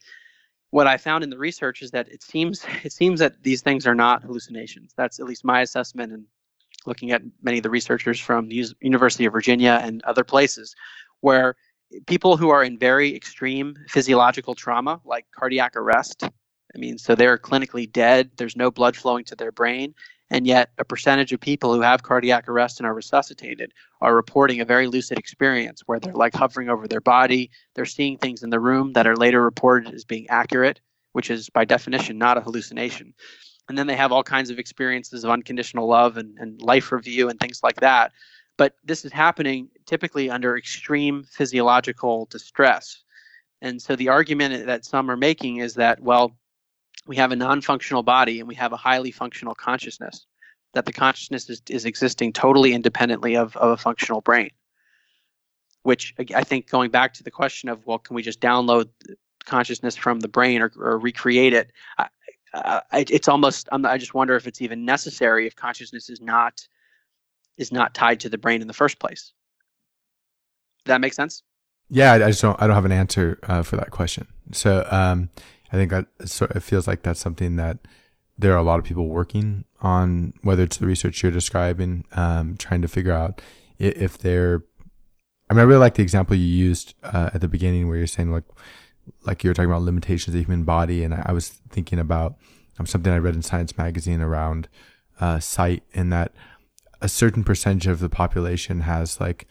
what 0.71 0.87
I 0.87 0.97
found 0.97 1.25
in 1.25 1.31
the 1.31 1.39
research 1.39 1.83
is 1.83 1.91
that 1.93 2.09
it 2.09 2.23
seems 2.23 2.65
it 2.85 2.93
seems 2.93 3.21
that 3.21 3.43
these 3.43 3.63
things 3.63 3.87
are 3.87 3.95
not 3.95 4.23
hallucinations. 4.23 4.93
That's 4.97 5.21
at 5.21 5.27
least 5.27 5.45
my 5.45 5.61
assessment 5.61 6.13
and 6.13 6.25
looking 6.87 7.11
at 7.11 7.23
many 7.43 7.59
of 7.59 7.63
the 7.63 7.71
researchers 7.71 8.21
from 8.21 8.49
the 8.49 8.65
University 8.81 9.25
of 9.25 9.33
Virginia 9.33 9.81
and 9.83 10.03
other 10.03 10.25
places 10.25 10.75
where 11.21 11.57
people 12.07 12.37
who 12.37 12.51
are 12.51 12.63
in 12.63 12.79
very 12.79 13.15
extreme 13.15 13.75
physiological 13.89 14.55
trauma 14.55 15.01
like 15.05 15.27
cardiac 15.37 15.75
arrest 15.75 16.23
I 16.23 16.79
mean 16.79 16.99
so 16.99 17.15
they're 17.15 17.39
clinically 17.39 17.91
dead, 17.91 18.31
there's 18.37 18.57
no 18.57 18.71
blood 18.71 18.97
flowing 18.97 19.25
to 19.25 19.37
their 19.37 19.53
brain 19.53 19.95
and 20.31 20.47
yet 20.47 20.71
a 20.79 20.85
percentage 20.85 21.33
of 21.33 21.41
people 21.41 21.75
who 21.75 21.81
have 21.81 22.03
cardiac 22.03 22.49
arrest 22.49 22.81
and 22.81 22.87
are 22.87 22.95
resuscitated 22.95 23.73
are 24.01 24.14
reporting 24.14 24.61
a 24.61 24.64
very 24.64 24.87
lucid 24.87 25.19
experience 25.19 25.83
where 25.87 25.99
they're 25.99 26.12
like 26.12 26.35
hovering 26.35 26.69
over 26.69 26.87
their 26.87 27.01
body. 27.01 27.51
They're 27.75 27.85
seeing 27.85 28.19
things 28.19 28.43
in 28.43 28.51
the 28.51 28.61
room 28.61 28.93
that 28.93 29.07
are 29.07 29.17
later 29.17 29.43
reported 29.43 29.95
as 29.95 30.05
being 30.05 30.29
accurate 30.29 30.81
which 31.12 31.31
is 31.31 31.51
by 31.51 31.64
definition 31.64 32.19
not 32.19 32.38
a 32.38 32.41
hallucination. 32.41 33.12
And 33.69 33.77
then 33.77 33.87
they 33.87 33.97
have 33.97 34.12
all 34.12 34.23
kinds 34.23 34.51
of 34.51 34.59
experiences 34.59 35.25
of 35.25 35.31
unconditional 35.31 35.88
love 35.88 36.17
and, 36.17 36.38
and 36.38 36.61
life 36.62 36.93
review 36.93 37.29
and 37.29 37.38
things 37.38 37.61
like 37.62 37.81
that. 37.81 38.12
But 38.57 38.75
this 38.85 39.05
is 39.05 39.12
happening 39.12 39.69
typically 39.85 40.31
under 40.31 40.57
extreme 40.57 41.25
physiological 41.25 42.27
distress. 42.31 43.03
And 43.61 43.83
so 43.83 43.95
the 43.97 44.09
argument 44.09 44.67
that 44.67 44.85
some 44.85 45.11
are 45.11 45.17
making 45.17 45.57
is 45.57 45.75
that 45.75 46.01
well 46.01 46.37
we 47.09 47.16
have 47.16 47.33
a 47.33 47.37
non-functional 47.37 48.03
body 48.03 48.38
and 48.38 48.47
we 48.47 48.55
have 48.55 48.73
a 48.73 48.77
highly 48.77 49.11
functional 49.11 49.55
consciousness 49.55 50.27
that 50.75 50.85
the 50.85 50.92
consciousness 50.92 51.49
is, 51.49 51.62
is 51.68 51.87
existing 51.87 52.35
totally 52.35 52.75
independently 52.75 53.35
of, 53.35 53.57
of 53.57 53.71
a 53.71 53.77
functional 53.77 54.21
brain. 54.21 54.51
Which 55.83 56.14
i 56.35 56.44
think 56.44 56.68
going 56.68 56.90
back 56.90 57.14
to 57.14 57.23
the 57.23 57.31
question 57.31 57.71
of 57.71 57.87
well 57.87 57.99
can 57.99 58.14
we 58.14 58.23
just 58.23 58.40
download 58.40 58.90
consciousness 59.47 59.97
from 59.97 60.21
the 60.21 60.29
brain 60.29 60.61
or, 60.61 60.71
or 60.77 60.99
recreate 60.99 61.55
it? 61.55 61.73
I, 61.97 62.09
I, 62.53 62.83
it's 63.09 63.29
almost 63.29 63.68
I'm, 63.73 63.87
i 63.87 63.97
just 63.97 64.12
wonder 64.12 64.37
if 64.37 64.47
it's 64.47 64.61
even 64.61 64.85
necessary 64.85 65.47
if 65.47 65.57
consciousness 65.57 66.11
is 66.11 66.21
not 66.21 66.61
is 67.57 67.73
not 67.73 67.94
tied 67.94 68.21
to 68.21 68.29
the 68.29 68.37
brain 68.37 68.61
in 68.61 68.68
the 68.68 68.75
first 68.75 68.99
place. 68.99 69.33
Does 70.85 70.92
that 70.92 71.01
make 71.01 71.14
sense? 71.14 71.42
Yeah 71.88 72.12
i, 72.12 72.18
just 72.18 72.42
don't 72.42 72.61
i 72.61 72.66
don't 72.66 72.77
have 72.77 72.85
an 72.85 72.92
answer 72.92 73.38
uh, 73.44 73.62
for 73.62 73.77
that 73.77 73.90
question. 73.90 74.27
So 74.53 74.87
um, 74.90 75.31
I 75.73 75.77
think 75.77 75.91
that 75.91 76.07
it 76.21 76.63
feels 76.63 76.87
like 76.87 77.03
that's 77.03 77.21
something 77.21 77.57
that 77.57 77.79
there 78.39 78.53
are 78.53 78.59
a 78.59 78.63
lot 78.63 78.79
of 78.79 78.85
people 78.85 79.09
working 79.09 79.65
on, 79.81 80.33
whether 80.43 80.63
it's 80.63 80.77
the 80.77 80.87
research 80.87 81.23
you're 81.23 81.33
describing, 81.33 82.05
um, 82.13 82.57
trying 82.57 82.83
to 82.83 82.89
figure 82.89 83.13
out 83.13 83.43
if 83.79 84.17
they're. 84.19 84.63
I 85.51 85.55
mean, 85.55 85.61
I 85.61 85.65
really 85.65 85.81
like 85.81 85.95
the 85.95 86.03
example 86.03 86.37
you 86.37 86.45
used 86.45 86.95
uh, 87.03 87.31
at 87.33 87.41
the 87.41 87.49
beginning 87.49 87.89
where 87.89 87.97
you're 87.97 88.07
saying 88.07 88.31
like, 88.31 88.45
like 89.25 89.43
you 89.43 89.49
were 89.51 89.55
talking 89.55 89.71
about 89.71 89.83
limitations 89.83 90.29
of 90.29 90.35
the 90.35 90.43
human 90.43 90.65
body, 90.65 91.05
and 91.05 91.15
I, 91.15 91.25
I 91.27 91.33
was 91.33 91.49
thinking 91.71 91.99
about 91.99 92.37
um, 92.79 92.87
something 92.87 93.13
I 93.13 93.19
read 93.19 93.35
in 93.35 93.43
Science 93.43 93.77
magazine 93.77 94.21
around 94.21 94.69
uh, 95.21 95.41
sight, 95.41 95.83
in 95.93 96.11
that 96.11 96.33
a 97.01 97.09
certain 97.09 97.45
percentage 97.45 97.87
of 97.87 98.01
the 98.01 98.09
population 98.09 98.81
has 98.81 99.21
like 99.21 99.47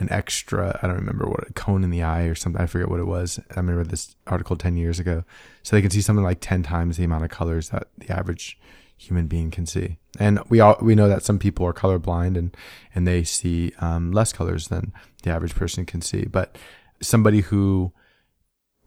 an 0.00 0.10
extra 0.10 0.78
I 0.82 0.86
don't 0.86 0.96
remember 0.96 1.26
what 1.26 1.48
a 1.48 1.52
cone 1.52 1.84
in 1.84 1.90
the 1.90 2.02
eye 2.02 2.22
or 2.22 2.34
something 2.34 2.60
I 2.60 2.66
forget 2.66 2.88
what 2.88 3.00
it 3.00 3.06
was. 3.06 3.38
I 3.50 3.60
remember 3.60 3.84
this 3.84 4.16
article 4.26 4.56
10 4.56 4.76
years 4.76 4.98
ago. 4.98 5.24
So 5.62 5.76
they 5.76 5.82
can 5.82 5.90
see 5.90 6.00
something 6.00 6.24
like 6.24 6.38
10 6.40 6.62
times 6.62 6.96
the 6.96 7.04
amount 7.04 7.24
of 7.24 7.30
colors 7.30 7.68
that 7.68 7.88
the 7.98 8.10
average 8.10 8.58
human 8.96 9.26
being 9.26 9.50
can 9.50 9.66
see. 9.66 9.98
And 10.18 10.40
we 10.48 10.60
all 10.60 10.76
we 10.80 10.94
know 10.94 11.08
that 11.08 11.22
some 11.22 11.38
people 11.38 11.66
are 11.66 11.72
colorblind 11.72 12.36
and 12.36 12.56
and 12.94 13.06
they 13.06 13.24
see 13.24 13.72
um, 13.78 14.12
less 14.12 14.32
colors 14.32 14.68
than 14.68 14.92
the 15.22 15.30
average 15.30 15.54
person 15.54 15.86
can 15.86 16.00
see. 16.00 16.24
But 16.24 16.56
somebody 17.00 17.42
who 17.42 17.92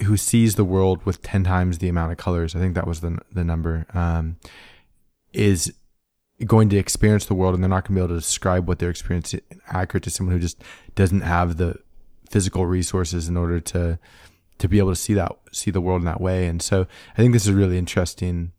who 0.03 0.17
sees 0.17 0.55
the 0.55 0.65
world 0.65 1.05
with 1.05 1.21
10 1.21 1.43
times 1.43 1.77
the 1.77 1.87
amount 1.87 2.11
of 2.11 2.17
colors 2.17 2.55
I 2.55 2.59
think 2.59 2.73
that 2.75 2.87
was 2.87 3.01
the 3.01 3.19
the 3.31 3.43
number 3.43 3.85
um, 3.93 4.37
is 5.31 5.73
going 6.45 6.69
to 6.69 6.77
experience 6.77 7.25
the 7.25 7.33
world 7.33 7.53
and 7.53 7.63
they're 7.63 7.69
not 7.69 7.87
going 7.87 7.95
to 7.95 8.01
be 8.01 8.05
able 8.05 8.15
to 8.15 8.19
describe 8.19 8.67
what 8.67 8.79
they're 8.79 8.89
experiencing 8.89 9.41
accurate 9.67 10.03
to 10.03 10.09
someone 10.09 10.35
who 10.35 10.41
just 10.41 10.61
doesn't 10.95 11.21
have 11.21 11.57
the 11.57 11.77
physical 12.29 12.65
resources 12.65 13.27
in 13.27 13.37
order 13.37 13.59
to 13.59 13.99
to 14.59 14.67
be 14.67 14.77
able 14.77 14.89
to 14.89 14.95
see 14.95 15.13
that 15.13 15.31
see 15.51 15.71
the 15.71 15.81
world 15.81 16.01
in 16.01 16.05
that 16.05 16.21
way. 16.21 16.47
And 16.47 16.61
so 16.61 16.87
i 17.13 17.15
think 17.17 17.33
this 17.33 17.45
is 17.45 17.53
really 17.53 17.77
interesting. 17.77 18.51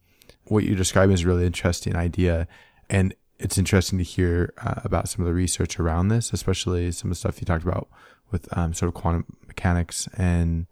What 0.44 0.64
you're 0.64 0.76
describing 0.76 1.14
is 1.14 1.22
a 1.22 1.26
really 1.26 1.46
interesting 1.46 1.96
idea. 1.96 2.46
And 2.88 3.14
it's 3.38 3.58
interesting 3.58 3.98
to 3.98 4.04
hear 4.04 4.52
uh, 4.58 4.80
about 4.84 5.08
some 5.08 5.22
of 5.22 5.26
the 5.26 5.34
research 5.34 5.80
around 5.80 6.08
this 6.08 6.32
especially 6.32 6.92
some 6.92 7.10
of 7.10 7.16
the 7.16 7.18
stuff 7.18 7.40
you 7.40 7.44
talked 7.44 7.64
about 7.64 7.88
with 8.30 8.46
um, 8.56 8.72
sort 8.72 8.88
of 8.88 8.94
quantum 8.94 9.26
mechanics. 9.46 10.08
And 10.16 10.66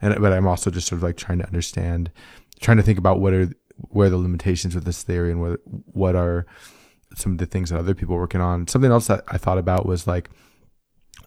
and 0.00 0.20
but 0.20 0.32
i'm 0.32 0.46
also 0.46 0.70
just 0.70 0.88
sort 0.88 0.98
of 0.98 1.02
like 1.02 1.16
trying 1.16 1.38
to 1.38 1.46
understand 1.46 2.10
trying 2.60 2.76
to 2.76 2.82
think 2.82 2.98
about 2.98 3.20
what 3.20 3.32
are 3.32 3.50
where 3.88 4.10
the 4.10 4.16
limitations 4.16 4.76
of 4.76 4.84
this 4.84 5.02
theory 5.02 5.30
and 5.30 5.40
what 5.40 5.60
what 5.64 6.14
are 6.14 6.46
some 7.14 7.32
of 7.32 7.38
the 7.38 7.46
things 7.46 7.70
that 7.70 7.78
other 7.78 7.94
people 7.94 8.14
are 8.14 8.20
working 8.20 8.40
on. 8.40 8.68
Something 8.68 8.90
else 8.90 9.08
that 9.08 9.24
I 9.28 9.36
thought 9.36 9.58
about 9.58 9.86
was 9.86 10.06
like 10.06 10.30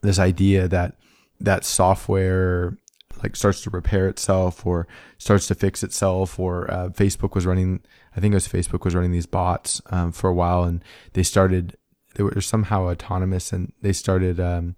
this 0.02 0.20
idea 0.20 0.68
that 0.68 0.96
that 1.40 1.66
software 1.66 2.78
like 3.22 3.36
starts 3.36 3.62
to 3.62 3.70
repair 3.70 4.08
itself 4.08 4.66
or 4.66 4.88
starts 5.18 5.48
to 5.48 5.56
fix 5.56 5.84
itself 5.84 6.40
or 6.40 6.70
uh, 6.72 6.90
Facebook 6.90 7.36
was 7.36 7.46
running 7.46 7.82
I 8.16 8.20
think 8.20 8.34
it 8.34 8.36
was 8.36 8.48
Facebook 8.48 8.84
was 8.84 8.96
running 8.96 9.12
these 9.12 9.26
bots 9.26 9.82
um, 9.88 10.12
for 10.12 10.30
a 10.30 10.34
while 10.34 10.64
and 10.64 10.84
they 11.14 11.24
started 11.24 11.78
they 12.16 12.24
were 12.24 12.42
somehow 12.42 12.90
autonomous 12.90 13.54
and 13.54 13.72
they 13.82 13.94
started 13.94 14.40
um, 14.40 14.76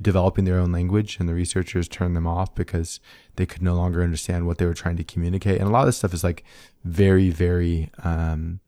developing 0.00 0.44
their 0.44 0.58
own 0.58 0.72
language 0.72 1.18
and 1.18 1.28
the 1.28 1.34
researchers 1.34 1.88
turned 1.88 2.16
them 2.16 2.26
off 2.26 2.54
because 2.54 3.00
they 3.36 3.46
could 3.46 3.62
no 3.62 3.74
longer 3.74 4.02
understand 4.02 4.46
what 4.46 4.58
they 4.58 4.66
were 4.66 4.74
trying 4.74 4.96
to 4.96 5.04
communicate. 5.04 5.60
And 5.60 5.68
a 5.68 5.72
lot 5.72 5.80
of 5.80 5.86
this 5.86 5.98
stuff 5.98 6.14
is 6.14 6.24
like 6.24 6.44
very 6.84 7.30
very 7.30 7.90
um, 8.04 8.60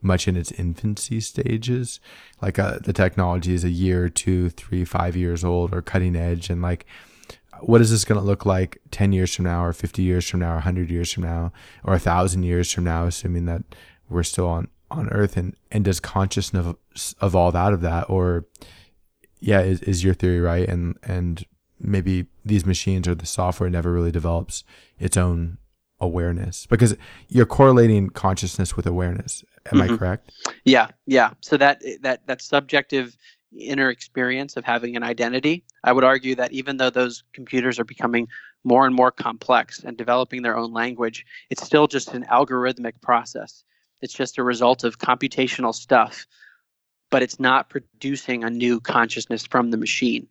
much 0.00 0.26
in 0.26 0.36
its 0.36 0.52
infancy 0.52 1.20
stages. 1.20 2.00
Like 2.40 2.58
uh, 2.58 2.78
the 2.82 2.92
technology 2.92 3.54
is 3.54 3.64
a 3.64 3.70
year 3.70 4.08
two 4.08 4.50
three 4.50 4.84
five 4.84 5.16
years 5.16 5.44
old 5.44 5.72
or 5.74 5.82
cutting 5.82 6.16
edge. 6.16 6.50
And 6.50 6.62
like 6.62 6.86
what 7.60 7.80
is 7.80 7.90
this 7.90 8.04
going 8.04 8.20
to 8.20 8.26
look 8.26 8.44
like 8.44 8.78
10 8.90 9.12
years 9.12 9.34
from 9.34 9.44
now 9.44 9.64
or 9.64 9.72
50 9.72 10.02
years 10.02 10.28
from 10.28 10.40
now 10.40 10.50
or 10.50 10.54
100 10.54 10.90
years 10.90 11.12
from 11.12 11.22
now 11.22 11.52
or 11.84 11.94
a 11.94 11.98
thousand 11.98 12.42
years 12.42 12.72
from 12.72 12.84
now 12.84 13.06
assuming 13.06 13.44
that 13.46 13.62
we're 14.08 14.22
still 14.22 14.48
on 14.48 14.68
on 14.90 15.08
earth? 15.10 15.36
And 15.36 15.56
and 15.70 15.84
does 15.84 16.00
consciousness 16.00 16.74
evolve 17.22 17.54
out 17.54 17.72
of 17.72 17.80
that? 17.82 18.10
Or 18.10 18.46
yeah, 19.40 19.60
is, 19.60 19.80
is 19.82 20.04
your 20.04 20.14
theory 20.14 20.40
right? 20.40 20.68
And 20.68 20.98
and 21.02 21.44
maybe 21.82 22.26
these 22.44 22.64
machines 22.64 23.08
or 23.08 23.14
the 23.14 23.26
software 23.26 23.70
never 23.70 23.92
really 23.92 24.12
develops 24.12 24.64
its 24.98 25.16
own 25.16 25.58
awareness 26.00 26.66
because 26.66 26.96
you're 27.28 27.46
correlating 27.46 28.10
consciousness 28.10 28.76
with 28.76 28.86
awareness. 28.86 29.44
Am 29.70 29.78
mm-hmm. 29.78 29.94
I 29.94 29.96
correct? 29.96 30.32
Yeah, 30.64 30.88
yeah. 31.06 31.30
So 31.40 31.56
that 31.56 31.82
that 32.02 32.26
that 32.26 32.42
subjective 32.42 33.16
inner 33.56 33.90
experience 33.90 34.56
of 34.56 34.64
having 34.64 34.96
an 34.96 35.02
identity, 35.02 35.64
I 35.84 35.92
would 35.92 36.04
argue 36.04 36.34
that 36.36 36.52
even 36.52 36.78
though 36.78 36.90
those 36.90 37.22
computers 37.32 37.78
are 37.78 37.84
becoming 37.84 38.28
more 38.64 38.86
and 38.86 38.94
more 38.94 39.10
complex 39.10 39.80
and 39.80 39.96
developing 39.96 40.42
their 40.42 40.56
own 40.56 40.72
language, 40.72 41.26
it's 41.50 41.64
still 41.64 41.86
just 41.86 42.14
an 42.14 42.24
algorithmic 42.30 43.00
process. 43.02 43.64
It's 44.00 44.14
just 44.14 44.38
a 44.38 44.42
result 44.42 44.84
of 44.84 44.98
computational 44.98 45.74
stuff 45.74 46.26
but 47.12 47.22
it's 47.22 47.38
not 47.38 47.68
producing 47.68 48.42
a 48.42 48.50
new 48.50 48.80
consciousness 48.80 49.46
from 49.46 49.70
the 49.70 49.76
machine. 49.76 50.26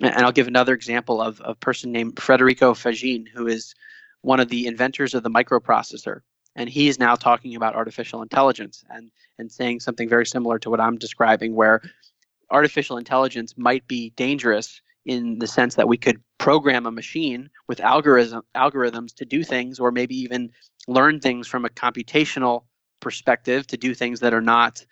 And 0.00 0.24
I'll 0.24 0.32
give 0.32 0.46
another 0.46 0.74
example 0.74 1.20
of, 1.20 1.40
a 1.44 1.54
person 1.54 1.90
named 1.90 2.20
Federico 2.20 2.72
Faggin, 2.72 3.26
who 3.28 3.46
is 3.46 3.74
one 4.22 4.40
of 4.40 4.48
the 4.48 4.66
inventors 4.66 5.14
of 5.14 5.22
the 5.22 5.30
microprocessor. 5.30 6.20
And 6.54 6.68
he 6.68 6.88
is 6.88 6.98
now 6.98 7.14
talking 7.14 7.56
about 7.56 7.74
artificial 7.74 8.22
intelligence 8.22 8.84
and, 8.90 9.10
and 9.38 9.50
saying 9.50 9.80
something 9.80 10.08
very 10.08 10.26
similar 10.26 10.58
to 10.60 10.70
what 10.70 10.80
I'm 10.80 10.98
describing, 10.98 11.54
where 11.54 11.80
artificial 12.50 12.96
intelligence 12.96 13.54
might 13.56 13.86
be 13.86 14.10
dangerous 14.10 14.80
in 15.04 15.38
the 15.38 15.46
sense 15.46 15.74
that 15.76 15.88
we 15.88 15.96
could 15.96 16.20
program 16.38 16.86
a 16.86 16.90
machine 16.90 17.48
with 17.66 17.80
algorithm, 17.80 18.42
algorithms 18.54 19.14
to 19.14 19.24
do 19.24 19.42
things, 19.42 19.80
or 19.80 19.90
maybe 19.90 20.16
even 20.16 20.50
learn 20.86 21.20
things 21.20 21.46
from 21.46 21.64
a 21.64 21.68
computational 21.68 22.64
perspective 23.00 23.66
to 23.68 23.76
do 23.76 23.94
things 23.94 24.20
that 24.20 24.34
are 24.34 24.40
not 24.40 24.84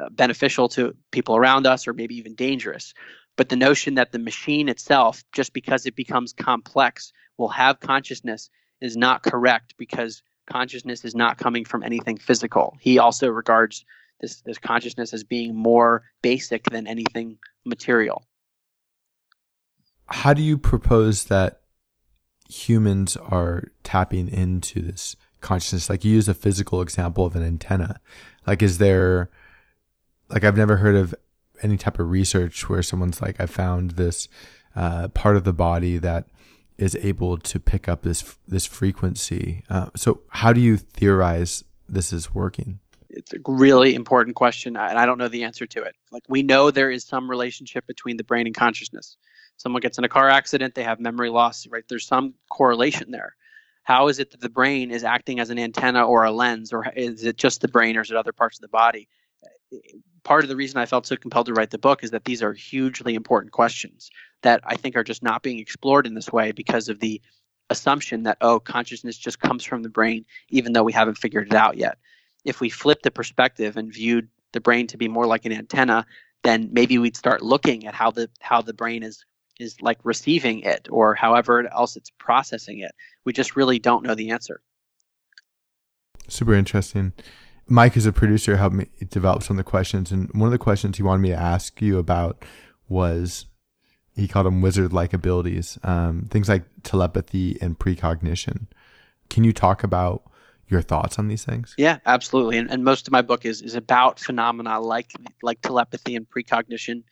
uh, 0.00 0.08
beneficial 0.10 0.68
to 0.68 0.94
people 1.10 1.36
around 1.36 1.66
us 1.66 1.88
or 1.88 1.92
maybe 1.92 2.14
even 2.16 2.34
dangerous. 2.34 2.94
But 3.38 3.50
the 3.50 3.56
notion 3.56 3.94
that 3.94 4.10
the 4.10 4.18
machine 4.18 4.68
itself, 4.68 5.22
just 5.32 5.52
because 5.52 5.86
it 5.86 5.94
becomes 5.94 6.32
complex, 6.32 7.12
will 7.36 7.50
have 7.50 7.78
consciousness 7.78 8.50
is 8.80 8.96
not 8.96 9.22
correct 9.22 9.74
because 9.78 10.24
consciousness 10.50 11.04
is 11.04 11.14
not 11.14 11.38
coming 11.38 11.64
from 11.64 11.84
anything 11.84 12.18
physical. 12.18 12.76
He 12.80 12.98
also 12.98 13.28
regards 13.28 13.84
this, 14.20 14.40
this 14.40 14.58
consciousness 14.58 15.14
as 15.14 15.22
being 15.22 15.54
more 15.54 16.02
basic 16.20 16.64
than 16.64 16.88
anything 16.88 17.38
material. 17.64 18.24
How 20.06 20.34
do 20.34 20.42
you 20.42 20.58
propose 20.58 21.26
that 21.26 21.60
humans 22.50 23.16
are 23.16 23.70
tapping 23.84 24.26
into 24.26 24.82
this 24.82 25.14
consciousness? 25.40 25.88
Like 25.88 26.04
you 26.04 26.12
use 26.12 26.28
a 26.28 26.34
physical 26.34 26.82
example 26.82 27.24
of 27.24 27.36
an 27.36 27.44
antenna. 27.44 28.00
Like, 28.48 28.62
is 28.62 28.78
there 28.78 29.30
like 30.28 30.42
I've 30.42 30.56
never 30.56 30.78
heard 30.78 30.96
of 30.96 31.14
any 31.62 31.76
type 31.76 31.98
of 31.98 32.10
research 32.10 32.68
where 32.68 32.82
someone's 32.82 33.20
like, 33.20 33.40
I 33.40 33.46
found 33.46 33.92
this 33.92 34.28
uh, 34.76 35.08
part 35.08 35.36
of 35.36 35.44
the 35.44 35.52
body 35.52 35.98
that 35.98 36.26
is 36.76 36.96
able 36.96 37.36
to 37.36 37.58
pick 37.58 37.88
up 37.88 38.02
this 38.02 38.36
this 38.46 38.64
frequency. 38.64 39.64
Uh, 39.68 39.90
so, 39.96 40.20
how 40.28 40.52
do 40.52 40.60
you 40.60 40.76
theorize 40.76 41.64
this 41.88 42.12
is 42.12 42.34
working? 42.34 42.78
It's 43.10 43.32
a 43.32 43.38
really 43.46 43.94
important 43.94 44.36
question, 44.36 44.76
and 44.76 44.98
I 44.98 45.06
don't 45.06 45.18
know 45.18 45.28
the 45.28 45.44
answer 45.44 45.66
to 45.66 45.82
it. 45.82 45.96
Like 46.12 46.22
we 46.28 46.42
know 46.42 46.70
there 46.70 46.90
is 46.90 47.04
some 47.04 47.28
relationship 47.28 47.86
between 47.86 48.16
the 48.16 48.24
brain 48.24 48.46
and 48.46 48.54
consciousness. 48.54 49.16
Someone 49.56 49.80
gets 49.80 49.98
in 49.98 50.04
a 50.04 50.08
car 50.08 50.28
accident, 50.28 50.74
they 50.74 50.84
have 50.84 51.00
memory 51.00 51.30
loss, 51.30 51.66
right? 51.66 51.82
There's 51.88 52.06
some 52.06 52.34
correlation 52.48 53.10
there. 53.10 53.34
How 53.82 54.08
is 54.08 54.20
it 54.20 54.30
that 54.30 54.40
the 54.40 54.50
brain 54.50 54.90
is 54.90 55.02
acting 55.02 55.40
as 55.40 55.50
an 55.50 55.58
antenna 55.58 56.06
or 56.06 56.24
a 56.24 56.30
lens, 56.30 56.72
or 56.72 56.86
is 56.94 57.24
it 57.24 57.38
just 57.38 57.60
the 57.60 57.68
brain, 57.68 57.96
or 57.96 58.02
is 58.02 58.10
it 58.10 58.16
other 58.16 58.32
parts 58.32 58.58
of 58.58 58.60
the 58.60 58.68
body? 58.68 59.08
Part 60.24 60.44
of 60.44 60.48
the 60.48 60.56
reason 60.56 60.78
I 60.78 60.86
felt 60.86 61.06
so 61.06 61.16
compelled 61.16 61.46
to 61.46 61.54
write 61.54 61.70
the 61.70 61.78
book 61.78 62.04
is 62.04 62.10
that 62.10 62.24
these 62.24 62.42
are 62.42 62.52
hugely 62.52 63.14
important 63.14 63.52
questions 63.52 64.10
that 64.42 64.60
I 64.64 64.76
think 64.76 64.96
are 64.96 65.04
just 65.04 65.22
not 65.22 65.42
being 65.42 65.58
explored 65.58 66.06
in 66.06 66.14
this 66.14 66.32
way 66.32 66.52
because 66.52 66.88
of 66.88 67.00
the 67.00 67.20
assumption 67.70 68.22
that, 68.22 68.38
oh, 68.40 68.60
consciousness 68.60 69.16
just 69.16 69.40
comes 69.40 69.64
from 69.64 69.82
the 69.82 69.88
brain, 69.88 70.24
even 70.50 70.72
though 70.72 70.82
we 70.82 70.92
haven't 70.92 71.18
figured 71.18 71.48
it 71.48 71.54
out 71.54 71.76
yet. 71.76 71.98
If 72.44 72.60
we 72.60 72.70
flip 72.70 73.02
the 73.02 73.10
perspective 73.10 73.76
and 73.76 73.92
viewed 73.92 74.28
the 74.52 74.60
brain 74.60 74.86
to 74.88 74.96
be 74.96 75.08
more 75.08 75.26
like 75.26 75.44
an 75.44 75.52
antenna, 75.52 76.06
then 76.44 76.68
maybe 76.72 76.98
we'd 76.98 77.16
start 77.16 77.42
looking 77.42 77.86
at 77.86 77.94
how 77.94 78.10
the 78.10 78.30
how 78.40 78.62
the 78.62 78.72
brain 78.72 79.02
is 79.02 79.24
is 79.58 79.80
like 79.82 79.98
receiving 80.04 80.60
it 80.60 80.88
or 80.90 81.14
however 81.14 81.66
else 81.72 81.96
it's 81.96 82.10
processing 82.18 82.78
it. 82.78 82.92
We 83.24 83.32
just 83.32 83.56
really 83.56 83.78
don't 83.78 84.04
know 84.04 84.14
the 84.14 84.30
answer. 84.30 84.60
Super 86.28 86.54
interesting. 86.54 87.12
Mike, 87.68 87.96
as 87.96 88.06
a 88.06 88.12
producer, 88.12 88.56
helped 88.56 88.76
me 88.76 88.86
develop 89.10 89.42
some 89.42 89.58
of 89.58 89.64
the 89.64 89.70
questions. 89.70 90.10
And 90.10 90.30
one 90.32 90.46
of 90.46 90.52
the 90.52 90.58
questions 90.58 90.96
he 90.96 91.02
wanted 91.02 91.22
me 91.22 91.28
to 91.30 91.36
ask 91.36 91.80
you 91.82 91.98
about 91.98 92.44
was 92.88 93.46
he 94.14 94.26
called 94.26 94.46
them 94.46 94.62
wizard 94.62 94.92
like 94.92 95.12
abilities, 95.12 95.78
um, 95.84 96.26
things 96.30 96.48
like 96.48 96.64
telepathy 96.82 97.58
and 97.60 97.78
precognition. 97.78 98.66
Can 99.30 99.44
you 99.44 99.52
talk 99.52 99.84
about 99.84 100.22
your 100.68 100.82
thoughts 100.82 101.18
on 101.18 101.28
these 101.28 101.44
things? 101.44 101.74
Yeah, 101.78 101.98
absolutely. 102.06 102.58
And, 102.58 102.70
and 102.70 102.84
most 102.84 103.06
of 103.06 103.12
my 103.12 103.22
book 103.22 103.44
is, 103.44 103.62
is 103.62 103.74
about 103.74 104.18
phenomena 104.18 104.80
like 104.80 105.12
like 105.42 105.60
telepathy 105.60 106.16
and 106.16 106.28
precognition 106.28 107.04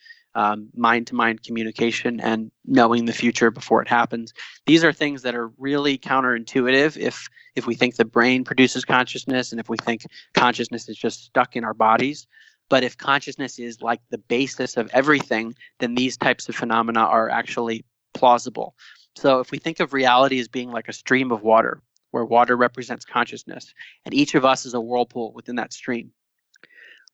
mind 0.77 1.07
to 1.07 1.15
mind 1.15 1.43
communication 1.43 2.21
and 2.21 2.51
knowing 2.67 3.07
the 3.07 3.13
future 3.13 3.51
before 3.51 3.81
it 3.83 3.89
happens. 3.89 4.33
These 4.67 4.85
are 4.85 4.93
things 4.93 5.23
that 5.23 5.35
are 5.35 5.49
really 5.59 5.99
counterintuitive 5.99 6.97
if 6.97 7.29
if 7.55 7.67
we 7.67 7.75
think 7.75 7.97
the 7.97 8.05
brain 8.05 8.45
produces 8.45 8.85
consciousness 8.85 9.51
and 9.51 9.61
if 9.61 9.69
we 9.69 9.79
think 9.79 10.03
consciousness 10.35 10.89
is 10.89 10.97
just 10.97 11.25
stuck 11.25 11.57
in 11.57 11.65
our 11.65 11.75
bodies. 11.75 12.27
But 12.69 12.85
if 12.85 12.99
consciousness 12.99 13.59
is 13.59 13.81
like 13.81 14.01
the 14.11 14.19
basis 14.19 14.77
of 14.77 14.91
everything, 14.93 15.55
then 15.79 15.95
these 15.95 16.17
types 16.17 16.49
of 16.49 16.57
phenomena 16.57 17.01
are 17.01 17.31
actually 17.31 17.85
plausible. 18.13 18.75
So 19.15 19.41
if 19.41 19.51
we 19.51 19.59
think 19.59 19.81
of 19.81 19.95
reality 19.95 20.39
as 20.41 20.49
being 20.49 20.71
like 20.71 20.89
a 20.89 20.93
stream 20.93 21.33
of 21.33 21.43
water, 21.43 21.81
where 22.11 22.25
water 22.25 22.57
represents 22.57 23.05
consciousness, 23.05 23.73
and 24.05 24.13
each 24.13 24.35
of 24.35 24.45
us 24.45 24.67
is 24.67 24.75
a 24.75 24.81
whirlpool 24.81 25.33
within 25.33 25.57
that 25.57 25.73
stream 25.73 26.11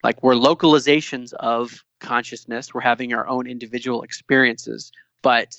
Like 0.02 0.22
we're 0.22 0.34
localizations 0.34 1.32
of 1.34 1.84
consciousness. 2.00 2.74
We're 2.74 2.80
having 2.80 3.14
our 3.14 3.26
own 3.26 3.46
individual 3.46 4.02
experiences, 4.02 4.92
but 5.22 5.54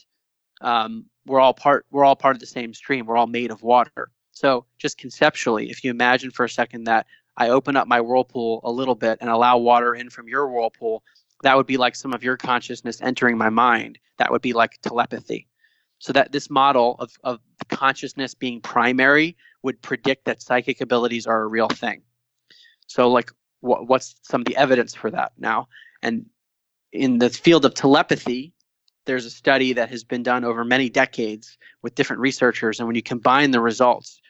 um, 0.62 1.06
we're 1.26 1.40
all 1.40 1.54
part. 1.54 1.86
We're 1.92 2.06
all 2.06 2.16
part 2.16 2.36
of 2.36 2.40
the 2.40 2.46
same 2.46 2.74
stream. 2.74 3.06
We're 3.06 3.18
all 3.18 3.28
made 3.28 3.52
of 3.52 3.64
water. 3.64 4.12
So 4.32 4.66
just 4.78 4.98
conceptually, 4.98 5.70
if 5.70 5.84
you 5.84 5.92
imagine 5.92 6.32
for 6.32 6.44
a 6.44 6.50
second 6.50 6.86
that 6.86 7.06
I 7.38 7.50
open 7.50 7.76
up 7.78 7.88
my 7.88 8.02
whirlpool 8.02 8.62
a 8.64 8.72
little 8.72 8.96
bit 8.96 9.20
and 9.22 9.30
allow 9.30 9.58
water 9.58 9.96
in 9.96 10.10
from 10.10 10.28
your 10.28 10.48
whirlpool, 10.48 11.04
that 11.44 11.56
would 11.56 11.68
be 11.68 11.78
like 11.78 11.96
some 11.96 12.14
of 12.14 12.24
your 12.24 12.38
consciousness 12.38 13.02
entering 13.02 13.38
my 13.38 13.50
mind. 13.50 14.00
That 14.18 14.32
would 14.32 14.42
be 14.42 14.54
like 14.54 14.80
telepathy. 14.82 15.48
So 16.00 16.12
that 16.14 16.32
this 16.32 16.50
model 16.50 16.96
of, 17.00 17.12
of 17.24 17.40
consciousness 17.70 18.34
being 18.34 18.60
primary 18.60 19.38
would 19.62 19.82
predict 19.82 20.26
that 20.26 20.42
psychic 20.42 20.82
abilities 20.82 21.26
are 21.26 21.44
a 21.44 21.48
real 21.48 21.70
thing. 21.70 22.02
So 22.88 23.10
like 23.10 23.32
wh- 23.64 23.88
what's 23.88 24.16
some 24.22 24.42
of 24.42 24.46
the 24.46 24.58
evidence 24.58 24.94
for 24.94 25.10
that 25.12 25.32
now? 25.38 25.68
And 26.02 26.26
in 26.92 27.18
the 27.18 27.30
field 27.30 27.66
of 27.66 27.74
telepathy, 27.74 28.54
there's 29.06 29.26
a 29.26 29.30
study 29.30 29.74
that 29.74 29.90
has 29.90 30.04
been 30.04 30.24
done 30.24 30.44
over 30.44 30.64
many 30.64 30.90
decades 30.90 31.58
with 31.82 31.96
different 31.96 32.22
researchers. 32.22 32.80
And 32.80 32.88
when 32.88 32.96
you 32.96 33.04
combine 33.04 33.52
the 33.52 33.60
results 33.60 34.22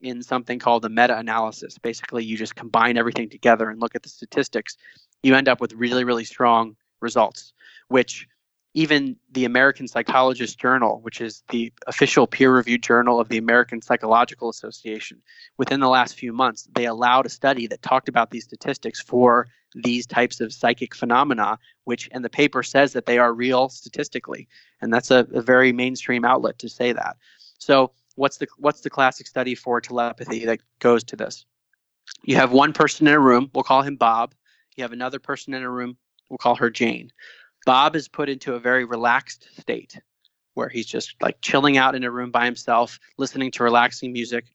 in 0.00 0.22
something 0.22 0.58
called 0.58 0.84
a 0.84 0.88
meta 0.88 1.16
analysis, 1.18 1.78
basically 1.78 2.24
you 2.24 2.36
just 2.36 2.54
combine 2.54 2.96
everything 2.96 3.28
together 3.28 3.70
and 3.70 3.80
look 3.80 3.94
at 3.94 4.02
the 4.02 4.08
statistics, 4.08 4.76
you 5.22 5.34
end 5.34 5.48
up 5.48 5.60
with 5.60 5.72
really, 5.72 6.04
really 6.04 6.24
strong 6.24 6.76
results, 7.00 7.52
which 7.88 8.26
even 8.74 9.16
the 9.30 9.44
American 9.44 9.86
Psychologist 9.86 10.58
Journal, 10.58 11.00
which 11.02 11.20
is 11.20 11.42
the 11.50 11.72
official 11.86 12.26
peer 12.26 12.54
reviewed 12.54 12.82
journal 12.82 13.20
of 13.20 13.28
the 13.28 13.36
American 13.36 13.82
Psychological 13.82 14.48
Association, 14.48 15.20
within 15.58 15.80
the 15.80 15.88
last 15.88 16.14
few 16.14 16.32
months, 16.32 16.68
they 16.74 16.86
allowed 16.86 17.26
a 17.26 17.30
study 17.30 17.66
that 17.66 17.82
talked 17.82 18.08
about 18.08 18.30
these 18.30 18.44
statistics 18.44 19.00
for 19.00 19.46
these 19.74 20.06
types 20.06 20.40
of 20.40 20.52
psychic 20.52 20.94
phenomena, 20.94 21.58
which, 21.84 22.08
and 22.12 22.24
the 22.24 22.30
paper 22.30 22.62
says 22.62 22.92
that 22.94 23.06
they 23.06 23.18
are 23.18 23.34
real 23.34 23.68
statistically. 23.68 24.48
And 24.80 24.92
that's 24.92 25.10
a, 25.10 25.26
a 25.34 25.42
very 25.42 25.72
mainstream 25.72 26.24
outlet 26.24 26.58
to 26.60 26.68
say 26.68 26.92
that. 26.92 27.16
So, 27.58 27.92
what's 28.16 28.38
the, 28.38 28.46
what's 28.58 28.80
the 28.80 28.90
classic 28.90 29.26
study 29.26 29.54
for 29.54 29.80
telepathy 29.80 30.46
that 30.46 30.60
goes 30.78 31.04
to 31.04 31.16
this? 31.16 31.44
You 32.24 32.36
have 32.36 32.52
one 32.52 32.72
person 32.72 33.06
in 33.06 33.14
a 33.14 33.20
room, 33.20 33.50
we'll 33.54 33.64
call 33.64 33.82
him 33.82 33.96
Bob. 33.96 34.34
You 34.76 34.84
have 34.84 34.92
another 34.92 35.18
person 35.18 35.52
in 35.52 35.62
a 35.62 35.70
room, 35.70 35.96
we'll 36.28 36.38
call 36.38 36.56
her 36.56 36.70
Jane. 36.70 37.12
Bob 37.64 37.96
is 37.96 38.08
put 38.08 38.28
into 38.28 38.54
a 38.54 38.60
very 38.60 38.84
relaxed 38.84 39.48
state 39.60 40.00
where 40.54 40.68
he's 40.68 40.86
just 40.86 41.14
like 41.20 41.40
chilling 41.40 41.76
out 41.76 41.94
in 41.94 42.04
a 42.04 42.10
room 42.10 42.30
by 42.30 42.44
himself, 42.44 42.98
listening 43.16 43.50
to 43.52 43.62
relaxing 43.62 44.12
music. 44.12 44.46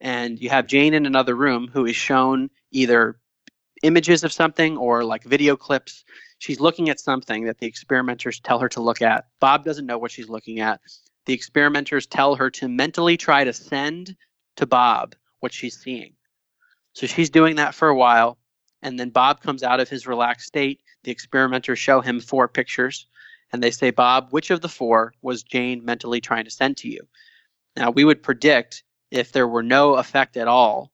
And 0.00 0.38
you 0.38 0.50
have 0.50 0.66
Jane 0.66 0.94
in 0.94 1.06
another 1.06 1.34
room 1.34 1.68
who 1.72 1.86
is 1.86 1.96
shown 1.96 2.50
either 2.70 3.18
images 3.82 4.24
of 4.24 4.32
something 4.32 4.76
or 4.76 5.04
like 5.04 5.24
video 5.24 5.56
clips. 5.56 6.04
She's 6.38 6.60
looking 6.60 6.88
at 6.88 7.00
something 7.00 7.44
that 7.44 7.58
the 7.58 7.66
experimenters 7.66 8.40
tell 8.40 8.58
her 8.58 8.68
to 8.70 8.80
look 8.80 9.02
at. 9.02 9.26
Bob 9.40 9.64
doesn't 9.64 9.86
know 9.86 9.98
what 9.98 10.10
she's 10.10 10.28
looking 10.28 10.60
at. 10.60 10.80
The 11.26 11.34
experimenters 11.34 12.06
tell 12.06 12.34
her 12.34 12.50
to 12.50 12.68
mentally 12.68 13.16
try 13.16 13.44
to 13.44 13.52
send 13.52 14.16
to 14.56 14.66
Bob 14.66 15.14
what 15.40 15.52
she's 15.52 15.78
seeing. 15.78 16.14
So 16.92 17.06
she's 17.06 17.30
doing 17.30 17.56
that 17.56 17.74
for 17.74 17.88
a 17.88 17.96
while. 17.96 18.38
And 18.82 18.98
then 18.98 19.10
Bob 19.10 19.40
comes 19.42 19.62
out 19.62 19.80
of 19.80 19.88
his 19.88 20.06
relaxed 20.06 20.46
state. 20.46 20.80
The 21.04 21.10
experimenters 21.10 21.78
show 21.78 22.00
him 22.00 22.20
four 22.20 22.48
pictures 22.48 23.06
and 23.52 23.62
they 23.62 23.70
say, 23.70 23.90
Bob, 23.90 24.28
which 24.30 24.50
of 24.50 24.60
the 24.60 24.68
four 24.68 25.12
was 25.22 25.42
Jane 25.42 25.84
mentally 25.84 26.20
trying 26.20 26.44
to 26.44 26.50
send 26.50 26.76
to 26.78 26.88
you? 26.88 27.00
Now, 27.76 27.90
we 27.90 28.04
would 28.04 28.22
predict 28.22 28.84
if 29.10 29.32
there 29.32 29.48
were 29.48 29.62
no 29.62 29.94
effect 29.94 30.36
at 30.36 30.48
all, 30.48 30.92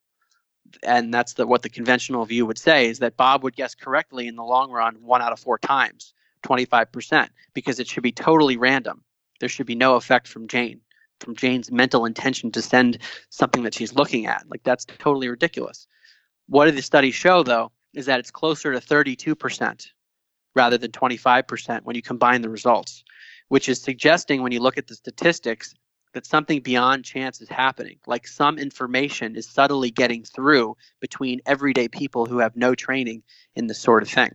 and 0.82 1.12
that's 1.12 1.34
the, 1.34 1.46
what 1.46 1.62
the 1.62 1.68
conventional 1.68 2.24
view 2.24 2.46
would 2.46 2.58
say, 2.58 2.88
is 2.88 2.98
that 3.00 3.16
Bob 3.16 3.42
would 3.42 3.56
guess 3.56 3.74
correctly 3.74 4.26
in 4.26 4.36
the 4.36 4.44
long 4.44 4.70
run 4.70 4.96
one 5.02 5.22
out 5.22 5.32
of 5.32 5.40
four 5.40 5.58
times, 5.58 6.14
25%, 6.44 7.28
because 7.54 7.78
it 7.78 7.86
should 7.86 8.02
be 8.02 8.12
totally 8.12 8.56
random. 8.56 9.02
There 9.40 9.48
should 9.48 9.66
be 9.66 9.74
no 9.74 9.96
effect 9.96 10.28
from 10.28 10.48
Jane, 10.48 10.80
from 11.20 11.36
Jane's 11.36 11.70
mental 11.70 12.06
intention 12.06 12.50
to 12.52 12.62
send 12.62 12.98
something 13.28 13.62
that 13.64 13.74
she's 13.74 13.94
looking 13.94 14.26
at. 14.26 14.44
Like, 14.48 14.62
that's 14.62 14.86
totally 14.98 15.28
ridiculous. 15.28 15.86
What 16.48 16.74
the 16.74 16.82
studies 16.82 17.14
show, 17.14 17.42
though, 17.42 17.70
is 17.92 18.06
that 18.06 18.20
it's 18.20 18.30
closer 18.30 18.72
to 18.72 18.80
32% 18.80 19.86
rather 20.56 20.78
than 20.78 20.90
25% 20.90 21.82
when 21.84 21.94
you 21.94 22.02
combine 22.02 22.42
the 22.42 22.48
results, 22.48 23.04
which 23.48 23.68
is 23.68 23.80
suggesting 23.80 24.42
when 24.42 24.50
you 24.50 24.60
look 24.60 24.78
at 24.78 24.88
the 24.88 24.94
statistics 24.96 25.74
that 26.14 26.24
something 26.24 26.60
beyond 26.60 27.04
chance 27.04 27.42
is 27.42 27.48
happening. 27.48 27.98
Like 28.06 28.26
some 28.26 28.58
information 28.58 29.36
is 29.36 29.46
subtly 29.46 29.90
getting 29.90 30.24
through 30.24 30.74
between 30.98 31.42
everyday 31.44 31.88
people 31.88 32.24
who 32.24 32.38
have 32.38 32.56
no 32.56 32.74
training 32.74 33.22
in 33.54 33.66
this 33.66 33.78
sort 33.78 34.02
of 34.02 34.08
thing. 34.08 34.30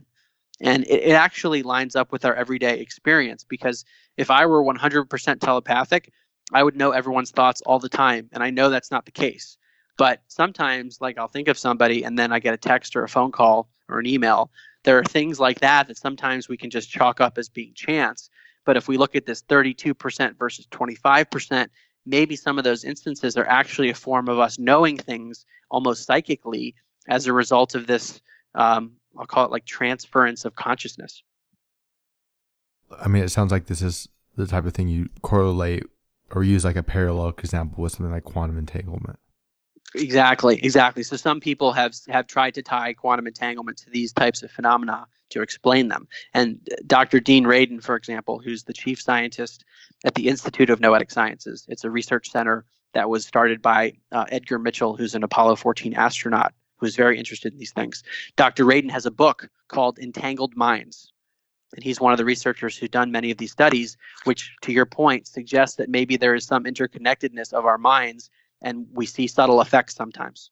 And 0.62 0.84
it, 0.84 1.02
it 1.02 1.14
actually 1.14 1.64
lines 1.64 1.96
up 1.96 2.12
with 2.12 2.24
our 2.24 2.36
everyday 2.36 2.80
experience 2.80 3.44
because 3.44 3.84
if 4.16 4.30
I 4.30 4.46
were 4.46 4.64
100% 4.64 5.40
telepathic, 5.40 6.12
I 6.54 6.62
would 6.62 6.76
know 6.76 6.92
everyone's 6.92 7.32
thoughts 7.32 7.62
all 7.66 7.80
the 7.80 7.90
time. 7.90 8.30
And 8.32 8.44
I 8.44 8.52
know 8.52 8.70
that's 8.70 8.92
not 8.92 9.06
the 9.06 9.12
case. 9.12 9.58
But 9.98 10.22
sometimes, 10.28 11.00
like, 11.02 11.18
I'll 11.18 11.28
think 11.28 11.48
of 11.48 11.58
somebody 11.58 12.04
and 12.04 12.18
then 12.18 12.32
I 12.32 12.40
get 12.40 12.54
a 12.54 12.58
text 12.58 12.96
or 12.96 13.04
a 13.04 13.10
phone 13.10 13.32
call 13.32 13.70
or 13.90 14.00
an 14.00 14.06
email 14.06 14.52
there 14.84 14.98
are 14.98 15.04
things 15.04 15.40
like 15.40 15.60
that 15.60 15.88
that 15.88 15.98
sometimes 15.98 16.50
we 16.50 16.58
can 16.58 16.70
just 16.70 16.90
chalk 16.90 17.22
up 17.22 17.38
as 17.38 17.50
being 17.50 17.74
chance. 17.74 18.30
But 18.66 18.78
if 18.78 18.88
we 18.88 18.98
look 18.98 19.16
at 19.16 19.26
this 19.26 19.42
32% 19.44 20.38
versus 20.38 20.68
25%, 20.68 21.68
maybe 22.06 22.36
some 22.36 22.58
of 22.58 22.64
those 22.64 22.84
instances 22.84 23.38
are 23.38 23.48
actually 23.48 23.90
a 23.90 23.96
form 23.96 24.28
of 24.28 24.40
us 24.40 24.60
knowing 24.60 24.98
things 24.98 25.46
almost 25.70 26.06
psychically 26.06 26.76
as 27.08 27.28
a 27.28 27.34
result 27.34 27.76
of 27.76 27.88
this, 27.88 28.22
um, 28.56 28.94
I'll 29.18 29.26
call 29.26 29.46
it 29.46 29.52
like 29.52 29.66
transference 29.66 30.46
of 30.46 30.56
consciousness. 30.56 31.24
I 33.00 33.08
mean, 33.08 33.24
it 33.24 33.30
sounds 33.30 33.52
like 33.52 33.66
this 33.66 33.82
is 33.82 34.08
the 34.36 34.48
type 34.48 34.66
of 34.66 34.74
thing 34.74 34.88
you 34.88 35.10
correlate 35.22 35.84
or 36.32 36.44
use 36.44 36.64
like 36.64 36.76
a 36.76 36.84
parallel 36.84 37.30
example 37.30 37.84
with 37.84 37.94
something 37.94 38.12
like 38.12 38.24
quantum 38.24 38.58
entanglement. 38.58 39.20
Exactly, 39.96 40.60
exactly. 40.64 41.04
So 41.04 41.18
some 41.18 41.40
people 41.40 41.74
have 41.74 41.94
have 42.08 42.28
tried 42.28 42.54
to 42.54 42.62
tie 42.62 42.94
quantum 42.94 43.28
entanglement 43.28 43.78
to 43.80 43.90
these 43.90 44.14
types 44.14 44.42
of 44.42 44.52
phenomena 44.52 45.06
to 45.32 45.42
explain 45.42 45.90
them. 45.90 46.08
And 46.34 46.60
Dr. 46.88 47.20
Dean 47.20 47.46
Radin, 47.46 47.84
for 47.84 47.96
example, 47.96 48.40
who's 48.40 48.64
the 48.64 48.74
chief 48.74 49.02
scientist 49.02 49.66
at 50.06 50.16
the 50.16 50.28
Institute 50.30 50.70
of 50.70 50.80
Noetic 50.80 51.12
Sciences, 51.12 51.66
it's 51.70 51.84
a 51.84 51.90
research 51.90 52.32
center 52.32 52.66
that 52.94 53.10
was 53.10 53.26
started 53.26 53.62
by 53.62 53.94
uh, 54.12 54.26
Edgar 54.30 54.60
Mitchell, 54.60 54.96
who's 54.96 55.16
an 55.16 55.24
Apollo 55.24 55.58
14 55.58 55.94
astronaut 55.94 56.54
who's 56.78 56.96
very 56.96 57.18
interested 57.18 57.54
in 57.54 57.60
these 57.60 57.72
things. 57.72 58.04
Dr. 58.36 58.66
Radin 58.66 58.90
has 58.90 59.06
a 59.06 59.12
book 59.12 59.48
called 59.68 60.00
Entangled 60.00 60.56
Minds. 60.58 61.14
And 61.74 61.84
he's 61.84 62.02
one 62.02 62.12
of 62.12 62.18
the 62.18 62.26
researchers 62.26 62.76
who's 62.76 62.90
done 62.90 63.12
many 63.12 63.32
of 63.32 63.38
these 63.38 63.52
studies, 63.52 63.96
which, 64.26 64.52
to 64.64 64.74
your 64.74 64.86
point, 64.86 65.26
suggests 65.26 65.78
that 65.78 65.88
maybe 65.88 66.18
there 66.18 66.36
is 66.36 66.46
some 66.46 66.66
interconnectedness 66.66 67.54
of 67.54 67.66
our 67.66 67.78
minds 67.78 68.30
and 68.62 68.88
we 68.94 69.06
see 69.06 69.28
subtle 69.28 69.62
effects 69.62 69.96
sometimes. 69.96 70.52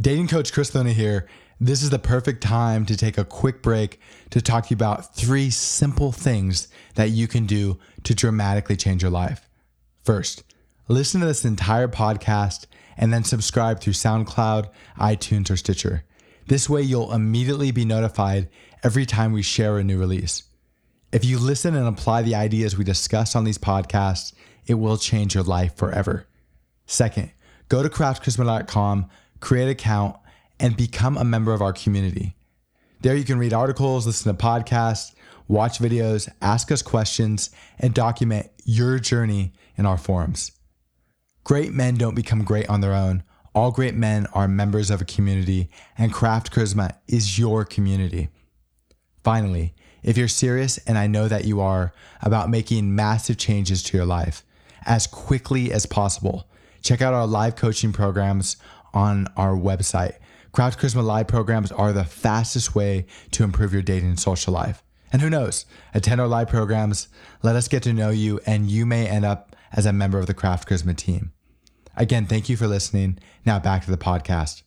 Dating 0.00 0.28
coach 0.28 0.52
Chris 0.52 0.74
Luna 0.74 0.92
here. 0.92 1.28
This 1.62 1.82
is 1.82 1.90
the 1.90 1.98
perfect 1.98 2.42
time 2.42 2.86
to 2.86 2.96
take 2.96 3.18
a 3.18 3.24
quick 3.24 3.62
break 3.62 4.00
to 4.30 4.40
talk 4.40 4.64
to 4.64 4.70
you 4.70 4.76
about 4.76 5.14
three 5.14 5.50
simple 5.50 6.10
things 6.10 6.68
that 6.94 7.10
you 7.10 7.28
can 7.28 7.44
do 7.44 7.78
to 8.04 8.14
dramatically 8.14 8.76
change 8.76 9.02
your 9.02 9.10
life. 9.10 9.46
First, 10.02 10.42
listen 10.88 11.20
to 11.20 11.26
this 11.26 11.44
entire 11.44 11.86
podcast 11.86 12.64
and 12.96 13.12
then 13.12 13.24
subscribe 13.24 13.80
through 13.80 13.92
SoundCloud, 13.92 14.70
iTunes, 14.98 15.50
or 15.50 15.56
Stitcher. 15.58 16.04
This 16.46 16.70
way, 16.70 16.80
you'll 16.80 17.12
immediately 17.12 17.70
be 17.70 17.84
notified 17.84 18.48
every 18.82 19.04
time 19.04 19.32
we 19.32 19.42
share 19.42 19.76
a 19.76 19.84
new 19.84 19.98
release. 19.98 20.44
If 21.12 21.26
you 21.26 21.38
listen 21.38 21.74
and 21.74 21.86
apply 21.86 22.22
the 22.22 22.36
ideas 22.36 22.78
we 22.78 22.84
discuss 22.84 23.36
on 23.36 23.44
these 23.44 23.58
podcasts, 23.58 24.32
it 24.66 24.74
will 24.74 24.96
change 24.96 25.34
your 25.34 25.44
life 25.44 25.76
forever. 25.76 26.26
Second, 26.90 27.30
go 27.68 27.84
to 27.84 27.88
craftcharisma.com, 27.88 29.08
create 29.38 29.62
an 29.62 29.68
account, 29.68 30.16
and 30.58 30.76
become 30.76 31.16
a 31.16 31.24
member 31.24 31.52
of 31.52 31.62
our 31.62 31.72
community. 31.72 32.34
There 33.00 33.14
you 33.14 33.22
can 33.22 33.38
read 33.38 33.52
articles, 33.52 34.08
listen 34.08 34.36
to 34.36 34.42
podcasts, 34.42 35.14
watch 35.46 35.78
videos, 35.78 36.28
ask 36.42 36.72
us 36.72 36.82
questions, 36.82 37.50
and 37.78 37.94
document 37.94 38.50
your 38.64 38.98
journey 38.98 39.52
in 39.76 39.86
our 39.86 39.96
forums. 39.96 40.50
Great 41.44 41.72
men 41.72 41.94
don't 41.94 42.16
become 42.16 42.42
great 42.42 42.68
on 42.68 42.80
their 42.80 42.92
own. 42.92 43.22
All 43.54 43.70
great 43.70 43.94
men 43.94 44.26
are 44.34 44.48
members 44.48 44.90
of 44.90 45.00
a 45.00 45.04
community, 45.04 45.70
and 45.96 46.12
Craft 46.12 46.52
Charisma 46.52 46.96
is 47.06 47.38
your 47.38 47.64
community. 47.64 48.30
Finally, 49.22 49.74
if 50.02 50.18
you're 50.18 50.26
serious, 50.26 50.78
and 50.88 50.98
I 50.98 51.06
know 51.06 51.28
that 51.28 51.44
you 51.44 51.60
are, 51.60 51.92
about 52.20 52.50
making 52.50 52.96
massive 52.96 53.38
changes 53.38 53.80
to 53.84 53.96
your 53.96 54.06
life 54.06 54.42
as 54.84 55.06
quickly 55.06 55.72
as 55.72 55.86
possible, 55.86 56.49
Check 56.82 57.02
out 57.02 57.14
our 57.14 57.26
live 57.26 57.56
coaching 57.56 57.92
programs 57.92 58.56
on 58.92 59.26
our 59.36 59.54
website. 59.54 60.14
Craft 60.52 60.80
Charisma 60.80 61.04
live 61.04 61.28
programs 61.28 61.70
are 61.70 61.92
the 61.92 62.04
fastest 62.04 62.74
way 62.74 63.06
to 63.30 63.44
improve 63.44 63.72
your 63.72 63.82
dating 63.82 64.08
and 64.08 64.18
social 64.18 64.52
life. 64.52 64.82
And 65.12 65.22
who 65.22 65.30
knows, 65.30 65.66
attend 65.94 66.20
our 66.20 66.28
live 66.28 66.48
programs, 66.48 67.08
let 67.42 67.56
us 67.56 67.68
get 67.68 67.82
to 67.84 67.92
know 67.92 68.10
you, 68.10 68.40
and 68.46 68.70
you 68.70 68.86
may 68.86 69.06
end 69.06 69.24
up 69.24 69.56
as 69.72 69.86
a 69.86 69.92
member 69.92 70.18
of 70.18 70.26
the 70.26 70.34
Craft 70.34 70.68
Charisma 70.68 70.96
team. 70.96 71.32
Again, 71.96 72.26
thank 72.26 72.48
you 72.48 72.56
for 72.56 72.66
listening. 72.66 73.18
Now 73.44 73.58
back 73.58 73.84
to 73.84 73.90
the 73.90 73.98
podcast. 73.98 74.62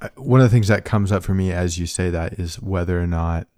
Uh, 0.00 0.08
one 0.16 0.40
of 0.40 0.44
the 0.44 0.54
things 0.54 0.68
that 0.68 0.84
comes 0.84 1.10
up 1.10 1.22
for 1.22 1.34
me 1.34 1.52
as 1.52 1.78
you 1.78 1.86
say 1.86 2.10
that 2.10 2.34
is 2.34 2.60
whether 2.60 3.00
or 3.00 3.06
not 3.06 3.48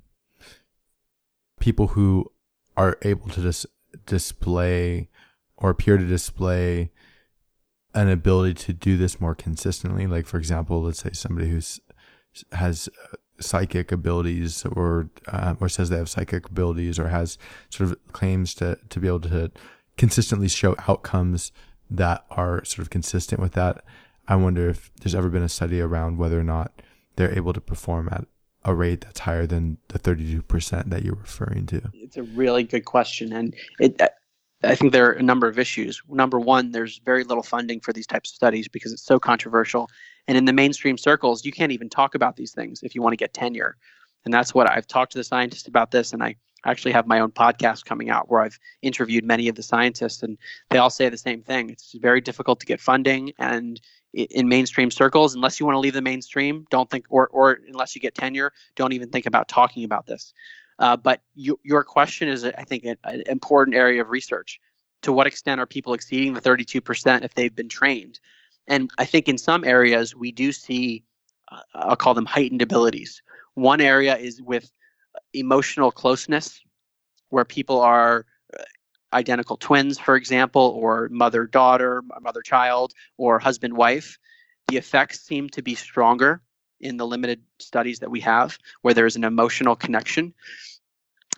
people 1.59 1.89
who 1.89 2.31
are 2.77 2.97
able 3.03 3.29
to 3.31 3.41
dis- 3.41 3.67
display 4.07 5.09
or 5.57 5.71
appear 5.71 5.99
to 5.99 6.07
display 6.07 6.93
an 7.95 8.09
ability 8.09 8.55
to 8.55 8.73
do 8.73 8.97
this 8.97 9.21
more 9.21 9.35
consistently 9.35 10.07
like 10.07 10.27
for 10.27 10.39
example 10.39 10.83
let's 10.83 11.01
say 11.01 11.11
somebody 11.13 11.49
who's 11.49 11.81
has 12.53 12.89
uh, 13.05 13.17
psychic 13.41 13.91
abilities 13.91 14.65
or 14.67 15.09
uh, 15.29 15.55
or 15.61 15.69
says 15.69 15.89
they 15.91 15.97
have 15.97 16.09
psychic 16.09 16.47
abilities 16.47 16.99
or 16.99 17.09
has 17.09 17.39
sort 17.71 17.91
of 17.91 18.13
claims 18.13 18.55
to 18.55 18.79
to 18.89 19.01
be 19.01 19.09
able 19.09 19.21
to 19.21 19.51
consistently 19.97 20.49
show 20.49 20.77
outcomes 20.87 21.51
that 21.91 22.25
are 22.31 22.65
sort 22.65 22.81
of 22.81 22.91
consistent 22.91 23.41
with 23.41 23.53
that 23.53 23.83
I 24.29 24.37
wonder 24.37 24.69
if 24.69 24.91
there's 25.01 25.15
ever 25.15 25.31
been 25.31 25.43
a 25.43 25.49
study 25.49 25.81
around 25.81 26.19
whether 26.19 26.39
or 26.39 26.45
not 26.45 26.83
they're 27.17 27.37
able 27.37 27.55
to 27.55 27.61
perform 27.61 28.09
at 28.13 28.27
a 28.65 28.75
rate 28.75 29.01
that's 29.01 29.21
higher 29.21 29.47
than 29.47 29.79
the 29.89 29.99
32% 29.99 30.91
that 30.91 31.03
you're 31.03 31.15
referring 31.15 31.67
to? 31.67 31.91
It's 31.95 32.17
a 32.17 32.23
really 32.23 32.63
good 32.63 32.85
question. 32.85 33.33
And 33.33 33.55
it, 33.81 34.01
I 34.65 34.75
think 34.75 34.93
there 34.93 35.09
are 35.09 35.13
a 35.13 35.23
number 35.23 35.47
of 35.47 35.59
issues. 35.59 36.03
Number 36.09 36.41
one, 36.41 36.73
there's 36.73 36.99
very 37.05 37.23
little 37.23 37.45
funding 37.45 37.81
for 37.81 37.93
these 37.93 38.07
types 38.07 38.31
of 38.31 38.35
studies 38.35 38.67
because 38.67 38.93
it's 38.93 39.05
so 39.05 39.21
controversial. 39.21 39.89
And 40.27 40.37
in 40.37 40.47
the 40.47 40.53
mainstream 40.53 40.99
circles, 40.99 41.45
you 41.45 41.53
can't 41.53 41.73
even 41.73 41.89
talk 41.89 42.15
about 42.15 42.37
these 42.37 42.53
things 42.53 42.83
if 42.83 42.95
you 42.95 43.03
want 43.03 43.13
to 43.13 43.17
get 43.17 43.33
tenure. 43.33 43.77
And 44.25 44.35
that's 44.35 44.55
what 44.55 44.69
I've 44.69 44.87
talked 44.87 45.13
to 45.13 45.19
the 45.19 45.25
scientists 45.25 45.69
about 45.69 45.93
this. 45.93 46.13
And 46.13 46.23
I 46.23 46.37
actually 46.65 46.93
have 46.93 47.07
my 47.07 47.21
own 47.21 47.31
podcast 47.31 47.85
coming 47.85 48.11
out 48.11 48.29
where 48.29 48.41
I've 48.41 48.59
interviewed 48.83 49.25
many 49.25 49.49
of 49.49 49.55
the 49.55 49.63
scientists, 49.63 50.25
and 50.25 50.37
they 50.71 50.79
all 50.79 50.91
say 50.91 51.09
the 51.09 51.17
same 51.17 51.43
thing. 51.43 51.71
It's 51.71 51.95
very 52.01 52.21
difficult 52.21 52.59
to 52.61 52.67
get 52.67 52.81
funding, 52.81 53.33
and 53.39 53.81
in 54.15 54.49
mainstream 54.49 54.91
circles 54.91 55.35
unless 55.35 55.61
you 55.61 55.67
want 55.67 55.75
to 55.75 55.81
leave 55.81 55.93
the 55.93 56.01
mainstream 56.01 56.67
don't 56.71 56.89
think 56.89 57.05
or 57.11 57.29
or 57.29 57.59
unless 57.69 57.95
you 57.95 58.01
get 58.01 58.15
tenure 58.15 58.53
don't 58.75 58.93
even 58.93 59.11
think 59.11 59.27
about 59.27 59.49
talking 59.49 59.85
about 59.85 60.07
this 60.07 60.33
uh, 60.79 60.97
but 60.97 61.21
you, 61.35 61.59
your 61.65 61.83
question 61.83 62.29
is 62.29 62.45
i 62.45 62.65
think 62.65 62.85
an, 62.85 62.97
an, 63.05 63.23
important 63.27 63.77
area 63.77 64.01
of 64.01 64.11
research. 64.11 64.61
To 65.03 65.13
what 65.13 65.29
extent 65.29 65.61
are 65.61 65.67
people 65.67 65.95
exceeding 65.95 66.35
the 66.35 66.41
32% 66.41 67.23
if 67.23 67.35
they've 67.35 67.55
been 67.55 67.69
trained? 67.69 68.21
And 68.67 68.91
i 68.99 69.05
think 69.05 69.29
in 69.29 69.39
some 69.39 69.65
areas 69.65 70.15
we 70.15 70.33
do 70.33 70.53
see 70.53 71.05
uh, 71.51 71.61
i'll 71.75 71.97
call 71.97 72.15
them 72.15 72.27
heightened 72.27 72.63
abilities. 72.63 73.23
One 73.55 73.81
area 73.81 74.17
is 74.17 74.41
with 74.43 74.71
emotional 75.35 75.91
closeness 75.91 76.61
where 77.31 77.45
people 77.45 77.81
are 77.81 78.27
identical 79.13 79.57
twins, 79.57 79.99
for 79.99 80.17
example, 80.17 80.79
or 80.81 81.09
mother 81.11 81.47
daughter, 81.47 82.03
mother 82.21 82.43
child, 82.43 82.93
or 83.17 83.39
husband 83.39 83.77
wife, 83.77 84.19
the 84.69 84.77
effects 84.77 85.21
seem 85.21 85.49
to 85.51 85.63
be 85.63 85.75
stronger 85.75 86.43
in 86.81 86.97
the 86.97 87.07
limited 87.07 87.43
studies 87.59 87.99
that 88.01 88.11
we 88.11 88.21
have 88.21 88.59
where 88.83 88.95
there's 88.95 89.17
an 89.17 89.25
emotional 89.25 89.77
connection. 89.77 90.33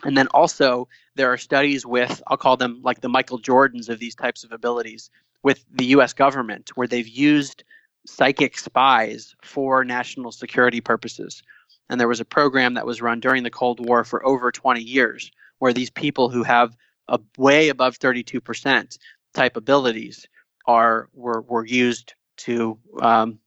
And 0.05 0.17
then 0.17 0.29
also, 0.29 0.89
there 1.15 1.33
are 1.33 1.39
studies 1.39 1.85
with, 1.85 2.23
I'll 2.27 2.37
call 2.37 2.57
them 2.57 2.81
like 2.83 3.01
the 3.01 3.09
Michael 3.09 3.39
Jordans 3.39 3.89
of 3.89 3.99
these 3.99 4.15
types 4.15 4.45
of 4.45 4.53
abilities, 4.53 5.11
with 5.43 5.65
the 5.73 5.87
US 5.87 6.13
government, 6.13 6.71
where 6.75 6.87
they've 6.87 7.09
used 7.09 7.65
psychic 8.07 8.59
spies 8.59 9.35
for 9.43 9.85
national 9.85 10.33
security 10.33 10.81
purposes. 10.81 11.43
And 11.89 12.01
there 12.01 12.09
was 12.09 12.21
a 12.21 12.25
program 12.25 12.75
that 12.75 12.87
was 12.87 13.03
run 13.03 13.21
during 13.21 13.43
the 13.43 13.51
Cold 13.51 13.85
War 13.87 14.05
for 14.05 14.25
over 14.25 14.53
20 14.53 14.81
years, 14.81 15.31
where 15.59 15.73
these 15.73 15.91
people 15.91 16.29
who 16.29 16.43
have 16.43 16.77
a 17.09 17.19
way 17.37 17.69
above 17.69 17.99
32% 17.99 18.99
type 19.35 19.57
abilities 19.57 20.27
are 20.67 21.09
were, 21.15 21.41
were 21.43 21.67
used 21.67 22.15
to 22.37 22.79
um, 23.01 23.39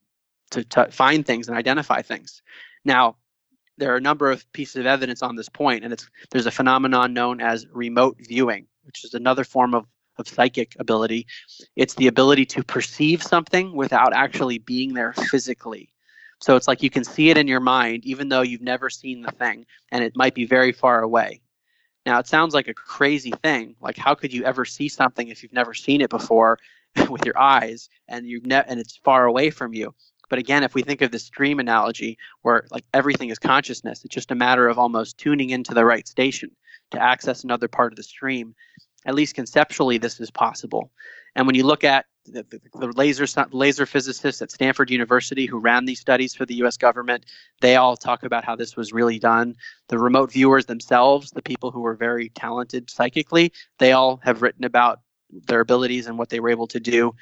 to 0.61 0.91
find 0.91 1.25
things 1.25 1.47
and 1.47 1.57
identify 1.57 2.01
things. 2.01 2.41
Now, 2.85 3.17
there 3.77 3.91
are 3.93 3.97
a 3.97 4.01
number 4.01 4.29
of 4.31 4.51
pieces 4.53 4.75
of 4.77 4.85
evidence 4.85 5.21
on 5.21 5.35
this 5.35 5.49
point, 5.49 5.83
and 5.83 5.93
it's 5.93 6.09
there's 6.31 6.45
a 6.45 6.51
phenomenon 6.51 7.13
known 7.13 7.41
as 7.41 7.65
remote 7.71 8.17
viewing, 8.19 8.67
which 8.83 9.03
is 9.03 9.13
another 9.13 9.43
form 9.43 9.73
of 9.73 9.85
of 10.17 10.27
psychic 10.27 10.75
ability. 10.79 11.25
It's 11.75 11.95
the 11.95 12.07
ability 12.07 12.45
to 12.47 12.63
perceive 12.63 13.23
something 13.23 13.73
without 13.73 14.13
actually 14.13 14.59
being 14.59 14.93
there 14.93 15.13
physically. 15.13 15.89
So 16.39 16.55
it's 16.55 16.67
like 16.67 16.83
you 16.83 16.89
can 16.89 17.03
see 17.03 17.29
it 17.29 17.37
in 17.37 17.47
your 17.47 17.61
mind, 17.61 18.05
even 18.05 18.29
though 18.29 18.41
you've 18.41 18.61
never 18.61 18.89
seen 18.89 19.21
the 19.21 19.31
thing, 19.31 19.65
and 19.91 20.03
it 20.03 20.15
might 20.15 20.35
be 20.35 20.45
very 20.45 20.71
far 20.71 21.01
away. 21.01 21.41
Now, 22.05 22.19
it 22.19 22.27
sounds 22.27 22.53
like 22.53 22.67
a 22.67 22.73
crazy 22.73 23.31
thing. 23.41 23.75
Like, 23.79 23.97
how 23.97 24.13
could 24.13 24.33
you 24.33 24.43
ever 24.43 24.65
see 24.65 24.89
something 24.89 25.29
if 25.29 25.41
you've 25.41 25.53
never 25.53 25.73
seen 25.73 26.01
it 26.01 26.09
before 26.09 26.59
with 27.09 27.25
your 27.25 27.39
eyes 27.39 27.89
and 28.07 28.27
you've 28.27 28.45
ne- 28.45 28.65
and 28.67 28.79
it's 28.79 28.97
far 28.97 29.25
away 29.25 29.49
from 29.49 29.73
you? 29.73 29.95
But 30.33 30.39
again, 30.39 30.63
if 30.63 30.73
we 30.73 30.81
think 30.81 31.03
of 31.03 31.11
the 31.11 31.19
stream 31.19 31.59
analogy, 31.59 32.17
where 32.41 32.65
like 32.71 32.85
everything 32.91 33.29
is 33.29 33.37
consciousness, 33.37 34.03
it's 34.03 34.15
just 34.15 34.31
a 34.31 34.35
matter 34.35 34.67
of 34.67 34.79
almost 34.79 35.19
tuning 35.19 35.51
into 35.51 35.75
the 35.75 35.85
right 35.85 36.07
station 36.07 36.49
to 36.89 36.99
access 36.99 37.43
another 37.43 37.67
part 37.67 37.93
of 37.93 37.97
the 37.97 38.01
stream. 38.01 38.55
At 39.05 39.13
least 39.13 39.35
conceptually, 39.35 39.99
this 39.99 40.19
is 40.19 40.31
possible. 40.31 40.89
And 41.35 41.45
when 41.45 41.53
you 41.55 41.63
look 41.63 41.83
at 41.83 42.07
the, 42.25 42.47
the, 42.49 42.59
the, 42.79 42.87
laser 42.93 43.27
laser 43.51 43.85
physicists 43.85 44.41
at 44.41 44.49
Stanford 44.49 44.89
University 44.89 45.45
who 45.45 45.59
ran 45.59 45.85
these 45.85 45.99
studies 45.99 46.33
for 46.33 46.47
the 46.47 46.55
U.S. 46.55 46.77
government, 46.77 47.27
they 47.61 47.75
all 47.75 47.95
talk 47.95 48.23
about 48.23 48.43
how 48.43 48.55
this 48.55 48.75
was 48.75 48.91
really 48.91 49.19
done. 49.19 49.55
The 49.89 49.99
remote 49.99 50.31
viewers 50.31 50.65
themselves, 50.65 51.29
the 51.29 51.43
people 51.43 51.69
who 51.69 51.81
were 51.81 51.93
very 51.93 52.29
talented 52.29 52.89
psychically, 52.89 53.53
they 53.77 53.91
all 53.91 54.19
have 54.23 54.41
written 54.41 54.65
about 54.65 55.01
their 55.29 55.59
abilities 55.59 56.07
and 56.07 56.17
what 56.17 56.29
they 56.29 56.39
were 56.39 56.49
able 56.49 56.67
to 56.67 56.79
do. 56.79 57.13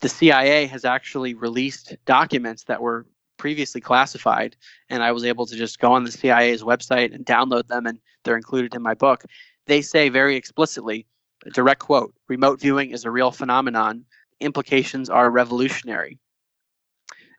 The 0.00 0.08
CIA 0.08 0.66
has 0.66 0.84
actually 0.84 1.34
released 1.34 1.96
documents 2.04 2.64
that 2.64 2.80
were 2.80 3.06
previously 3.36 3.80
classified, 3.80 4.56
and 4.90 5.02
I 5.02 5.12
was 5.12 5.24
able 5.24 5.46
to 5.46 5.56
just 5.56 5.78
go 5.78 5.92
on 5.92 6.04
the 6.04 6.12
CIA's 6.12 6.62
website 6.62 7.14
and 7.14 7.24
download 7.24 7.68
them, 7.68 7.86
and 7.86 7.98
they're 8.24 8.36
included 8.36 8.74
in 8.74 8.82
my 8.82 8.94
book. 8.94 9.24
They 9.66 9.82
say 9.82 10.08
very 10.08 10.36
explicitly 10.36 11.06
direct 11.52 11.80
quote 11.80 12.12
remote 12.28 12.60
viewing 12.60 12.90
is 12.90 13.04
a 13.04 13.10
real 13.10 13.30
phenomenon 13.30 14.04
implications 14.40 15.08
are 15.10 15.30
revolutionary. 15.30 16.18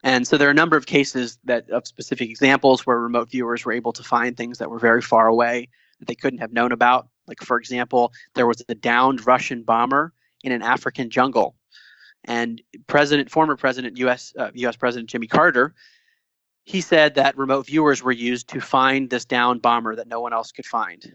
And 0.03 0.27
so 0.27 0.37
there 0.37 0.47
are 0.47 0.51
a 0.51 0.55
number 0.55 0.77
of 0.77 0.85
cases 0.85 1.37
that 1.43 1.69
of 1.69 1.87
specific 1.87 2.29
examples 2.29 2.85
where 2.85 2.99
remote 2.99 3.29
viewers 3.29 3.65
were 3.65 3.73
able 3.73 3.91
to 3.93 4.03
find 4.03 4.35
things 4.35 4.57
that 4.57 4.69
were 4.69 4.79
very 4.79 5.01
far 5.01 5.27
away 5.27 5.67
that 5.99 6.07
they 6.07 6.15
couldn't 6.15 6.39
have 6.39 6.53
known 6.53 6.71
about. 6.71 7.07
Like 7.27 7.41
for 7.41 7.57
example, 7.57 8.13
there 8.35 8.47
was 8.47 8.63
a 8.69 8.75
downed 8.75 9.25
Russian 9.27 9.63
bomber 9.63 10.13
in 10.43 10.51
an 10.53 10.61
African 10.61 11.09
jungle, 11.09 11.55
and 12.25 12.61
President, 12.87 13.29
former 13.29 13.55
President, 13.55 13.97
U.S. 13.97 14.33
Uh, 14.37 14.51
U.S. 14.53 14.75
President 14.75 15.09
Jimmy 15.09 15.27
Carter, 15.27 15.73
he 16.63 16.81
said 16.81 17.15
that 17.15 17.37
remote 17.37 17.65
viewers 17.65 18.03
were 18.03 18.11
used 18.11 18.47
to 18.49 18.61
find 18.61 19.09
this 19.09 19.25
downed 19.25 19.61
bomber 19.61 19.95
that 19.95 20.07
no 20.07 20.19
one 20.19 20.33
else 20.33 20.51
could 20.51 20.65
find. 20.65 21.13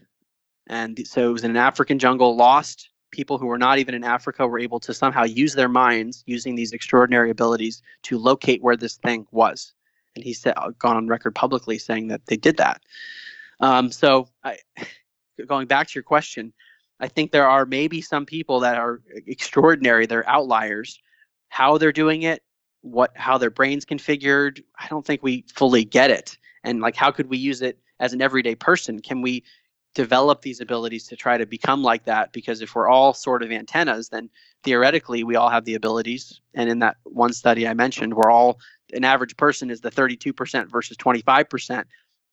And 0.67 1.07
so 1.07 1.29
it 1.29 1.31
was 1.33 1.43
in 1.43 1.51
an 1.51 1.57
African 1.57 1.99
jungle, 1.99 2.35
lost, 2.35 2.89
people 3.11 3.37
who 3.37 3.45
were 3.45 3.57
not 3.57 3.79
even 3.79 3.95
in 3.95 4.03
Africa 4.03 4.45
were 4.45 4.59
able 4.59 4.79
to 4.81 4.93
somehow 4.93 5.23
use 5.23 5.53
their 5.53 5.69
minds 5.69 6.23
using 6.25 6.55
these 6.55 6.73
extraordinary 6.73 7.29
abilities 7.29 7.81
to 8.03 8.17
locate 8.17 8.61
where 8.61 8.75
this 8.75 8.97
thing 8.97 9.25
was. 9.31 9.73
And 10.15 10.23
he 10.23 10.33
said, 10.33 10.53
uh, 10.57 10.71
gone 10.79 10.97
on 10.97 11.07
record 11.07 11.35
publicly 11.35 11.77
saying 11.77 12.09
that 12.09 12.25
they 12.25 12.37
did 12.37 12.57
that. 12.57 12.81
Um, 13.61 13.91
so, 13.91 14.27
I, 14.43 14.57
going 15.47 15.67
back 15.67 15.87
to 15.87 15.95
your 15.95 16.03
question, 16.03 16.53
I 16.99 17.07
think 17.07 17.31
there 17.31 17.47
are 17.47 17.65
maybe 17.65 18.01
some 18.01 18.25
people 18.25 18.59
that 18.61 18.77
are 18.77 19.01
extraordinary. 19.27 20.05
They're 20.05 20.27
outliers. 20.29 20.99
How 21.49 21.77
they're 21.77 21.91
doing 21.91 22.23
it, 22.23 22.43
what 22.81 23.11
how 23.15 23.37
their 23.37 23.49
brains 23.49 23.85
configured, 23.85 24.61
I 24.79 24.87
don't 24.87 25.05
think 25.05 25.23
we 25.23 25.45
fully 25.53 25.85
get 25.85 26.11
it. 26.11 26.37
And 26.63 26.81
like, 26.81 26.95
how 26.95 27.11
could 27.11 27.29
we 27.29 27.37
use 27.37 27.61
it 27.61 27.79
as 27.99 28.13
an 28.13 28.21
everyday 28.21 28.55
person? 28.55 28.99
Can 29.01 29.21
we 29.21 29.43
develop 29.95 30.41
these 30.41 30.59
abilities 30.59 31.07
to 31.07 31.15
try 31.15 31.37
to 31.37 31.45
become 31.45 31.81
like 31.81 32.03
that 32.03 32.31
because 32.33 32.61
if 32.61 32.75
we're 32.75 32.89
all 32.89 33.13
sort 33.13 33.41
of 33.41 33.51
antennas 33.51 34.09
then 34.09 34.29
theoretically 34.63 35.23
we 35.23 35.37
all 35.37 35.49
have 35.49 35.63
the 35.63 35.73
abilities 35.73 36.41
and 36.53 36.69
in 36.69 36.79
that 36.79 36.97
one 37.03 37.31
study 37.31 37.65
i 37.65 37.73
mentioned 37.73 38.13
we're 38.13 38.29
all 38.29 38.59
an 38.93 39.05
average 39.05 39.35
person 39.37 39.71
is 39.71 39.81
the 39.81 39.89
32% 39.89 40.69
versus 40.69 40.97
25% 40.97 41.85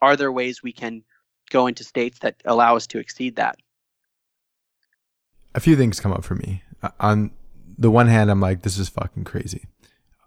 are 0.02 0.16
there 0.16 0.32
ways 0.32 0.62
we 0.62 0.72
can 0.72 1.02
go 1.50 1.66
into 1.66 1.84
states 1.84 2.18
that 2.18 2.34
allow 2.44 2.76
us 2.76 2.86
to 2.86 2.98
exceed 2.98 3.36
that 3.36 3.56
a 5.54 5.60
few 5.60 5.76
things 5.76 6.00
come 6.00 6.12
up 6.12 6.24
for 6.24 6.34
me 6.34 6.62
uh, 6.82 6.90
on 7.00 7.30
the 7.78 7.90
one 7.90 8.08
hand 8.08 8.30
i'm 8.30 8.40
like 8.40 8.62
this 8.62 8.78
is 8.78 8.88
fucking 8.88 9.24
crazy 9.24 9.66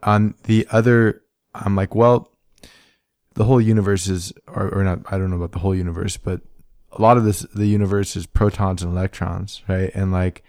on 0.04 0.36
the 0.44 0.68
other 0.72 1.22
i'm 1.54 1.76
like 1.76 1.96
well 1.96 2.32
the 3.34 3.44
whole 3.44 3.60
universe 3.60 4.08
is 4.08 4.34
or, 4.48 4.70
or 4.74 4.84
not 4.84 5.00
i 5.12 5.18
don't 5.18 5.30
know 5.30 5.38
about 5.38 5.52
the 5.52 5.60
whole 5.60 5.76
universe 5.76 6.18
but 6.18 6.42
a 6.96 7.02
lot 7.02 7.18
of 7.18 7.24
this 7.24 7.42
the 7.54 7.68
universe 7.68 8.16
is 8.16 8.26
protons 8.26 8.82
and 8.82 8.92
electrons, 8.92 9.62
right? 9.68 9.92
And 9.94 10.12
like 10.12 10.44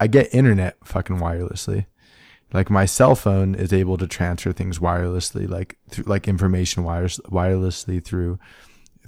I 0.00 0.06
get 0.06 0.34
internet 0.34 0.76
fucking 0.84 1.18
wirelessly. 1.18 1.86
Like 2.52 2.70
my 2.70 2.86
cell 2.86 3.14
phone 3.14 3.54
is 3.54 3.72
able 3.72 3.96
to 3.98 4.06
transfer 4.06 4.52
things 4.52 4.78
wirelessly, 4.78 5.48
like 5.48 5.78
through 5.88 6.04
like 6.04 6.28
information 6.28 6.84
wires 6.84 7.20
wirelessly 7.26 8.02
through 8.02 8.38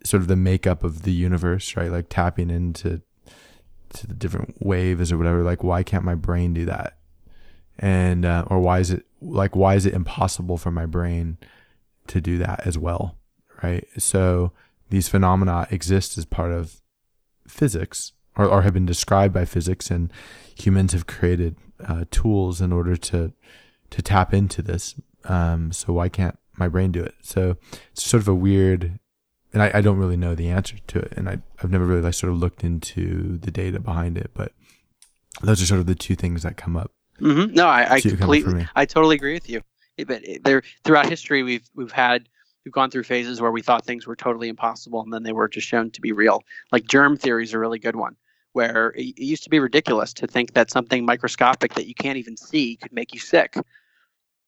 sort 0.04 0.20
of 0.20 0.28
the 0.28 0.36
makeup 0.36 0.84
of 0.84 1.02
the 1.02 1.12
universe, 1.12 1.76
right? 1.76 1.90
Like 1.90 2.08
tapping 2.08 2.50
into 2.50 3.02
to 3.96 4.06
the 4.06 4.14
different 4.14 4.56
waves 4.60 5.12
or 5.12 5.18
whatever. 5.18 5.42
Like 5.42 5.62
why 5.64 5.82
can't 5.82 6.04
my 6.04 6.14
brain 6.14 6.54
do 6.54 6.64
that? 6.66 6.98
And 7.78 8.24
uh, 8.24 8.44
or 8.48 8.60
why 8.60 8.78
is 8.78 8.90
it 8.90 9.04
like 9.20 9.54
why 9.54 9.74
is 9.74 9.86
it 9.86 9.94
impossible 9.94 10.56
for 10.56 10.70
my 10.70 10.86
brain 10.86 11.38
to 12.06 12.20
do 12.20 12.38
that 12.38 12.66
as 12.66 12.78
well, 12.78 13.16
right? 13.62 13.86
So 13.98 14.52
these 14.90 15.08
phenomena 15.08 15.66
exist 15.70 16.16
as 16.16 16.24
part 16.24 16.52
of 16.52 16.80
physics 17.46 18.12
or, 18.36 18.46
or 18.46 18.62
have 18.62 18.74
been 18.74 18.86
described 18.86 19.34
by 19.34 19.44
physics, 19.44 19.90
and 19.90 20.12
humans 20.54 20.92
have 20.92 21.06
created 21.06 21.56
uh, 21.86 22.04
tools 22.10 22.60
in 22.60 22.72
order 22.72 22.96
to 22.96 23.32
to 23.90 24.02
tap 24.02 24.34
into 24.34 24.62
this. 24.62 24.94
Um, 25.24 25.72
so 25.72 25.92
why 25.92 26.08
can't 26.08 26.38
my 26.56 26.68
brain 26.68 26.92
do 26.92 27.02
it? 27.02 27.14
So 27.22 27.56
it's 27.92 28.02
sort 28.02 28.22
of 28.22 28.28
a 28.28 28.34
weird, 28.34 28.98
and 29.56 29.62
I, 29.62 29.78
I 29.78 29.80
don't 29.80 29.96
really 29.96 30.18
know 30.18 30.34
the 30.34 30.50
answer 30.50 30.76
to 30.88 30.98
it, 30.98 31.14
and 31.16 31.30
I, 31.30 31.38
I've 31.62 31.70
never 31.70 31.86
really 31.86 32.02
like 32.02 32.12
sort 32.12 32.30
of 32.30 32.38
looked 32.38 32.62
into 32.62 33.38
the 33.38 33.50
data 33.50 33.80
behind 33.80 34.18
it, 34.18 34.32
but 34.34 34.52
those 35.40 35.62
are 35.62 35.66
sort 35.66 35.80
of 35.80 35.86
the 35.86 35.94
two 35.94 36.14
things 36.14 36.42
that 36.42 36.58
come 36.58 36.76
up. 36.76 36.90
Mm-hmm. 37.22 37.54
No, 37.54 37.66
I, 37.66 37.94
I 37.94 38.00
completely, 38.02 38.68
I 38.76 38.84
totally 38.84 39.16
agree 39.16 39.32
with 39.32 39.48
you. 39.48 39.62
But 40.06 40.22
there, 40.44 40.62
throughout 40.84 41.08
history, 41.08 41.42
we've 41.42 41.66
we've 41.74 41.90
had 41.90 42.28
we've 42.66 42.72
gone 42.74 42.90
through 42.90 43.04
phases 43.04 43.40
where 43.40 43.50
we 43.50 43.62
thought 43.62 43.86
things 43.86 44.06
were 44.06 44.14
totally 44.14 44.50
impossible, 44.50 45.00
and 45.00 45.10
then 45.10 45.22
they 45.22 45.32
were 45.32 45.48
just 45.48 45.66
shown 45.66 45.90
to 45.92 46.02
be 46.02 46.12
real. 46.12 46.42
Like 46.70 46.86
germ 46.86 47.16
theory 47.16 47.44
is 47.44 47.54
a 47.54 47.58
really 47.58 47.78
good 47.78 47.96
one, 47.96 48.14
where 48.52 48.92
it, 48.94 49.18
used 49.18 49.44
to 49.44 49.50
be 49.50 49.58
ridiculous 49.58 50.12
to 50.14 50.26
think 50.26 50.52
that 50.52 50.70
something 50.70 51.06
microscopic 51.06 51.72
that 51.76 51.86
you 51.86 51.94
can't 51.94 52.18
even 52.18 52.36
see 52.36 52.76
could 52.76 52.92
make 52.92 53.14
you 53.14 53.20
sick. 53.20 53.56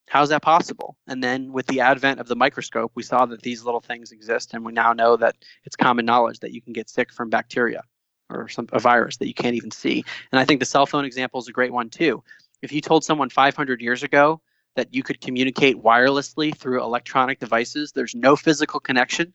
How's 0.09 0.29
that 0.29 0.41
possible? 0.41 0.97
And 1.07 1.23
then 1.23 1.53
with 1.53 1.67
the 1.67 1.81
advent 1.81 2.19
of 2.19 2.27
the 2.27 2.35
microscope, 2.35 2.91
we 2.95 3.03
saw 3.03 3.25
that 3.27 3.43
these 3.43 3.63
little 3.63 3.79
things 3.79 4.11
exist, 4.11 4.53
and 4.53 4.65
we 4.65 4.73
now 4.73 4.91
know 4.91 5.15
that 5.17 5.35
it's 5.65 5.75
common 5.75 6.05
knowledge 6.05 6.39
that 6.39 6.51
you 6.51 6.61
can 6.61 6.73
get 6.73 6.89
sick 6.89 7.13
from 7.13 7.29
bacteria 7.29 7.83
or 8.29 8.47
some 8.47 8.67
a 8.73 8.79
virus 8.79 9.17
that 9.17 9.27
you 9.27 9.33
can't 9.33 9.55
even 9.55 9.71
see. 9.71 10.03
And 10.31 10.39
I 10.39 10.45
think 10.45 10.59
the 10.59 10.65
cell 10.65 10.85
phone 10.85 11.05
example 11.05 11.39
is 11.39 11.47
a 11.47 11.51
great 11.51 11.71
one 11.71 11.89
too. 11.89 12.23
If 12.61 12.71
you 12.71 12.81
told 12.81 13.03
someone 13.03 13.29
500 13.29 13.81
years 13.81 14.03
ago 14.03 14.41
that 14.75 14.93
you 14.93 15.03
could 15.03 15.21
communicate 15.21 15.77
wirelessly 15.77 16.55
through 16.55 16.83
electronic 16.83 17.39
devices, 17.39 17.91
there's 17.91 18.15
no 18.15 18.35
physical 18.35 18.79
connection, 18.79 19.33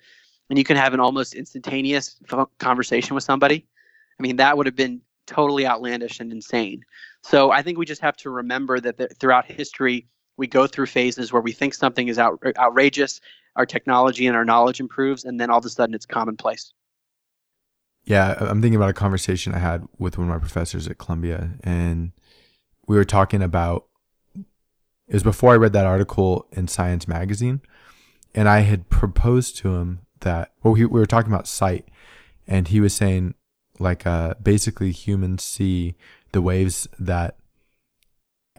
and 0.51 0.59
you 0.59 0.65
can 0.65 0.77
have 0.77 0.93
an 0.93 1.01
almost 1.01 1.35
instantaneous 1.35 2.21
conversation 2.59 3.15
with 3.15 3.25
somebody, 3.25 3.67
I 4.19 4.23
mean, 4.23 4.37
that 4.37 4.57
would 4.57 4.67
have 4.67 4.77
been 4.77 5.01
totally 5.27 5.67
outlandish 5.67 6.21
and 6.21 6.33
insane. 6.33 6.85
So 7.23 7.51
I 7.51 7.63
think 7.63 7.79
we 7.79 7.87
just 7.87 8.03
have 8.03 8.17
to 8.19 8.31
remember 8.31 8.79
that 8.81 8.97
the, 8.97 9.09
throughout 9.09 9.47
history, 9.47 10.07
we 10.37 10.47
go 10.47 10.67
through 10.67 10.87
phases 10.87 11.33
where 11.33 11.43
we 11.43 11.53
think 11.53 11.75
something 11.75 12.09
is 12.09 12.19
out, 12.19 12.43
outrageous, 12.57 13.21
our 13.57 13.67
technology 13.67 14.27
and 14.27 14.37
our 14.37 14.45
knowledge 14.45 14.81
improves, 14.81 15.25
and 15.25 15.41
then 15.41 15.51
all 15.51 15.59
of 15.59 15.65
a 15.65 15.69
sudden 15.69 15.95
it's 15.95 16.07
commonplace. 16.07 16.73
Yeah, 18.05 18.35
I'm 18.39 18.61
thinking 18.61 18.77
about 18.77 18.91
a 18.91 18.95
conversation 18.95 19.55
I 19.55 19.59
had 19.59 19.87
with 19.99 20.19
one 20.19 20.29
of 20.29 20.35
my 20.35 20.39
professors 20.39 20.89
at 20.89 20.99
Columbia, 20.99 21.53
and 21.63 22.13
we 22.87 22.97
were 22.97 23.05
talking 23.05 23.43
about 23.43 23.87
it 24.37 25.13
was 25.13 25.23
before 25.23 25.53
I 25.53 25.57
read 25.57 25.73
that 25.75 25.87
article 25.87 26.47
in 26.53 26.69
Science 26.69 27.07
Magazine, 27.07 27.61
and 28.35 28.49
I 28.49 28.61
had 28.61 28.89
proposed 28.89 29.57
to 29.59 29.77
him 29.77 30.01
that 30.21 30.53
well, 30.63 30.75
we, 30.75 30.85
we 30.85 31.01
were 31.01 31.07
talking 31.07 31.33
about 31.33 31.47
sight, 31.47 31.89
and 32.47 32.69
he 32.69 32.81
was 32.81 32.95
saying 32.95 33.35
like 33.79 34.07
uh, 34.07 34.35
basically 34.43 34.93
humans 34.93 35.43
see 35.43 35.95
the 36.33 36.43
waves 36.43 36.89
that 36.99 37.37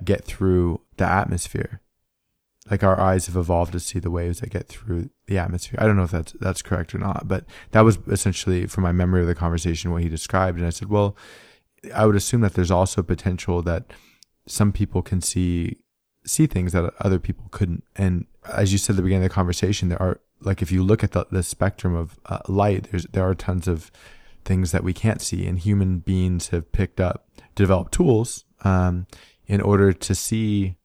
get 0.04 0.26
through 0.26 0.82
the 0.98 1.06
atmosphere. 1.06 1.82
Like 2.70 2.84
our 2.84 3.00
eyes 3.00 3.28
have 3.28 3.36
evolved 3.36 3.74
to 3.74 3.80
see 3.80 4.00
the 4.00 4.10
waves 4.10 4.40
that 4.40 4.50
get 4.50 4.68
through 4.68 5.12
the 5.28 5.38
atmosphere. 5.38 5.80
I 5.80 5.86
don't 5.86 5.98
know 5.98 6.04
if 6.04 6.12
that's 6.12 6.34
that's 6.34 6.64
correct 6.64 6.96
or 6.96 6.98
not, 6.98 7.28
but 7.28 7.46
that 7.72 7.82
was 7.82 8.00
essentially 8.08 8.66
from 8.66 8.84
my 8.84 8.92
memory 8.92 9.22
of 9.22 9.28
the 9.28 9.36
conversation 9.36 9.92
what 9.92 10.02
he 10.02 10.10
described. 10.10 10.58
And 10.58 10.66
I 10.66 10.72
said, 10.72 10.90
well, 10.90 11.16
I 11.94 12.08
would 12.08 12.16
assume 12.16 12.42
that 12.42 12.56
there's 12.56 12.72
also 12.72 13.04
potential 13.04 13.62
that 13.64 13.86
some 14.48 14.72
people 14.72 15.04
can 15.04 15.22
see 15.22 15.78
see 16.26 16.48
things 16.48 16.72
that 16.74 16.92
other 17.00 17.20
people 17.20 17.46
couldn't. 17.52 17.84
And 17.96 18.26
as 18.52 18.72
you 18.72 18.80
said 18.80 18.94
at 18.94 18.98
the 18.98 19.04
beginning 19.04 19.26
of 19.26 19.30
the 19.30 19.36
conversation, 19.36 19.90
there 19.90 20.02
are 20.02 20.20
like 20.42 20.64
if 20.64 20.72
you 20.72 20.84
look 20.84 21.04
at 21.04 21.12
the, 21.12 21.26
the 21.30 21.44
spectrum 21.44 21.96
of 21.96 22.20
uh, 22.26 22.40
light, 22.48 22.88
there's 22.90 23.06
there 23.06 23.28
are 23.30 23.36
tons 23.36 23.68
of 23.68 23.92
things 24.44 24.72
that 24.72 24.84
we 24.84 24.94
can't 24.94 25.22
see, 25.22 25.46
and 25.46 25.60
human 25.60 26.00
beings 26.00 26.50
have 26.50 26.72
picked 26.72 27.00
up, 27.00 27.28
developed 27.54 27.92
tools 27.92 28.46
um, 28.64 29.08
in 29.48 29.62
order 29.62 29.94
to 29.94 30.16
see 30.16 30.78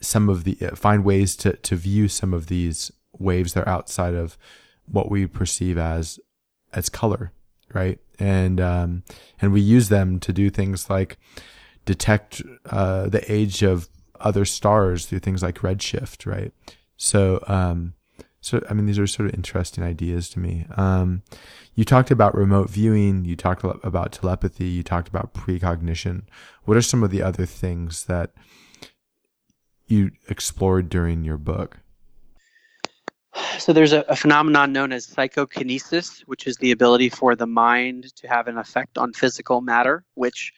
some 0.00 0.28
of 0.28 0.44
the 0.44 0.56
uh, 0.60 0.74
find 0.74 1.04
ways 1.04 1.36
to 1.36 1.54
to 1.56 1.76
view 1.76 2.08
some 2.08 2.34
of 2.34 2.46
these 2.46 2.90
waves 3.18 3.54
that 3.54 3.66
are 3.66 3.68
outside 3.68 4.14
of 4.14 4.36
what 4.86 5.10
we 5.10 5.26
perceive 5.26 5.78
as 5.78 6.18
as 6.72 6.88
color, 6.88 7.32
right? 7.72 7.98
And 8.18 8.60
um, 8.60 9.02
and 9.40 9.52
we 9.52 9.60
use 9.60 9.88
them 9.88 10.20
to 10.20 10.32
do 10.32 10.50
things 10.50 10.90
like 10.90 11.18
detect 11.84 12.42
uh, 12.66 13.08
the 13.08 13.30
age 13.32 13.62
of 13.62 13.88
other 14.20 14.44
stars 14.44 15.06
through 15.06 15.20
things 15.20 15.42
like 15.42 15.58
redshift, 15.58 16.26
right? 16.26 16.52
So, 16.96 17.42
um, 17.46 17.94
so 18.46 18.62
I 18.70 18.74
mean, 18.74 18.86
these 18.86 19.00
are 19.00 19.08
sort 19.08 19.28
of 19.28 19.34
interesting 19.34 19.82
ideas 19.82 20.28
to 20.30 20.38
me. 20.38 20.66
Um, 20.76 21.22
you 21.74 21.84
talked 21.84 22.12
about 22.12 22.36
remote 22.36 22.70
viewing. 22.70 23.24
You 23.24 23.34
talked 23.34 23.64
about 23.64 24.12
telepathy. 24.12 24.66
You 24.66 24.84
talked 24.84 25.08
about 25.08 25.34
precognition. 25.34 26.28
What 26.64 26.76
are 26.76 26.82
some 26.82 27.02
of 27.02 27.10
the 27.10 27.22
other 27.22 27.44
things 27.44 28.04
that 28.04 28.30
you 29.88 30.12
explored 30.28 30.88
during 30.88 31.24
your 31.24 31.38
book? 31.38 31.78
So 33.58 33.72
there's 33.72 33.92
a, 33.92 34.02
a, 34.02 34.14
phenomenon 34.14 34.72
known 34.72 34.92
as 34.92 35.06
psychokinesis, 35.06 36.20
which 36.26 36.46
is 36.46 36.56
the 36.58 36.70
ability 36.70 37.08
for 37.08 37.34
the 37.34 37.48
mind 37.48 38.14
to 38.14 38.28
have 38.28 38.46
an 38.46 38.58
effect 38.58 38.96
on 38.96 39.12
physical 39.12 39.60
matter, 39.60 40.04
which 40.14 40.52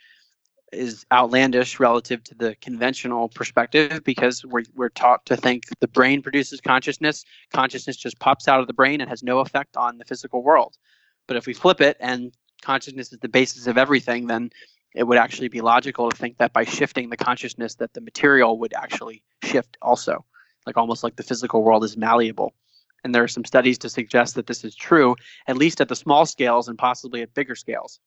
is 0.72 1.06
outlandish 1.12 1.80
relative 1.80 2.22
to 2.24 2.34
the 2.34 2.54
conventional 2.56 3.28
perspective 3.28 4.02
because 4.04 4.44
we're, 4.44 4.64
we're 4.74 4.88
taught 4.90 5.24
to 5.26 5.36
think 5.36 5.64
the 5.80 5.88
brain 5.88 6.22
produces 6.22 6.60
consciousness 6.60 7.24
consciousness 7.52 7.96
just 7.96 8.18
pops 8.18 8.48
out 8.48 8.60
of 8.60 8.66
the 8.66 8.72
brain 8.72 9.00
and 9.00 9.08
has 9.08 9.22
no 9.22 9.38
effect 9.38 9.76
on 9.76 9.98
the 9.98 10.04
physical 10.04 10.42
world. 10.42 10.76
But 11.26 11.36
if 11.36 11.46
we 11.46 11.54
flip 11.54 11.80
it 11.80 11.96
and 12.00 12.32
consciousness 12.62 13.12
is 13.12 13.18
the 13.20 13.28
basis 13.28 13.66
of 13.66 13.78
everything 13.78 14.26
then 14.26 14.50
it 14.94 15.04
would 15.04 15.18
actually 15.18 15.48
be 15.48 15.60
logical 15.60 16.10
to 16.10 16.16
think 16.16 16.38
that 16.38 16.52
by 16.52 16.64
shifting 16.64 17.08
the 17.08 17.16
consciousness 17.16 17.76
that 17.76 17.92
the 17.94 18.00
material 18.00 18.58
would 18.58 18.74
actually 18.74 19.22
shift 19.44 19.76
also 19.80 20.24
like 20.66 20.76
almost 20.76 21.02
like 21.02 21.16
the 21.16 21.22
physical 21.22 21.62
world 21.62 21.82
is 21.84 21.96
malleable. 21.96 22.52
And 23.04 23.14
there 23.14 23.22
are 23.22 23.28
some 23.28 23.44
studies 23.44 23.78
to 23.78 23.88
suggest 23.88 24.34
that 24.34 24.48
this 24.48 24.64
is 24.64 24.74
true 24.74 25.16
at 25.46 25.56
least 25.56 25.80
at 25.80 25.88
the 25.88 25.96
small 25.96 26.26
scales 26.26 26.68
and 26.68 26.76
possibly 26.76 27.22
at 27.22 27.32
bigger 27.32 27.54
scales 27.54 28.00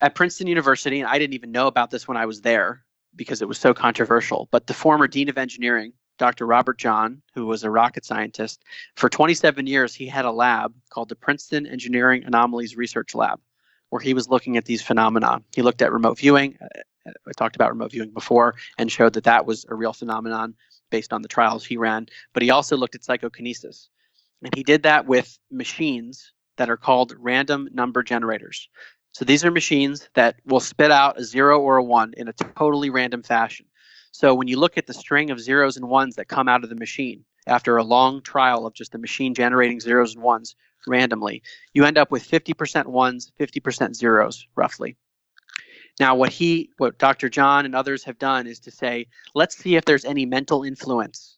at 0.00 0.14
Princeton 0.14 0.46
University, 0.46 1.00
and 1.00 1.08
I 1.08 1.18
didn't 1.18 1.34
even 1.34 1.52
know 1.52 1.66
about 1.66 1.90
this 1.90 2.06
when 2.06 2.16
I 2.16 2.26
was 2.26 2.40
there 2.40 2.84
because 3.16 3.42
it 3.42 3.48
was 3.48 3.58
so 3.58 3.74
controversial, 3.74 4.48
but 4.50 4.66
the 4.66 4.74
former 4.74 5.08
dean 5.08 5.28
of 5.28 5.38
engineering, 5.38 5.92
Dr. 6.18 6.46
Robert 6.46 6.78
Jahn, 6.78 7.22
who 7.34 7.46
was 7.46 7.64
a 7.64 7.70
rocket 7.70 8.04
scientist, 8.04 8.62
for 8.96 9.08
27 9.08 9.66
years 9.66 9.94
he 9.94 10.06
had 10.06 10.24
a 10.24 10.30
lab 10.30 10.74
called 10.90 11.08
the 11.08 11.16
Princeton 11.16 11.66
Engineering 11.66 12.24
Anomalies 12.24 12.76
Research 12.76 13.14
Lab, 13.14 13.40
where 13.90 14.00
he 14.00 14.14
was 14.14 14.28
looking 14.28 14.56
at 14.56 14.64
these 14.64 14.82
phenomena. 14.82 15.42
He 15.54 15.62
looked 15.62 15.82
at 15.82 15.92
remote 15.92 16.18
viewing. 16.18 16.56
Uh, 16.62 17.10
I 17.26 17.32
talked 17.36 17.56
about 17.56 17.70
remote 17.70 17.92
viewing 17.92 18.10
before 18.10 18.54
and 18.76 18.92
showed 18.92 19.14
that 19.14 19.24
that 19.24 19.46
was 19.46 19.64
a 19.68 19.74
real 19.74 19.92
phenomenon 19.92 20.54
based 20.90 21.12
on 21.12 21.22
the 21.22 21.28
trials 21.28 21.64
he 21.64 21.76
ran. 21.76 22.06
But 22.32 22.42
he 22.42 22.50
also 22.50 22.76
looked 22.76 22.94
at 22.94 23.04
psychokinesis. 23.04 23.88
And 24.42 24.54
he 24.54 24.62
did 24.62 24.82
that 24.84 25.06
with 25.06 25.38
machines 25.50 26.32
that 26.56 26.70
are 26.70 26.76
called 26.76 27.14
random 27.18 27.68
number 27.72 28.02
generators. 28.02 28.68
So 29.12 29.24
these 29.24 29.44
are 29.44 29.50
machines 29.50 30.08
that 30.14 30.36
will 30.44 30.60
spit 30.60 30.90
out 30.90 31.18
a 31.18 31.24
zero 31.24 31.60
or 31.60 31.76
a 31.76 31.84
one 31.84 32.14
in 32.16 32.28
a 32.28 32.32
totally 32.32 32.90
random 32.90 33.22
fashion. 33.22 33.66
So 34.12 34.34
when 34.34 34.48
you 34.48 34.58
look 34.58 34.78
at 34.78 34.86
the 34.86 34.94
string 34.94 35.30
of 35.30 35.40
zeros 35.40 35.76
and 35.76 35.88
ones 35.88 36.16
that 36.16 36.28
come 36.28 36.48
out 36.48 36.64
of 36.64 36.70
the 36.70 36.76
machine 36.76 37.24
after 37.46 37.76
a 37.76 37.84
long 37.84 38.22
trial 38.22 38.66
of 38.66 38.74
just 38.74 38.92
the 38.92 38.98
machine 38.98 39.34
generating 39.34 39.80
zeros 39.80 40.14
and 40.14 40.22
ones 40.22 40.54
randomly, 40.86 41.42
you 41.72 41.84
end 41.84 41.98
up 41.98 42.10
with 42.10 42.28
50% 42.28 42.86
ones, 42.86 43.32
50% 43.40 43.94
zeros, 43.94 44.46
roughly. 44.54 44.96
Now, 45.98 46.14
what 46.14 46.30
he, 46.30 46.70
what 46.78 46.98
Dr. 46.98 47.28
Jahn 47.28 47.64
and 47.64 47.74
others 47.74 48.04
have 48.04 48.18
done 48.18 48.46
is 48.46 48.60
to 48.60 48.70
say, 48.70 49.06
let's 49.34 49.56
see 49.56 49.74
if 49.74 49.84
there's 49.84 50.04
any 50.04 50.26
mental 50.26 50.62
influence 50.62 51.37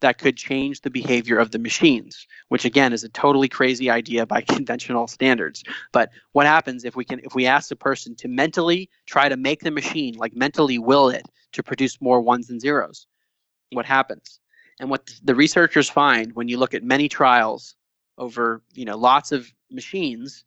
that 0.00 0.18
could 0.18 0.36
change 0.36 0.80
the 0.80 0.90
behavior 0.90 1.38
of 1.38 1.50
the 1.50 1.58
machines, 1.58 2.26
which 2.48 2.64
again 2.64 2.92
is 2.92 3.04
a 3.04 3.08
totally 3.10 3.48
crazy 3.48 3.90
idea 3.90 4.26
by 4.26 4.40
conventional 4.48 5.06
standards. 5.06 5.62
But 5.92 6.10
what 6.32 6.46
happens 6.46 6.84
if 6.84 6.96
we 6.96 7.04
can 7.04 7.20
if 7.20 7.34
we 7.34 7.46
ask 7.46 7.70
a 7.70 7.76
person 7.76 8.14
to 8.16 8.28
mentally 8.28 8.90
try 9.06 9.28
to 9.28 9.36
make 9.36 9.60
the 9.60 9.70
machine, 9.70 10.14
like 10.16 10.34
mentally 10.34 10.78
will 10.78 11.08
it 11.08 11.26
to 11.52 11.62
produce 11.62 12.00
more 12.00 12.20
ones 12.20 12.50
and 12.50 12.60
zeros? 12.60 13.06
What 13.72 13.86
happens? 13.86 14.40
And 14.80 14.88
what 14.88 15.10
the 15.22 15.34
researchers 15.34 15.90
find 15.90 16.32
when 16.34 16.48
you 16.48 16.58
look 16.58 16.74
at 16.74 16.82
many 16.82 17.08
trials 17.08 17.76
over, 18.16 18.62
you 18.72 18.84
know, 18.84 18.96
lots 18.96 19.30
of 19.30 19.52
machines, 19.70 20.44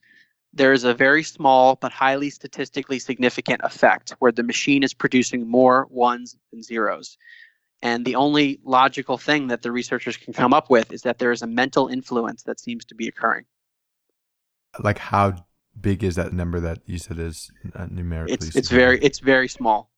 there 0.54 0.74
is 0.74 0.84
a 0.84 0.94
very 0.94 1.24
small 1.24 1.76
but 1.76 1.92
highly 1.92 2.30
statistically 2.30 3.00
significant 3.00 3.62
effect 3.64 4.12
where 4.20 4.32
the 4.32 4.44
machine 4.44 4.84
is 4.84 4.94
producing 4.94 5.48
more 5.48 5.88
ones 5.90 6.36
and 6.52 6.64
zeros. 6.64 7.18
And 7.84 8.06
the 8.06 8.16
only 8.16 8.62
logical 8.64 9.18
thing 9.18 9.48
that 9.48 9.62
the 9.62 9.70
researchers 9.70 10.16
can 10.16 10.32
come 10.32 10.54
up 10.54 10.70
with 10.70 10.94
is 10.94 11.02
that 11.02 11.20
there 11.20 11.34
is 11.34 11.42
a 11.42 11.48
mental 11.48 11.90
influence 11.90 12.44
that 12.44 12.58
seems 12.58 12.86
to 12.86 12.96
be 12.96 13.10
occurring. 13.10 13.44
Like 14.80 14.98
how 14.98 15.46
big 15.80 16.02
is 16.02 16.16
that 16.16 16.32
number 16.32 16.62
that 16.62 16.80
you 16.86 16.98
said 16.98 17.20
is 17.20 17.52
uh, 17.76 17.88
numerically? 17.92 18.36
It's 18.36 18.56
it's 18.56 18.70
very 18.70 19.00
it's 19.02 19.20
very 19.20 19.50
small. 19.50 19.92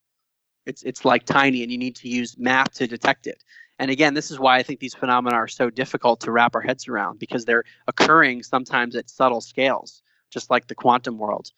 It's 0.65 0.81
it's 0.81 1.05
like 1.05 1.25
tiny, 1.25 1.61
and 1.61 1.71
you 1.71 1.77
need 1.77 1.95
to 1.97 2.09
use 2.09 2.35
math 2.39 2.73
to 2.73 2.87
detect 2.87 3.27
it. 3.27 3.43
And 3.77 3.91
again, 3.91 4.15
this 4.15 4.31
is 4.31 4.39
why 4.39 4.57
I 4.57 4.63
think 4.63 4.79
these 4.79 4.95
phenomena 4.95 5.35
are 5.35 5.47
so 5.47 5.69
difficult 5.69 6.21
to 6.21 6.31
wrap 6.31 6.55
our 6.55 6.61
heads 6.61 6.87
around 6.87 7.19
because 7.19 7.45
they're 7.45 7.65
occurring 7.87 8.41
sometimes 8.41 8.95
at 8.95 9.11
subtle 9.11 9.41
scales, 9.41 10.01
just 10.31 10.49
like 10.49 10.67
the 10.67 10.75
quantum 10.75 11.19
world, 11.19 11.51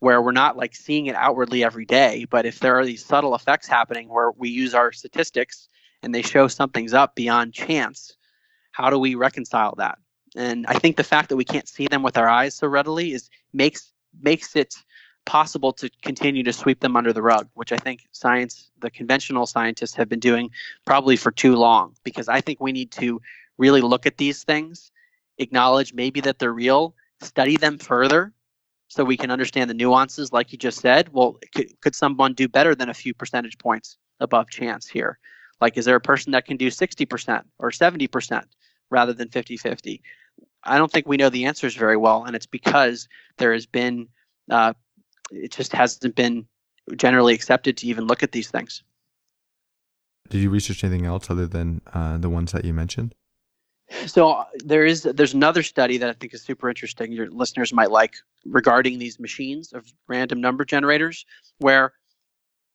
where 0.00 0.20
we're 0.20 0.32
not 0.32 0.56
like 0.56 0.74
seeing 0.74 1.06
it 1.06 1.14
outwardly 1.14 1.64
every 1.64 1.84
day. 1.84 2.26
But 2.28 2.46
if 2.46 2.60
there 2.60 2.78
are 2.78 2.84
these 2.84 3.04
subtle 3.04 3.34
effects 3.34 3.66
happening 3.66 4.08
where 4.08 4.30
we 4.32 4.48
use 4.48 4.74
our 4.74 4.92
statistics 4.92 5.68
and 6.02 6.14
they 6.14 6.22
show 6.22 6.48
something's 6.48 6.94
up 6.94 7.14
beyond 7.14 7.54
chance, 7.54 8.16
how 8.72 8.90
do 8.90 8.98
we 8.98 9.14
reconcile 9.14 9.74
that? 9.76 9.98
And 10.36 10.66
I 10.66 10.74
think 10.74 10.96
the 10.96 11.04
fact 11.04 11.28
that 11.28 11.36
we 11.36 11.44
can't 11.44 11.68
see 11.68 11.86
them 11.86 12.02
with 12.02 12.18
our 12.18 12.28
eyes 12.28 12.54
so 12.54 12.66
readily 12.66 13.12
is 13.12 13.30
makes 13.52 13.92
makes 14.20 14.56
it 14.56 14.74
possible 15.24 15.72
to 15.72 15.90
continue 16.02 16.42
to 16.42 16.52
sweep 16.52 16.80
them 16.80 16.96
under 16.96 17.12
the 17.12 17.22
rug, 17.22 17.48
which 17.54 17.72
I 17.72 17.76
think 17.76 18.06
science, 18.12 18.70
the 18.80 18.90
conventional 18.90 19.46
scientists 19.46 19.94
have 19.94 20.08
been 20.08 20.20
doing 20.20 20.50
probably 20.84 21.16
for 21.16 21.30
too 21.30 21.56
long. 21.56 21.94
Because 22.04 22.28
I 22.28 22.40
think 22.40 22.60
we 22.60 22.72
need 22.72 22.90
to 22.92 23.20
really 23.56 23.80
look 23.80 24.06
at 24.06 24.18
these 24.18 24.44
things, 24.44 24.90
acknowledge 25.38 25.94
maybe 25.94 26.20
that 26.20 26.38
they're 26.38 26.52
real, 26.52 26.94
study 27.20 27.56
them 27.56 27.78
further 27.78 28.32
so 28.88 29.04
we 29.04 29.16
can 29.16 29.30
understand 29.30 29.70
the 29.70 29.74
nuances, 29.74 30.32
like 30.32 30.52
you 30.52 30.58
just 30.58 30.80
said. 30.80 31.12
Well, 31.12 31.38
could, 31.54 31.80
could 31.80 31.94
someone 31.94 32.34
do 32.34 32.48
better 32.48 32.74
than 32.74 32.88
a 32.88 32.94
few 32.94 33.14
percentage 33.14 33.58
points 33.58 33.96
above 34.20 34.50
chance 34.50 34.86
here? 34.86 35.18
Like, 35.60 35.76
is 35.76 35.84
there 35.84 35.96
a 35.96 36.00
person 36.00 36.32
that 36.32 36.46
can 36.46 36.56
do 36.56 36.68
60% 36.68 37.42
or 37.58 37.70
70% 37.70 38.44
rather 38.90 39.12
than 39.12 39.28
50 39.28 39.56
50? 39.56 40.02
I 40.64 40.78
don't 40.78 40.90
think 40.90 41.06
we 41.06 41.16
know 41.16 41.30
the 41.30 41.44
answers 41.46 41.74
very 41.74 41.96
well, 41.96 42.24
and 42.24 42.34
it's 42.34 42.46
because 42.46 43.08
there 43.38 43.52
has 43.52 43.66
been 43.66 44.08
uh, 44.50 44.72
it 45.30 45.52
just 45.52 45.72
hasn't 45.72 46.14
been 46.14 46.46
generally 46.96 47.34
accepted 47.34 47.76
to 47.78 47.86
even 47.86 48.06
look 48.06 48.22
at 48.22 48.32
these 48.32 48.50
things. 48.50 48.82
Did 50.28 50.40
you 50.40 50.50
research 50.50 50.84
anything 50.84 51.06
else 51.06 51.30
other 51.30 51.46
than 51.46 51.82
uh, 51.92 52.18
the 52.18 52.30
ones 52.30 52.52
that 52.52 52.64
you 52.64 52.72
mentioned? 52.72 53.14
So 54.06 54.30
uh, 54.30 54.44
there 54.64 54.84
is 54.84 55.02
there's 55.02 55.34
another 55.34 55.62
study 55.62 55.98
that 55.98 56.08
I 56.08 56.12
think 56.14 56.34
is 56.34 56.42
super 56.42 56.68
interesting. 56.68 57.12
Your 57.12 57.30
listeners 57.30 57.72
might 57.72 57.90
like 57.90 58.16
regarding 58.44 58.98
these 58.98 59.20
machines 59.20 59.72
of 59.72 59.92
random 60.08 60.40
number 60.40 60.64
generators, 60.64 61.26
where 61.58 61.92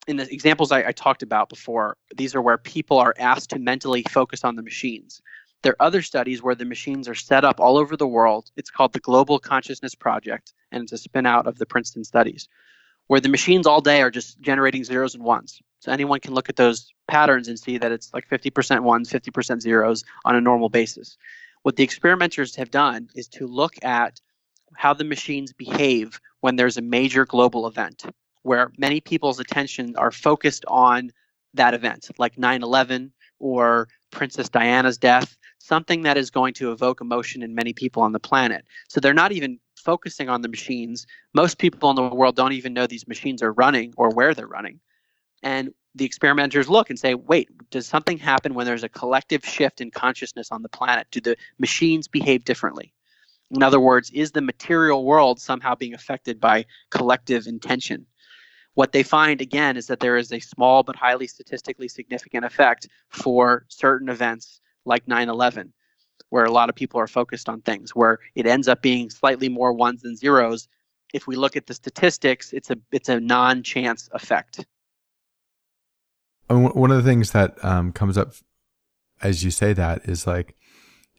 in 0.08 0.18
the 0.18 0.32
examples 0.32 0.72
I, 0.72 0.88
I 0.88 0.92
talked 0.92 1.24
about 1.24 1.50
before, 1.50 1.98
these 2.16 2.36
are 2.36 2.42
where 2.42 2.58
people 2.58 2.98
are 2.98 3.16
asked 3.20 3.50
to 3.52 3.60
mentally 3.60 4.04
focus 4.10 4.44
on 4.44 4.56
the 4.56 4.64
machines. 4.64 5.22
There 5.62 5.74
are 5.74 5.86
other 5.88 6.02
studies 6.02 6.42
where 6.42 6.56
the 6.56 6.66
machines 6.66 7.08
are 7.08 7.16
set 7.16 7.44
up 7.44 7.60
all 7.60 7.78
over 7.78 7.98
the 7.98 8.08
world. 8.08 8.50
It's 8.56 8.70
called 8.70 8.94
the 8.94 9.00
Global 9.00 9.40
Consciousness 9.40 9.94
Project, 9.94 10.54
and 10.72 10.84
it's 10.84 10.94
a 10.94 10.98
spin 10.98 11.26
out 11.26 11.48
of 11.48 11.58
the 11.58 11.66
Princeton 11.66 12.04
studies, 12.04 12.48
where 13.10 13.20
the 13.20 13.28
machines 13.28 13.66
all 13.66 13.82
day 13.82 14.04
are 14.04 14.12
just 14.12 14.40
generating 14.40 14.84
zeros 14.84 15.16
and 15.16 15.24
ones. 15.24 15.60
So 15.80 15.92
anyone 15.92 16.20
can 16.20 16.36
look 16.36 16.48
at 16.48 16.58
those 16.58 16.94
patterns 17.08 17.48
and 17.48 17.58
see 17.60 17.80
that 17.80 17.92
it's 17.92 18.14
like 18.14 18.30
50% 18.30 18.82
ones, 18.82 19.12
50% 19.12 19.62
zeros 19.62 20.04
on 20.26 20.36
a 20.36 20.42
normal 20.42 20.70
basis. 20.70 21.18
What 21.64 21.76
the 21.76 21.84
experimenters 21.84 22.56
have 22.56 22.70
done 22.70 23.10
is 23.16 23.28
to 23.30 23.48
look 23.48 23.84
at 23.84 24.22
how 24.76 24.94
the 24.94 25.04
machines 25.04 25.52
behave 25.54 26.22
when 26.42 26.56
there's 26.56 26.78
a 26.78 26.84
major 26.84 27.26
global 27.26 27.66
event 27.66 28.06
where 28.44 28.72
many 28.78 29.02
people's 29.02 29.40
attention 29.40 29.96
are 29.96 30.12
focused 30.12 30.64
on 30.68 31.12
that 31.56 31.74
event, 31.74 32.10
like 32.20 32.38
9 32.38 32.62
11 32.62 33.12
or 33.40 33.88
Princess 34.12 34.50
Diana's 34.50 35.00
death 35.00 35.36
something 35.70 36.02
that 36.02 36.18
is 36.18 36.32
going 36.32 36.54
to 36.56 36.72
evoke 36.72 37.00
emotion 37.00 37.44
in 37.44 37.54
many 37.54 37.74
people 37.74 38.02
on 38.02 38.12
the 38.12 38.20
planet. 38.20 38.66
So 38.88 39.00
they're 39.00 39.14
not 39.14 39.32
even 39.32 39.60
focusing 39.80 40.30
on 40.30 40.42
the 40.42 40.48
machines. 40.48 41.08
Most 41.34 41.58
people 41.58 41.90
in 41.90 41.96
the 41.96 42.04
world 42.04 42.36
don't 42.36 42.54
even 42.54 42.74
know 42.74 42.88
these 42.88 43.08
machines 43.08 43.42
are 43.42 43.54
running 43.54 43.94
or 43.98 44.10
where 44.10 44.34
they're 44.34 44.48
running. 44.48 44.80
And 45.42 45.74
the 45.96 46.06
experimenters 46.06 46.70
look 46.70 46.90
and 46.90 47.00
say, 47.00 47.14
wait, 47.16 47.50
does 47.72 47.88
something 47.88 48.18
happen 48.18 48.54
when 48.54 48.66
there's 48.66 48.84
a 48.84 48.90
collective 48.90 49.46
shift 49.46 49.82
in 49.82 49.92
consciousness 49.92 50.52
on 50.52 50.62
the 50.62 50.70
planet? 50.70 51.08
Do 51.12 51.22
the 51.22 51.36
machines 51.58 52.08
behave 52.08 52.44
differently? 52.44 52.94
In 53.52 53.64
other 53.64 53.80
words, 53.80 54.12
is 54.12 54.32
the 54.32 54.42
material 54.42 55.04
world 55.04 55.40
somehow 55.40 55.76
being 55.76 55.94
affected 55.94 56.40
by 56.40 56.66
collective 56.92 57.48
intention? 57.48 58.06
What 58.76 58.92
they 58.92 59.04
find 59.04 59.42
again 59.42 59.76
is 59.76 59.88
that 59.88 60.00
there 60.00 60.18
is 60.18 60.32
a 60.32 60.40
small 60.40 60.84
but 60.84 60.96
highly 60.96 61.26
statistically 61.26 61.88
significant 61.88 62.46
effect 62.46 62.88
for 63.10 63.66
certain 63.68 64.10
events 64.10 64.62
like 64.86 65.06
9-11 65.08 65.72
where 66.30 66.46
a 66.46 66.52
lot 66.52 66.70
of 66.70 66.76
people 66.76 67.00
are 67.00 67.08
focused 67.08 67.50
on 67.50 67.62
things 67.62 67.96
where 67.96 68.20
it 68.36 68.46
ends 68.46 68.68
up 68.68 68.82
being 68.82 69.10
slightly 69.10 69.50
more 69.50 69.74
ones 69.74 70.02
than 70.02 70.16
zeros. 70.16 70.68
If 71.14 71.28
we 71.28 71.36
look 71.36 71.56
at 71.56 71.68
the 71.68 71.74
statistics 71.74 72.54
it's 72.54 72.70
a 72.70 72.78
it's 72.92 73.10
a 73.10 73.20
non-chance 73.20 74.10
effect. 74.14 74.66
One 76.48 76.92
of 76.92 76.98
the 76.98 77.10
things 77.10 77.32
that 77.32 77.64
um, 77.64 77.92
comes 77.92 78.18
up 78.18 78.34
as 79.22 79.44
you 79.44 79.52
say 79.52 79.74
that 79.74 80.08
is 80.08 80.26
like 80.26 80.56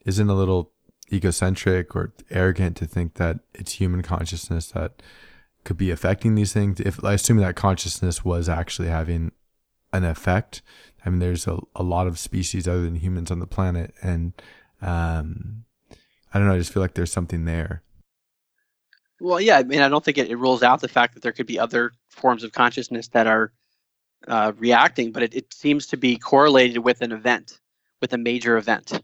isn't 0.05 0.29
a 0.29 0.33
little 0.33 0.71
egocentric 1.11 1.95
or 1.95 2.13
arrogant 2.29 2.77
to 2.77 2.85
think 2.85 3.15
that 3.15 3.39
it's 3.53 3.73
human 3.73 4.01
consciousness 4.01 4.67
that 4.67 5.01
could 5.63 5.77
be 5.77 5.91
affecting 5.91 6.35
these 6.35 6.53
things? 6.53 6.79
If 6.79 7.03
i 7.03 7.13
assume 7.13 7.37
that 7.37 7.55
consciousness 7.55 8.25
was 8.25 8.49
actually 8.49 8.87
having 8.87 9.31
an 9.93 10.03
effect. 10.03 10.61
I 11.05 11.09
mean, 11.09 11.19
there's 11.19 11.47
a, 11.47 11.59
a 11.75 11.83
lot 11.83 12.07
of 12.07 12.19
species 12.19 12.67
other 12.67 12.83
than 12.83 12.95
humans 12.95 13.31
on 13.31 13.39
the 13.39 13.47
planet. 13.47 13.93
And, 14.01 14.33
um, 14.81 15.63
I 16.33 16.39
don't 16.39 16.47
know. 16.47 16.53
I 16.53 16.57
just 16.57 16.73
feel 16.73 16.81
like 16.81 16.93
there's 16.93 17.11
something 17.11 17.45
there. 17.45 17.83
Well, 19.19 19.39
yeah. 19.39 19.57
I 19.57 19.63
mean, 19.63 19.81
I 19.81 19.89
don't 19.89 20.03
think 20.03 20.17
it, 20.17 20.29
it 20.29 20.37
rules 20.37 20.63
out 20.63 20.81
the 20.81 20.87
fact 20.87 21.13
that 21.13 21.23
there 21.23 21.31
could 21.31 21.45
be 21.45 21.59
other 21.59 21.91
forms 22.09 22.43
of 22.43 22.51
consciousness 22.51 23.07
that 23.09 23.27
are 23.27 23.51
uh, 24.27 24.53
reacting, 24.57 25.11
but 25.11 25.23
it, 25.23 25.35
it 25.35 25.53
seems 25.53 25.87
to 25.87 25.97
be 25.97 26.17
correlated 26.17 26.79
with 26.79 27.01
an 27.01 27.11
event, 27.11 27.59
with 28.01 28.13
a 28.13 28.17
major 28.17 28.57
event 28.57 29.01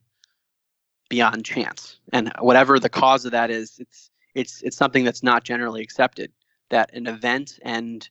beyond 1.09 1.45
chance. 1.45 1.99
And 2.13 2.32
whatever 2.39 2.80
the 2.80 2.89
cause 2.89 3.25
of 3.25 3.32
that 3.32 3.49
is, 3.49 3.78
it's 3.80 4.09
it's 4.36 4.61
it's 4.61 4.78
something 4.78 5.03
that's 5.03 5.23
not 5.23 5.43
generally 5.43 5.82
accepted. 5.82 6.32
That 6.69 6.93
an 6.93 7.07
event 7.07 7.59
and 7.61 8.07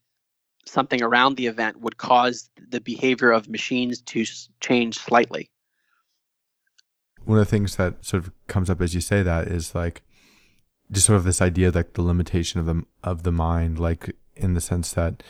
something 0.65 1.03
around 1.03 1.37
the 1.37 1.47
event 1.47 1.81
would 1.81 1.97
cause 1.99 2.51
the 2.71 2.81
behavior 2.81 3.31
of 3.31 3.49
machines 3.49 4.01
to 4.03 4.25
change 4.61 4.99
slightly. 4.99 5.51
One 7.27 7.39
of 7.39 7.45
the 7.45 7.51
things 7.51 7.77
that 7.77 8.05
sort 8.05 8.25
of 8.25 8.33
comes 8.47 8.71
up 8.71 8.81
as 8.81 8.95
you 8.95 9.01
say 9.01 9.23
that 9.23 9.49
is 9.49 9.75
like 9.75 10.03
just 10.91 11.07
sort 11.07 11.17
of 11.17 11.25
this 11.25 11.43
idea 11.43 11.71
like 11.71 11.93
the 11.93 12.03
limitation 12.03 12.61
of 12.61 12.67
the 12.67 12.85
of 13.03 13.23
the 13.25 13.33
mind, 13.33 13.79
like 13.79 14.17
in 14.35 14.55
the 14.55 14.61
sense 14.61 14.93
that 14.93 15.23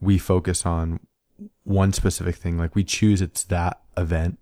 we 0.00 0.18
focus 0.18 0.64
on 0.64 1.00
one 1.64 1.92
specific 1.92 2.36
thing, 2.36 2.58
like 2.58 2.74
we 2.74 2.84
choose 2.84 3.20
it's 3.20 3.44
that 3.44 3.80
event 3.96 4.38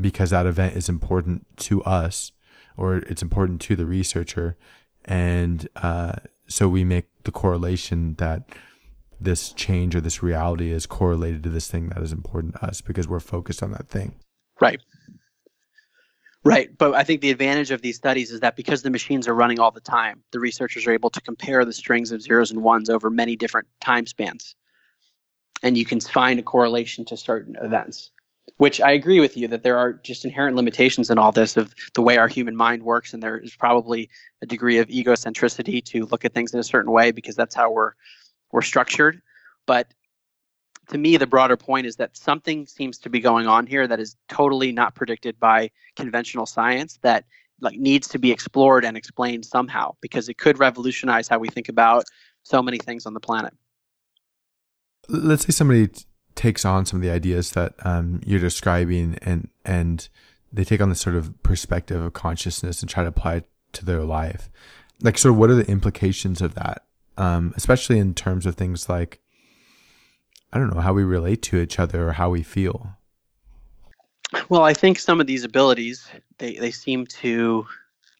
because 0.00 0.30
that 0.30 0.46
event 0.46 0.76
is 0.76 0.88
important 0.88 1.46
to 1.56 1.82
us 1.84 2.32
or 2.76 2.96
it's 2.96 3.22
important 3.22 3.60
to 3.60 3.76
the 3.76 3.86
researcher, 3.86 4.56
and 5.04 5.68
uh, 5.76 6.14
so 6.48 6.68
we 6.68 6.84
make 6.84 7.06
the 7.24 7.30
correlation 7.30 8.14
that 8.14 8.48
this 9.20 9.52
change 9.52 9.94
or 9.94 10.00
this 10.00 10.22
reality 10.22 10.72
is 10.72 10.86
correlated 10.86 11.42
to 11.42 11.50
this 11.50 11.70
thing 11.70 11.90
that 11.90 12.02
is 12.02 12.12
important 12.12 12.54
to 12.54 12.64
us 12.64 12.80
because 12.80 13.06
we're 13.06 13.20
focused 13.20 13.62
on 13.62 13.70
that 13.72 13.88
thing. 13.88 14.14
Right. 14.60 14.80
Right. 16.42 16.76
But 16.76 16.94
I 16.94 17.04
think 17.04 17.20
the 17.20 17.30
advantage 17.30 17.70
of 17.70 17.82
these 17.82 17.96
studies 17.96 18.30
is 18.30 18.40
that 18.40 18.56
because 18.56 18.82
the 18.82 18.90
machines 18.90 19.28
are 19.28 19.34
running 19.34 19.60
all 19.60 19.70
the 19.70 19.80
time, 19.80 20.22
the 20.30 20.40
researchers 20.40 20.86
are 20.86 20.92
able 20.92 21.10
to 21.10 21.20
compare 21.20 21.64
the 21.64 21.72
strings 21.72 22.12
of 22.12 22.22
zeros 22.22 22.50
and 22.50 22.62
ones 22.62 22.88
over 22.88 23.10
many 23.10 23.36
different 23.36 23.68
time 23.80 24.06
spans. 24.06 24.54
And 25.62 25.76
you 25.76 25.84
can 25.84 26.00
find 26.00 26.40
a 26.40 26.42
correlation 26.42 27.04
to 27.06 27.16
certain 27.16 27.56
events, 27.60 28.10
which 28.56 28.80
I 28.80 28.92
agree 28.92 29.20
with 29.20 29.36
you 29.36 29.48
that 29.48 29.62
there 29.62 29.76
are 29.76 29.92
just 29.92 30.24
inherent 30.24 30.56
limitations 30.56 31.10
in 31.10 31.18
all 31.18 31.30
this 31.30 31.58
of 31.58 31.74
the 31.94 32.00
way 32.00 32.16
our 32.16 32.28
human 32.28 32.56
mind 32.56 32.84
works. 32.84 33.12
And 33.12 33.22
there 33.22 33.36
is 33.36 33.54
probably 33.54 34.08
a 34.40 34.46
degree 34.46 34.78
of 34.78 34.88
egocentricity 34.88 35.84
to 35.84 36.06
look 36.06 36.24
at 36.24 36.32
things 36.32 36.54
in 36.54 36.60
a 36.60 36.64
certain 36.64 36.90
way 36.90 37.10
because 37.10 37.36
that's 37.36 37.54
how 37.54 37.70
we're 37.70 37.92
were 38.50 38.62
structured. 38.62 39.20
But 39.66 39.92
to 40.90 40.98
me, 40.98 41.16
the 41.16 41.26
broader 41.26 41.56
point 41.56 41.86
is 41.86 41.96
that 41.96 42.16
something 42.16 42.66
seems 42.66 42.98
to 42.98 43.10
be 43.10 43.20
going 43.20 43.46
on 43.46 43.66
here 43.66 43.86
that 43.86 44.00
is 44.00 44.16
totally 44.28 44.72
not 44.72 44.94
predicted 44.94 45.38
by 45.38 45.70
conventional 45.96 46.46
science 46.46 46.98
that 47.02 47.24
like 47.60 47.78
needs 47.78 48.08
to 48.08 48.18
be 48.18 48.32
explored 48.32 48.84
and 48.84 48.96
explained 48.96 49.44
somehow 49.44 49.94
because 50.00 50.28
it 50.28 50.38
could 50.38 50.58
revolutionize 50.58 51.28
how 51.28 51.38
we 51.38 51.48
think 51.48 51.68
about 51.68 52.04
so 52.42 52.62
many 52.62 52.78
things 52.78 53.06
on 53.06 53.14
the 53.14 53.20
planet. 53.20 53.52
Let's 55.08 55.44
say 55.46 55.52
somebody 55.52 55.88
t- 55.88 56.04
takes 56.34 56.64
on 56.64 56.86
some 56.86 56.98
of 56.98 57.02
the 57.02 57.10
ideas 57.10 57.50
that 57.52 57.74
um, 57.84 58.20
you're 58.24 58.40
describing 58.40 59.18
and 59.22 59.48
and 59.64 60.08
they 60.52 60.64
take 60.64 60.80
on 60.80 60.88
this 60.88 61.00
sort 61.00 61.16
of 61.16 61.40
perspective 61.42 62.00
of 62.00 62.12
consciousness 62.12 62.80
and 62.80 62.90
try 62.90 63.04
to 63.04 63.08
apply 63.08 63.36
it 63.36 63.48
to 63.72 63.84
their 63.84 64.02
life. 64.02 64.50
Like, 65.00 65.16
sort 65.16 65.32
of, 65.32 65.38
what 65.38 65.48
are 65.48 65.54
the 65.54 65.70
implications 65.70 66.42
of 66.42 66.54
that? 66.56 66.84
um, 67.20 67.52
especially 67.54 67.98
in 67.98 68.14
terms 68.14 68.46
of 68.46 68.54
things 68.54 68.88
like, 68.88 69.19
I 70.52 70.58
don't 70.58 70.74
know, 70.74 70.80
how 70.80 70.92
we 70.92 71.04
relate 71.04 71.42
to 71.42 71.58
each 71.58 71.78
other 71.78 72.08
or 72.08 72.12
how 72.12 72.30
we 72.30 72.42
feel. 72.42 72.96
Well, 74.48 74.62
I 74.62 74.74
think 74.74 74.98
some 74.98 75.20
of 75.20 75.26
these 75.26 75.44
abilities, 75.44 76.08
they, 76.38 76.54
they 76.54 76.70
seem 76.70 77.06
to 77.06 77.66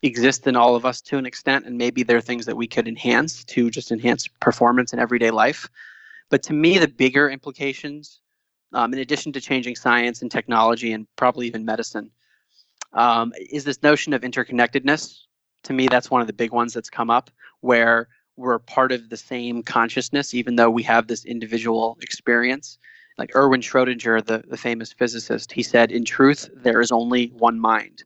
exist 0.03 0.47
in 0.47 0.57
all 0.57 0.75
of 0.77 0.85
us 0.85 1.01
to 1.03 1.19
an 1.19 1.27
extent, 1.27 1.67
and 1.67 1.77
maybe 1.77 2.03
they're 2.03 2.21
things 2.21 2.47
that 2.47 2.57
we 2.57 2.67
could 2.67 2.89
enhance 2.89 3.45
to 3.45 3.71
just 3.71 3.93
enhance 3.93 4.27
performance 4.27 4.93
in 4.93 4.99
everyday 4.99 5.31
life. 5.31 5.69
But 6.31 6.43
to 6.45 6.53
me, 6.53 6.79
the 6.79 6.89
bigger 6.89 7.29
implications 7.29 8.21
um, 8.73 8.93
in 8.93 9.01
addition 9.01 9.33
to 9.33 9.41
changing 9.41 9.77
science 9.77 10.23
and 10.23 10.31
technology 10.31 10.93
and 10.93 11.07
probably 11.17 11.47
even 11.47 11.65
medicine, 11.65 12.11
um, 12.93 13.33
is 13.51 13.65
this 13.65 13.83
notion 13.83 14.13
of 14.13 14.23
interconnectedness. 14.23 15.21
To 15.65 15.73
me, 15.73 15.89
that's 15.89 16.11
one 16.11 16.21
of 16.21 16.27
the 16.27 16.33
big 16.33 16.53
ones 16.53 16.73
that's 16.73 16.91
come 16.91 17.11
up 17.11 17.31
where 17.61 18.09
we're 18.37 18.59
part 18.59 18.93
of 18.93 19.09
the 19.09 19.17
same 19.17 19.63
consciousness, 19.63 20.35
even 20.35 20.57
though 20.57 20.71
we 20.71 20.83
have 20.85 21.07
this 21.07 21.25
individual 21.25 21.99
experience. 22.01 22.79
Like 23.19 23.37
Erwin 23.37 23.61
Schrodinger, 23.61 24.25
the, 24.25 24.43
the 24.49 24.57
famous 24.57 24.93
physicist, 24.93 25.53
he 25.53 25.63
said, 25.63 25.91
In 25.91 26.05
truth, 26.05 26.49
there 26.55 26.81
is 26.81 26.91
only 26.91 27.27
one 27.37 27.61
mind. 27.61 28.05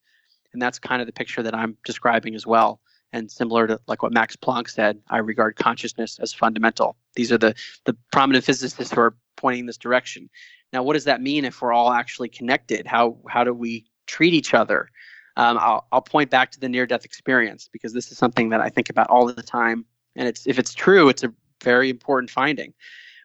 And 0.53 0.61
that's 0.61 0.79
kind 0.79 1.01
of 1.01 1.07
the 1.07 1.13
picture 1.13 1.43
that 1.43 1.55
I'm 1.55 1.77
describing 1.85 2.35
as 2.35 2.47
well. 2.47 2.81
And 3.13 3.31
similar 3.31 3.69
to 3.69 3.81
like 3.87 4.03
what 4.03 4.13
Max 4.13 4.35
Planck 4.35 4.69
said, 4.69 4.99
I 5.09 5.19
regard 5.19 5.57
consciousness 5.57 6.19
as 6.19 6.33
fundamental. 6.33 6.97
These 7.15 7.31
are 7.31 7.39
the, 7.39 7.55
the 7.85 7.97
prominent 8.11 8.45
physicists 8.45 8.93
who 8.93 9.01
are 9.01 9.17
pointing 9.37 9.67
this 9.67 9.77
direction. 9.77 10.29
Now, 10.73 10.83
what 10.83 10.95
does 10.95 11.05
that 11.05 11.23
mean 11.23 11.45
if 11.45 11.63
we're 11.63 11.73
all 11.73 11.93
actually 11.93 12.29
connected? 12.29 12.87
How 12.87 13.17
how 13.29 13.45
do 13.45 13.55
we 13.55 13.85
treat 14.07 14.35
each 14.35 14.55
other? 14.55 14.89
Um, 15.37 15.59
I'll, 15.61 15.87
I'll 15.93 16.01
point 16.01 16.31
back 16.31 16.51
to 16.53 16.61
the 16.61 16.69
near-death 16.69 17.05
experience 17.05 17.69
because 17.73 17.93
this 17.93 18.11
is 18.13 18.19
something 18.19 18.51
that 18.51 18.61
I 18.61 18.69
think 18.69 18.91
about 18.91 19.09
all 19.11 19.27
the 19.27 19.43
time, 19.43 19.85
and 20.17 20.29
it's 20.29 20.47
if 20.47 20.59
it's 20.59 20.75
true, 20.75 21.09
it's 21.09 21.23
a 21.23 21.33
very 21.63 21.91
important 21.91 22.31
finding, 22.31 22.73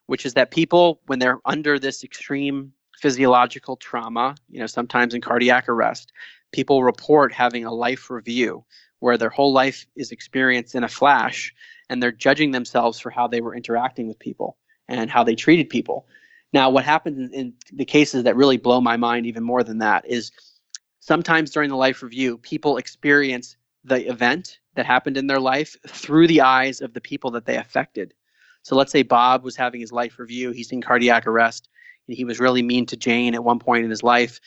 which 0.07 0.25
is 0.25 0.33
that 0.33 0.51
people 0.51 1.01
when 1.07 1.19
they're 1.19 1.39
under 1.45 1.79
this 1.79 2.03
extreme 2.03 2.73
physiological 2.99 3.77
trauma, 3.77 4.35
you 4.49 4.59
know, 4.59 4.67
sometimes 4.67 5.13
in 5.13 5.21
cardiac 5.21 5.69
arrest, 5.69 6.11
people 6.51 6.83
report 6.83 7.33
having 7.33 7.65
a 7.65 7.73
life 7.73 8.09
review 8.09 8.63
where 8.99 9.17
their 9.17 9.29
whole 9.29 9.53
life 9.53 9.85
is 9.95 10.11
experienced 10.11 10.75
in 10.75 10.83
a 10.83 10.89
flash 10.89 11.53
and 11.89 12.03
they're 12.03 12.11
judging 12.11 12.51
themselves 12.51 12.99
for 12.99 13.09
how 13.09 13.27
they 13.27 13.41
were 13.41 13.55
interacting 13.55 14.07
with 14.07 14.19
people 14.19 14.57
and 14.87 15.09
how 15.09 15.23
they 15.23 15.35
treated 15.35 15.69
people. 15.69 16.05
Now, 16.51 16.69
what 16.69 16.83
happens 16.83 17.31
in 17.31 17.53
the 17.71 17.85
cases 17.85 18.23
that 18.23 18.35
really 18.35 18.57
blow 18.57 18.81
my 18.81 18.97
mind 18.97 19.25
even 19.25 19.43
more 19.43 19.63
than 19.63 19.77
that 19.79 20.05
is 20.05 20.31
sometimes 20.99 21.51
during 21.51 21.69
the 21.69 21.75
life 21.75 22.01
review, 22.01 22.37
people 22.39 22.77
experience 22.77 23.55
the 23.83 24.09
event 24.09 24.59
that 24.75 24.85
happened 24.85 25.17
in 25.17 25.27
their 25.27 25.39
life 25.39 25.75
through 25.87 26.27
the 26.27 26.41
eyes 26.41 26.81
of 26.81 26.93
the 26.93 27.01
people 27.01 27.31
that 27.31 27.45
they 27.45 27.57
affected. 27.57 28.13
So 28.63 28.75
let's 28.75 28.91
say 28.91 29.03
Bob 29.03 29.43
was 29.43 29.55
having 29.55 29.81
his 29.81 29.91
life 29.91 30.19
review, 30.19 30.51
he's 30.51 30.71
in 30.71 30.81
cardiac 30.81 31.27
arrest, 31.27 31.69
and 32.07 32.15
he 32.15 32.25
was 32.25 32.39
really 32.39 32.61
mean 32.61 32.85
to 32.87 32.97
Jane 32.97 33.35
at 33.35 33.43
one 33.43 33.59
point 33.59 33.83
in 33.83 33.89
his 33.89 34.03
life. 34.03 34.39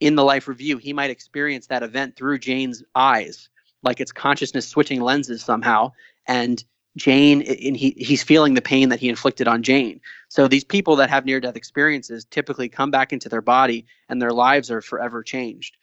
In 0.00 0.16
the 0.16 0.24
life 0.24 0.48
review, 0.48 0.78
he 0.78 0.92
might 0.92 1.10
experience 1.10 1.68
that 1.68 1.82
event 1.82 2.16
through 2.16 2.38
Jane's 2.38 2.82
eyes, 2.94 3.48
like 3.82 4.00
it's 4.00 4.12
consciousness 4.12 4.68
switching 4.68 5.00
lenses 5.00 5.44
somehow. 5.44 5.92
And 6.26 6.62
Jane, 6.96 7.42
and 7.42 7.76
he, 7.76 7.94
he's 7.96 8.22
feeling 8.22 8.54
the 8.54 8.60
pain 8.60 8.88
that 8.90 9.00
he 9.00 9.08
inflicted 9.08 9.48
on 9.48 9.62
Jane. 9.62 10.00
So 10.28 10.48
these 10.48 10.64
people 10.64 10.96
that 10.96 11.08
have 11.08 11.24
near 11.24 11.40
death 11.40 11.56
experiences 11.56 12.26
typically 12.26 12.68
come 12.68 12.90
back 12.90 13.12
into 13.12 13.28
their 13.28 13.40
body 13.40 13.86
and 14.08 14.20
their 14.20 14.32
lives 14.32 14.70
are 14.70 14.82
forever 14.82 15.22
changed. 15.22 15.76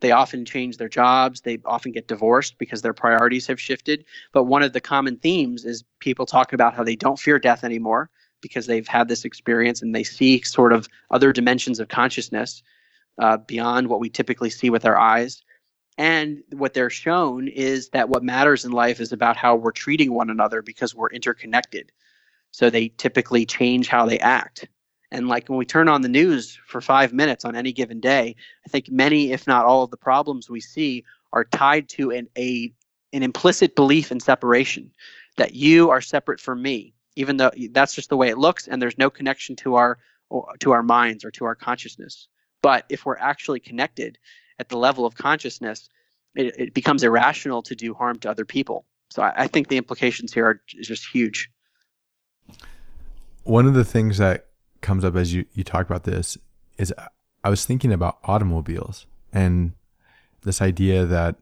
They 0.00 0.12
often 0.12 0.44
change 0.44 0.76
their 0.76 0.88
jobs. 0.88 1.40
They 1.40 1.58
often 1.64 1.92
get 1.92 2.08
divorced 2.08 2.58
because 2.58 2.82
their 2.82 2.92
priorities 2.92 3.46
have 3.46 3.60
shifted. 3.60 4.04
But 4.32 4.44
one 4.44 4.62
of 4.62 4.72
the 4.72 4.80
common 4.80 5.16
themes 5.16 5.64
is 5.64 5.84
people 6.00 6.26
talk 6.26 6.52
about 6.52 6.74
how 6.74 6.84
they 6.84 6.96
don't 6.96 7.18
fear 7.18 7.38
death 7.38 7.64
anymore 7.64 8.10
because 8.42 8.66
they've 8.66 8.86
had 8.86 9.08
this 9.08 9.24
experience 9.24 9.82
and 9.82 9.94
they 9.94 10.04
see 10.04 10.42
sort 10.42 10.72
of 10.72 10.88
other 11.10 11.32
dimensions 11.32 11.80
of 11.80 11.88
consciousness 11.88 12.62
uh, 13.18 13.38
beyond 13.38 13.88
what 13.88 14.00
we 14.00 14.10
typically 14.10 14.50
see 14.50 14.70
with 14.70 14.84
our 14.84 14.98
eyes. 14.98 15.42
And 15.98 16.42
what 16.52 16.74
they're 16.74 16.90
shown 16.90 17.48
is 17.48 17.88
that 17.90 18.10
what 18.10 18.22
matters 18.22 18.66
in 18.66 18.72
life 18.72 19.00
is 19.00 19.12
about 19.12 19.36
how 19.36 19.56
we're 19.56 19.72
treating 19.72 20.12
one 20.12 20.28
another 20.28 20.60
because 20.60 20.94
we're 20.94 21.08
interconnected. 21.08 21.90
So 22.50 22.68
they 22.68 22.88
typically 22.88 23.46
change 23.46 23.88
how 23.88 24.04
they 24.06 24.18
act. 24.18 24.68
And 25.10 25.28
like 25.28 25.48
when 25.48 25.58
we 25.58 25.64
turn 25.64 25.88
on 25.88 26.02
the 26.02 26.08
news 26.08 26.58
for 26.66 26.80
five 26.80 27.12
minutes 27.12 27.44
on 27.44 27.54
any 27.54 27.72
given 27.72 28.00
day, 28.00 28.34
I 28.66 28.68
think 28.68 28.90
many, 28.90 29.32
if 29.32 29.46
not 29.46 29.64
all, 29.64 29.84
of 29.84 29.90
the 29.90 29.96
problems 29.96 30.50
we 30.50 30.60
see 30.60 31.04
are 31.32 31.44
tied 31.44 31.88
to 31.90 32.10
an 32.10 32.28
a 32.36 32.72
an 33.12 33.22
implicit 33.22 33.76
belief 33.76 34.10
in 34.10 34.20
separation, 34.20 34.90
that 35.36 35.54
you 35.54 35.90
are 35.90 36.00
separate 36.00 36.40
from 36.40 36.60
me, 36.60 36.92
even 37.14 37.36
though 37.36 37.50
that's 37.70 37.94
just 37.94 38.08
the 38.08 38.16
way 38.16 38.28
it 38.28 38.36
looks, 38.36 38.66
and 38.66 38.82
there's 38.82 38.98
no 38.98 39.10
connection 39.10 39.54
to 39.56 39.76
our 39.76 39.98
to 40.58 40.72
our 40.72 40.82
minds 40.82 41.24
or 41.24 41.30
to 41.30 41.44
our 41.44 41.54
consciousness. 41.54 42.28
But 42.62 42.84
if 42.88 43.06
we're 43.06 43.18
actually 43.18 43.60
connected, 43.60 44.18
at 44.58 44.68
the 44.68 44.76
level 44.76 45.06
of 45.06 45.14
consciousness, 45.14 45.88
it, 46.34 46.54
it 46.58 46.74
becomes 46.74 47.02
irrational 47.02 47.62
to 47.62 47.74
do 47.74 47.94
harm 47.94 48.18
to 48.20 48.30
other 48.30 48.44
people. 48.44 48.84
So 49.10 49.22
I, 49.22 49.32
I 49.36 49.46
think 49.46 49.68
the 49.68 49.76
implications 49.76 50.32
here 50.32 50.46
are 50.46 50.60
just 50.66 51.06
huge. 51.06 51.50
One 53.44 53.66
of 53.66 53.74
the 53.74 53.84
things 53.84 54.18
that 54.18 54.46
comes 54.86 55.04
up 55.04 55.16
as 55.16 55.34
you, 55.34 55.44
you 55.52 55.64
talk 55.64 55.84
about 55.84 56.04
this 56.04 56.38
is 56.78 56.94
I 57.42 57.50
was 57.50 57.66
thinking 57.66 57.92
about 57.92 58.18
automobiles 58.24 59.06
and 59.32 59.72
this 60.42 60.62
idea 60.62 61.04
that 61.04 61.36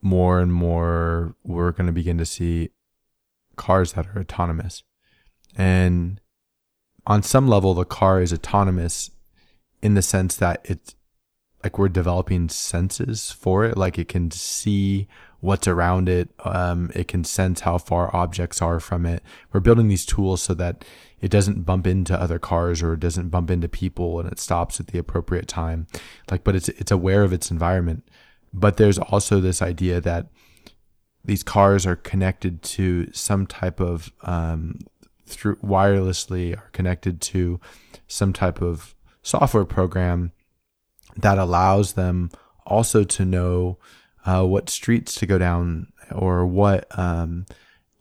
more 0.00 0.38
and 0.38 0.52
more 0.52 1.34
we're 1.42 1.72
going 1.72 1.88
to 1.88 1.92
begin 1.92 2.18
to 2.18 2.24
see 2.24 2.70
cars 3.56 3.94
that 3.94 4.06
are 4.06 4.20
autonomous. 4.20 4.84
And 5.56 6.20
on 7.04 7.24
some 7.24 7.48
level, 7.48 7.74
the 7.74 7.84
car 7.84 8.22
is 8.22 8.32
autonomous 8.32 9.10
in 9.82 9.94
the 9.94 10.02
sense 10.02 10.36
that 10.36 10.60
it's 10.64 10.94
like 11.62 11.78
we're 11.78 11.88
developing 11.88 12.48
senses 12.48 13.32
for 13.32 13.64
it. 13.64 13.76
Like 13.76 13.98
it 13.98 14.08
can 14.08 14.30
see 14.30 15.08
what's 15.40 15.68
around 15.68 16.08
it. 16.08 16.30
Um, 16.44 16.90
it 16.94 17.08
can 17.08 17.24
sense 17.24 17.60
how 17.60 17.78
far 17.78 18.14
objects 18.14 18.62
are 18.62 18.80
from 18.80 19.06
it. 19.06 19.22
We're 19.52 19.60
building 19.60 19.88
these 19.88 20.06
tools 20.06 20.42
so 20.42 20.54
that 20.54 20.84
it 21.20 21.30
doesn't 21.30 21.62
bump 21.62 21.86
into 21.86 22.20
other 22.20 22.38
cars 22.38 22.82
or 22.82 22.94
it 22.94 23.00
doesn't 23.00 23.30
bump 23.30 23.50
into 23.50 23.68
people 23.68 24.20
and 24.20 24.30
it 24.30 24.38
stops 24.38 24.78
at 24.78 24.88
the 24.88 24.98
appropriate 24.98 25.48
time. 25.48 25.86
Like, 26.30 26.44
but 26.44 26.54
it's, 26.54 26.68
it's 26.70 26.92
aware 26.92 27.22
of 27.22 27.32
its 27.32 27.50
environment. 27.50 28.08
But 28.52 28.76
there's 28.76 28.98
also 28.98 29.40
this 29.40 29.60
idea 29.60 30.00
that 30.00 30.28
these 31.24 31.42
cars 31.42 31.86
are 31.86 31.96
connected 31.96 32.62
to 32.62 33.10
some 33.12 33.46
type 33.46 33.80
of, 33.80 34.12
um, 34.22 34.78
through 35.26 35.56
wirelessly 35.56 36.56
are 36.56 36.70
connected 36.72 37.20
to 37.20 37.60
some 38.06 38.32
type 38.32 38.62
of 38.62 38.94
software 39.22 39.66
program 39.66 40.32
that 41.16 41.38
allows 41.38 41.94
them 41.94 42.30
also 42.66 43.04
to 43.04 43.24
know 43.24 43.78
uh, 44.24 44.44
what 44.44 44.68
streets 44.68 45.14
to 45.16 45.26
go 45.26 45.38
down 45.38 45.92
or 46.12 46.46
what 46.46 46.86
um, 46.98 47.46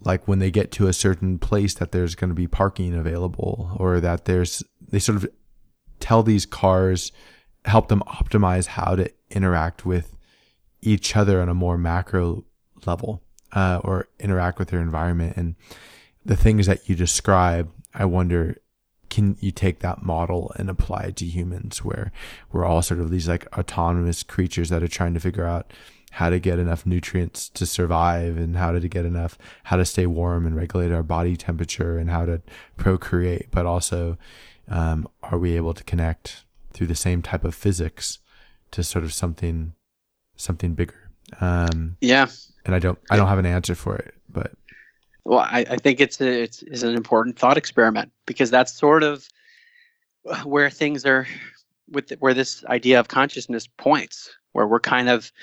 like 0.02 0.28
when 0.28 0.40
they 0.40 0.52
get 0.52 0.72
to 0.72 0.88
a 0.88 0.94
certain 0.94 1.40
place 1.40 1.74
that 1.76 1.92
there's 1.92 2.16
going 2.16 2.30
to 2.30 2.36
be 2.36 2.48
parking 2.48 2.94
available 2.94 3.76
or 3.78 4.00
that 4.00 4.26
there's 4.26 4.64
they 4.88 5.00
sort 5.00 5.16
of 5.18 5.28
tell 6.00 6.24
these 6.24 6.46
cars 6.46 7.12
help 7.66 7.88
them 7.88 8.04
optimize 8.08 8.68
how 8.68 8.96
to 8.96 9.12
interact 9.30 9.86
with 9.86 10.16
each 10.82 11.16
other 11.16 11.42
on 11.42 11.50
a 11.50 11.54
more 11.54 11.78
macro 11.78 12.46
level 12.86 13.22
uh, 13.54 13.82
or 13.84 14.08
interact 14.20 14.60
with 14.60 14.70
their 14.70 14.82
environment. 14.82 15.36
And 15.36 15.56
the 16.28 16.36
things 16.36 16.68
that 16.68 16.88
you 16.88 16.96
describe 16.96 17.72
i 17.94 18.06
wonder 18.06 18.58
can 19.18 19.36
you 19.40 19.50
take 19.50 19.80
that 19.80 20.04
model 20.04 20.52
and 20.58 20.70
apply 20.70 21.02
it 21.02 21.16
to 21.16 21.26
humans 21.26 21.84
where 21.84 22.12
we're 22.52 22.64
all 22.64 22.84
sort 22.84 23.00
of 23.00 23.10
these 23.10 23.28
like 23.28 23.48
autonomous 23.58 24.22
creatures 24.22 24.70
that 24.70 24.84
are 24.84 24.88
trying 24.88 25.16
to 25.16 25.20
figure 25.20 25.44
out 25.44 25.74
how 26.12 26.30
to 26.30 26.38
get 26.38 26.60
enough 26.60 26.86
nutrients 26.86 27.50
to 27.50 27.66
survive 27.66 28.38
and 28.38 28.56
how 28.58 28.72
to 28.72 28.88
get 28.88 29.06
enough 29.06 29.36
how 29.64 29.76
to 29.76 29.86
stay 29.86 30.06
warm 30.06 30.46
and 30.46 30.56
regulate 30.56 30.92
our 30.92 31.02
body 31.02 31.36
temperature 31.36 31.98
and 31.98 32.12
how 32.12 32.28
to 32.28 32.40
procreate 32.78 33.48
but 33.50 33.66
also 33.66 34.20
um, 34.68 35.08
are 35.24 35.40
we 35.40 35.56
able 35.56 35.74
to 35.74 35.84
connect 35.84 36.46
through 36.72 36.86
the 36.86 36.94
same 36.94 37.24
type 37.24 37.44
of 37.44 37.56
physics 37.56 38.20
to 38.70 38.84
sort 38.84 39.04
of 39.04 39.12
something 39.12 39.74
something 40.36 40.76
bigger? 40.76 41.10
Um, 41.42 41.98
yeah. 42.02 42.28
and 42.66 42.76
i 42.76 42.80
don't 42.80 43.00
i 43.10 43.16
don't 43.16 43.30
have 43.30 43.40
an 43.40 43.48
answer 43.48 43.74
for 43.74 43.96
it 43.96 44.14
but 44.30 44.52
well, 45.28 45.40
I, 45.40 45.66
I 45.70 45.76
think 45.76 46.00
it's 46.00 46.22
a, 46.22 46.44
it's, 46.44 46.62
it's 46.64 46.84
an 46.84 46.96
important 46.96 47.38
thought 47.38 47.58
experiment 47.58 48.14
because 48.26 48.50
that's 48.50 48.74
sort 48.74 49.04
of 49.04 49.28
where 50.46 50.70
things 50.70 51.06
are 51.06 51.28
with 51.90 52.08
the, 52.08 52.16
where 52.16 52.34
this 52.34 52.64
idea 52.66 52.98
of 52.98 53.10
consciousness 53.10 53.68
points, 53.68 54.30
where 54.54 54.66
we're 54.66 54.80
kind 54.80 55.10
of 55.10 55.34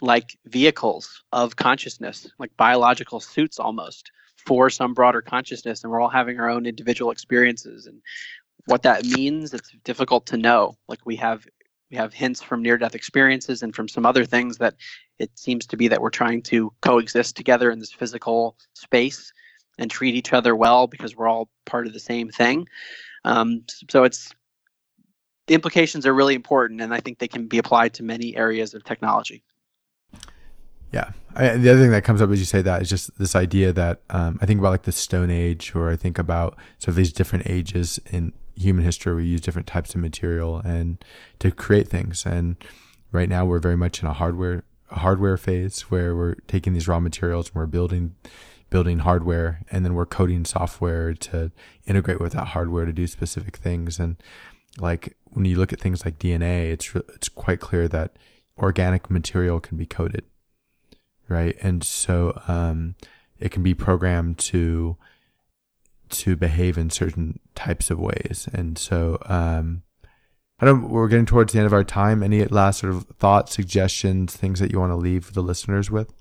like 0.00 0.38
vehicles 0.46 1.22
of 1.32 1.56
consciousness, 1.56 2.26
like 2.38 2.56
biological 2.56 3.20
suits 3.20 3.58
almost 3.58 4.10
for 4.36 4.70
some 4.70 4.94
broader 4.94 5.20
consciousness, 5.20 5.84
and 5.84 5.92
we're 5.92 6.00
all 6.00 6.08
having 6.08 6.40
our 6.40 6.48
own 6.48 6.64
individual 6.64 7.10
experiences. 7.10 7.86
And 7.86 8.00
what 8.64 8.82
that 8.84 9.04
means, 9.04 9.52
it's 9.52 9.76
difficult 9.84 10.24
to 10.26 10.38
know. 10.38 10.78
Like 10.88 11.04
we 11.04 11.16
have 11.16 11.46
we 11.90 11.96
have 11.96 12.12
hints 12.12 12.42
from 12.42 12.62
near 12.62 12.76
death 12.76 12.94
experiences 12.94 13.62
and 13.62 13.74
from 13.74 13.88
some 13.88 14.04
other 14.04 14.24
things 14.24 14.58
that 14.58 14.74
it 15.18 15.30
seems 15.38 15.66
to 15.66 15.76
be 15.76 15.88
that 15.88 16.00
we're 16.00 16.10
trying 16.10 16.42
to 16.42 16.72
coexist 16.80 17.36
together 17.36 17.70
in 17.70 17.78
this 17.78 17.92
physical 17.92 18.56
space 18.74 19.32
and 19.78 19.90
treat 19.90 20.14
each 20.14 20.32
other 20.32 20.54
well 20.54 20.86
because 20.86 21.16
we're 21.16 21.28
all 21.28 21.48
part 21.64 21.86
of 21.86 21.92
the 21.92 22.00
same 22.00 22.28
thing. 22.28 22.68
Um, 23.24 23.64
so 23.90 24.04
it's 24.04 24.34
the 25.46 25.54
implications 25.54 26.06
are 26.06 26.14
really 26.14 26.34
important, 26.34 26.80
and 26.82 26.92
I 26.92 27.00
think 27.00 27.18
they 27.18 27.28
can 27.28 27.46
be 27.46 27.58
applied 27.58 27.94
to 27.94 28.02
many 28.02 28.36
areas 28.36 28.74
of 28.74 28.84
technology. 28.84 29.42
Yeah, 30.92 31.12
I, 31.34 31.56
the 31.56 31.70
other 31.70 31.80
thing 31.80 31.90
that 31.90 32.04
comes 32.04 32.22
up 32.22 32.30
as 32.30 32.38
you 32.38 32.44
say 32.44 32.62
that 32.62 32.82
is 32.82 32.88
just 32.88 33.18
this 33.18 33.34
idea 33.34 33.72
that 33.72 34.00
um, 34.10 34.38
I 34.40 34.46
think 34.46 34.60
about 34.60 34.70
like 34.70 34.82
the 34.82 34.92
Stone 34.92 35.30
Age, 35.30 35.74
or 35.74 35.90
I 35.90 35.96
think 35.96 36.18
about 36.18 36.56
sort 36.78 36.88
of 36.88 36.96
these 36.96 37.12
different 37.12 37.48
ages 37.48 37.98
in 38.06 38.32
human 38.58 38.84
history, 38.84 39.14
we 39.14 39.24
use 39.24 39.40
different 39.40 39.66
types 39.66 39.94
of 39.94 40.00
material 40.00 40.58
and 40.58 41.02
to 41.38 41.50
create 41.50 41.88
things. 41.88 42.26
And 42.26 42.56
right 43.12 43.28
now, 43.28 43.44
we're 43.44 43.58
very 43.58 43.76
much 43.76 44.02
in 44.02 44.08
a 44.08 44.12
hardware 44.12 44.64
hardware 44.90 45.36
phase 45.36 45.82
where 45.82 46.16
we're 46.16 46.34
taking 46.46 46.72
these 46.72 46.88
raw 46.88 46.98
materials 46.98 47.48
and 47.48 47.56
we're 47.56 47.66
building 47.66 48.14
building 48.70 49.00
hardware 49.00 49.62
and 49.70 49.84
then 49.84 49.94
we're 49.94 50.06
coding 50.06 50.44
software 50.44 51.14
to 51.14 51.50
integrate 51.86 52.20
with 52.20 52.32
that 52.32 52.48
hardware 52.48 52.84
to 52.84 52.92
do 52.92 53.06
specific 53.06 53.56
things 53.56 53.98
and 53.98 54.16
like 54.78 55.16
when 55.24 55.44
you 55.44 55.56
look 55.56 55.72
at 55.72 55.80
things 55.80 56.04
like 56.04 56.18
DNA 56.18 56.70
it's 56.70 56.94
it's 57.14 57.28
quite 57.28 57.60
clear 57.60 57.88
that 57.88 58.16
organic 58.58 59.10
material 59.10 59.60
can 59.60 59.76
be 59.76 59.86
coded 59.86 60.24
right 61.28 61.56
and 61.62 61.84
so 61.84 62.40
um, 62.48 62.94
it 63.38 63.50
can 63.50 63.62
be 63.62 63.74
programmed 63.74 64.38
to 64.38 64.96
to 66.10 66.36
behave 66.36 66.78
in 66.78 66.90
certain 66.90 67.38
types 67.54 67.90
of 67.90 67.98
ways 67.98 68.48
and 68.52 68.78
so 68.78 69.18
um, 69.26 69.82
I 70.60 70.66
don't 70.66 70.88
we're 70.88 71.08
getting 71.08 71.26
towards 71.26 71.52
the 71.52 71.58
end 71.58 71.66
of 71.66 71.72
our 71.72 71.84
time 71.84 72.22
any 72.22 72.44
last 72.44 72.80
sort 72.80 72.94
of 72.94 73.06
thoughts 73.18 73.54
suggestions 73.54 74.36
things 74.36 74.60
that 74.60 74.72
you 74.72 74.80
want 74.80 74.92
to 74.92 74.96
leave 74.96 75.34
the 75.34 75.42
listeners 75.42 75.90
with 75.90 76.12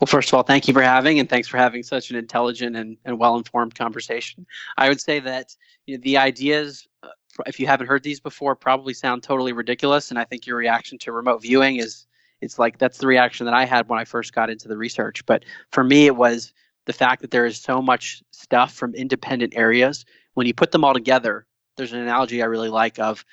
well, 0.00 0.06
first 0.06 0.28
of 0.28 0.34
all, 0.34 0.44
thank 0.44 0.68
you 0.68 0.74
for 0.74 0.82
having, 0.82 1.18
and 1.18 1.28
thanks 1.28 1.48
for 1.48 1.56
having 1.56 1.82
such 1.82 2.10
an 2.10 2.16
intelligent 2.16 2.76
and, 2.76 2.96
and 3.04 3.18
well-informed 3.18 3.74
conversation. 3.74 4.46
I 4.76 4.88
would 4.88 5.00
say 5.00 5.18
that 5.20 5.56
you 5.86 5.96
know, 5.96 6.00
the 6.04 6.16
ideas, 6.16 6.86
uh, 7.02 7.08
if 7.46 7.58
you 7.58 7.66
haven't 7.66 7.88
heard 7.88 8.04
these 8.04 8.20
before, 8.20 8.54
probably 8.54 8.94
sound 8.94 9.24
totally 9.24 9.52
ridiculous, 9.52 10.10
and 10.10 10.18
I 10.18 10.24
think 10.24 10.46
your 10.46 10.56
reaction 10.56 10.98
to 10.98 11.12
remote 11.12 11.42
viewing 11.42 11.76
is 11.78 12.06
it's 12.40 12.58
like 12.60 12.78
that's 12.78 12.98
the 12.98 13.08
reaction 13.08 13.44
that 13.46 13.54
I 13.54 13.64
had 13.64 13.88
when 13.88 13.98
I 13.98 14.04
first 14.04 14.32
got 14.32 14.50
into 14.50 14.68
the 14.68 14.76
research. 14.76 15.26
But 15.26 15.44
for 15.72 15.82
me, 15.82 16.06
it 16.06 16.14
was 16.14 16.52
the 16.88 16.94
fact 16.94 17.20
that 17.20 17.30
there 17.30 17.44
is 17.44 17.60
so 17.60 17.82
much 17.82 18.22
stuff 18.32 18.72
from 18.72 18.94
independent 18.94 19.52
areas. 19.54 20.06
When 20.32 20.46
you 20.46 20.54
put 20.54 20.72
them 20.72 20.84
all 20.86 20.94
together, 20.94 21.46
there's 21.76 21.92
an 21.92 22.00
analogy 22.00 22.42
I 22.42 22.46
really 22.46 22.70
like 22.70 22.98
of 22.98 23.26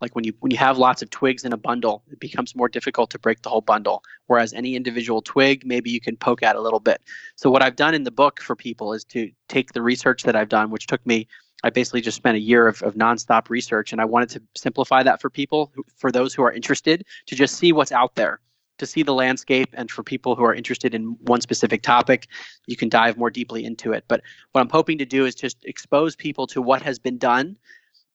like 0.00 0.14
when 0.14 0.24
you 0.24 0.32
when 0.38 0.52
you 0.52 0.56
have 0.58 0.78
lots 0.78 1.02
of 1.02 1.10
twigs 1.10 1.44
in 1.44 1.52
a 1.52 1.56
bundle 1.58 2.02
it 2.10 2.20
becomes 2.20 2.56
more 2.56 2.68
difficult 2.68 3.10
to 3.10 3.18
break 3.18 3.42
the 3.42 3.50
whole 3.50 3.60
bundle 3.60 4.02
whereas 4.28 4.54
any 4.54 4.74
individual 4.74 5.20
twig 5.20 5.66
maybe 5.66 5.90
you 5.90 6.00
can 6.00 6.16
poke 6.16 6.42
at 6.42 6.56
a 6.56 6.60
little 6.60 6.80
bit 6.80 7.02
so 7.36 7.50
what 7.50 7.62
i've 7.62 7.76
done 7.76 7.92
in 7.92 8.04
the 8.04 8.10
book 8.10 8.40
for 8.40 8.56
people 8.56 8.94
is 8.94 9.04
to 9.04 9.30
take 9.50 9.74
the 9.74 9.82
research 9.82 10.22
that 10.22 10.34
i've 10.34 10.48
done 10.48 10.70
which 10.70 10.86
took 10.86 11.04
me 11.04 11.28
i 11.64 11.68
basically 11.68 12.00
just 12.00 12.16
spent 12.16 12.34
a 12.34 12.40
year 12.40 12.66
of, 12.66 12.82
of 12.82 12.94
nonstop 12.94 13.50
research 13.50 13.92
and 13.92 14.00
i 14.00 14.04
wanted 14.06 14.30
to 14.30 14.40
simplify 14.56 15.02
that 15.02 15.20
for 15.20 15.28
people 15.28 15.70
for 15.98 16.10
those 16.10 16.32
who 16.32 16.42
are 16.42 16.52
interested 16.52 17.04
to 17.26 17.34
just 17.34 17.56
see 17.56 17.70
what's 17.70 17.92
out 17.92 18.14
there 18.14 18.40
to 18.80 18.86
see 18.86 19.04
the 19.04 19.14
landscape 19.14 19.68
and 19.74 19.90
for 19.90 20.02
people 20.02 20.34
who 20.34 20.44
are 20.44 20.54
interested 20.54 20.94
in 20.94 21.16
one 21.20 21.40
specific 21.40 21.82
topic 21.82 22.26
you 22.66 22.76
can 22.76 22.88
dive 22.88 23.16
more 23.16 23.30
deeply 23.30 23.64
into 23.64 23.92
it 23.92 24.04
but 24.08 24.20
what 24.52 24.60
i'm 24.60 24.68
hoping 24.68 24.98
to 24.98 25.06
do 25.06 25.24
is 25.24 25.34
just 25.34 25.64
expose 25.64 26.16
people 26.16 26.46
to 26.46 26.60
what 26.60 26.82
has 26.82 26.98
been 26.98 27.18
done 27.18 27.56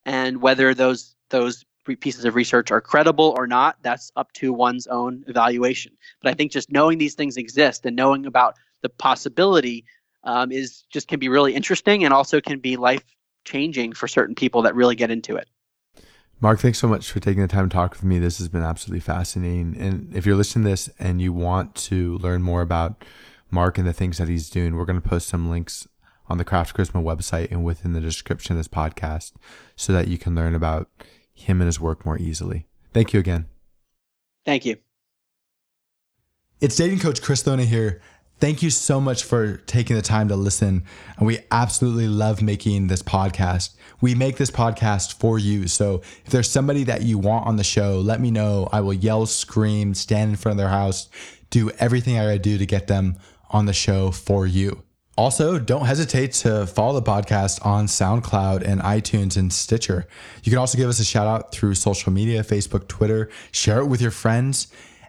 and 0.06 0.42
whether 0.42 0.74
those 0.74 1.16
those 1.30 1.66
pieces 1.94 2.26
of 2.26 2.34
research 2.34 2.72
are 2.72 2.82
credible 2.82 3.36
or 3.38 3.46
not, 3.46 3.78
that's 3.84 4.12
up 4.16 4.32
to 4.34 4.52
one's 4.52 4.88
own 4.88 5.24
evaluation. 5.28 5.92
But 6.22 6.32
I 6.32 6.34
think 6.34 6.52
just 6.52 6.72
knowing 6.72 6.98
these 6.98 7.14
things 7.14 7.38
exist 7.38 7.86
and 7.86 7.96
knowing 7.96 8.26
about 8.26 8.56
the 8.82 8.90
possibility 8.90 9.86
um, 10.24 10.52
is 10.52 10.86
just 10.90 11.08
can 11.08 11.20
be 11.20 11.30
really 11.30 11.54
interesting 11.54 12.04
and 12.04 12.14
also 12.14 12.42
can 12.42 12.60
be 12.60 12.78
life 12.78 13.04
changing 13.44 13.94
for 13.94 14.08
certain 14.08 14.34
people 14.34 14.64
that 14.64 14.74
really 14.74 14.96
get 14.96 15.12
into 15.12 15.36
it. 15.36 15.48
Mark, 16.42 16.60
thanks 16.60 16.80
so 16.80 16.88
much 16.88 17.12
for 17.12 17.20
taking 17.20 17.42
the 17.42 17.48
time 17.48 17.70
to 17.70 17.74
talk 17.74 17.92
with 17.92 18.04
me. 18.04 18.20
This 18.20 18.38
has 18.40 18.50
been 18.50 18.62
absolutely 18.62 19.00
fascinating. 19.00 19.76
And 19.80 20.14
if 20.14 20.26
you're 20.26 20.36
listening 20.36 20.66
to 20.66 20.70
this 20.70 20.90
and 21.00 21.22
you 21.22 21.32
want 21.32 21.76
to 21.76 22.18
learn 22.18 22.42
more 22.42 22.62
about 22.62 23.04
Mark 23.50 23.78
and 23.78 23.88
the 23.88 23.94
things 23.94 24.18
that 24.18 24.28
he's 24.28 24.50
doing, 24.50 24.76
we're 24.76 24.86
going 24.86 25.02
to 25.02 25.08
post 25.08 25.30
some 25.30 25.50
links 25.50 25.88
on 26.28 26.38
the 26.38 26.44
Craft 26.44 26.76
Charisma 26.76 27.04
website 27.04 27.52
and 27.52 27.64
within 27.64 27.94
the 27.94 28.02
description 28.02 28.54
of 28.54 28.58
this 28.58 28.68
podcast 28.68 29.34
so 29.76 29.94
that 29.94 30.08
you 30.08 30.18
can 30.18 30.36
learn 30.36 30.56
about 30.56 30.90
him 31.34 31.62
and 31.62 31.68
his 31.68 31.80
work 31.80 32.06
more 32.06 32.18
easily. 32.18 32.68
Thank 32.94 33.14
you 33.14 33.20
again. 33.20 33.46
Thank 34.46 34.66
you. 34.66 34.78
It's 36.62 36.76
dating 36.76 37.00
coach 37.00 37.22
Chris 37.22 37.44
Thona 37.44 37.66
here. 37.66 38.02
Thank 38.40 38.62
you 38.62 38.70
so 38.70 39.00
much 39.00 39.24
for 39.24 39.58
taking 39.58 39.96
the 39.96 40.02
time 40.02 40.28
to 40.28 40.36
listen. 40.36 40.84
And 41.18 41.26
we 41.26 41.40
absolutely 41.52 42.10
love 42.10 42.42
making 42.42 42.88
this 42.88 43.02
podcast. 43.02 43.76
We 44.02 44.14
make 44.14 44.36
this 44.36 44.52
podcast 44.52 45.20
for 45.20 45.40
you. 45.40 45.68
So 45.70 46.02
if 46.26 46.32
there's 46.32 46.50
somebody 46.50 46.84
that 46.84 47.04
you 47.04 47.18
want 47.18 47.48
on 47.48 47.56
the 47.56 47.64
show, 47.64 48.00
let 48.00 48.20
me 48.20 48.32
know. 48.32 48.68
I 48.74 48.82
will 48.82 48.94
yell, 48.94 49.26
scream, 49.26 49.94
stand 49.94 50.32
in 50.32 50.36
front 50.36 50.54
of 50.54 50.58
their 50.58 50.70
house, 50.70 51.10
do 51.50 51.72
everything 51.80 52.20
I 52.20 52.38
do 52.38 52.58
to 52.58 52.66
get 52.66 52.88
them 52.88 53.18
on 53.52 53.68
the 53.68 53.74
show 53.74 54.12
for 54.12 54.46
you. 54.46 54.84
Also, 55.18 55.58
don't 55.58 55.86
hesitate 55.86 56.34
to 56.34 56.68
follow 56.68 57.00
the 57.00 57.10
podcast 57.10 57.66
on 57.66 57.86
SoundCloud 57.86 58.68
and 58.68 58.82
iTunes 58.82 59.38
and 59.38 59.52
Stitcher. 59.52 60.08
You 60.44 60.52
can 60.52 60.60
also 60.60 60.78
give 60.78 60.90
us 60.90 61.00
a 61.00 61.06
shout 61.06 61.26
out 61.26 61.54
through 61.54 61.76
social 61.76 62.12
media 62.12 62.44
Facebook, 62.44 62.90
Twitter, 62.90 63.30
share 63.54 63.80
it 63.80 63.86
with 63.86 64.02
your 64.02 64.12
friends. 64.12 64.68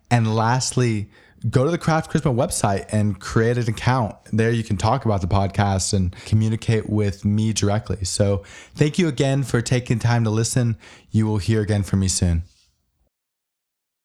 And 0.08 0.32
lastly, 0.36 1.10
go 1.50 1.64
to 1.64 1.70
the 1.70 1.78
Craft 1.78 2.10
Charisma 2.10 2.34
website 2.34 2.86
and 2.90 3.18
create 3.20 3.58
an 3.58 3.68
account. 3.68 4.16
There 4.32 4.50
you 4.50 4.64
can 4.64 4.76
talk 4.76 5.04
about 5.04 5.20
the 5.20 5.26
podcast 5.26 5.92
and 5.92 6.14
communicate 6.24 6.88
with 6.88 7.24
me 7.24 7.52
directly. 7.52 8.04
So 8.04 8.42
thank 8.74 8.98
you 8.98 9.08
again 9.08 9.42
for 9.42 9.60
taking 9.60 9.98
time 9.98 10.24
to 10.24 10.30
listen. 10.30 10.76
You 11.10 11.26
will 11.26 11.38
hear 11.38 11.60
again 11.60 11.82
from 11.82 12.00
me 12.00 12.08
soon. 12.08 12.42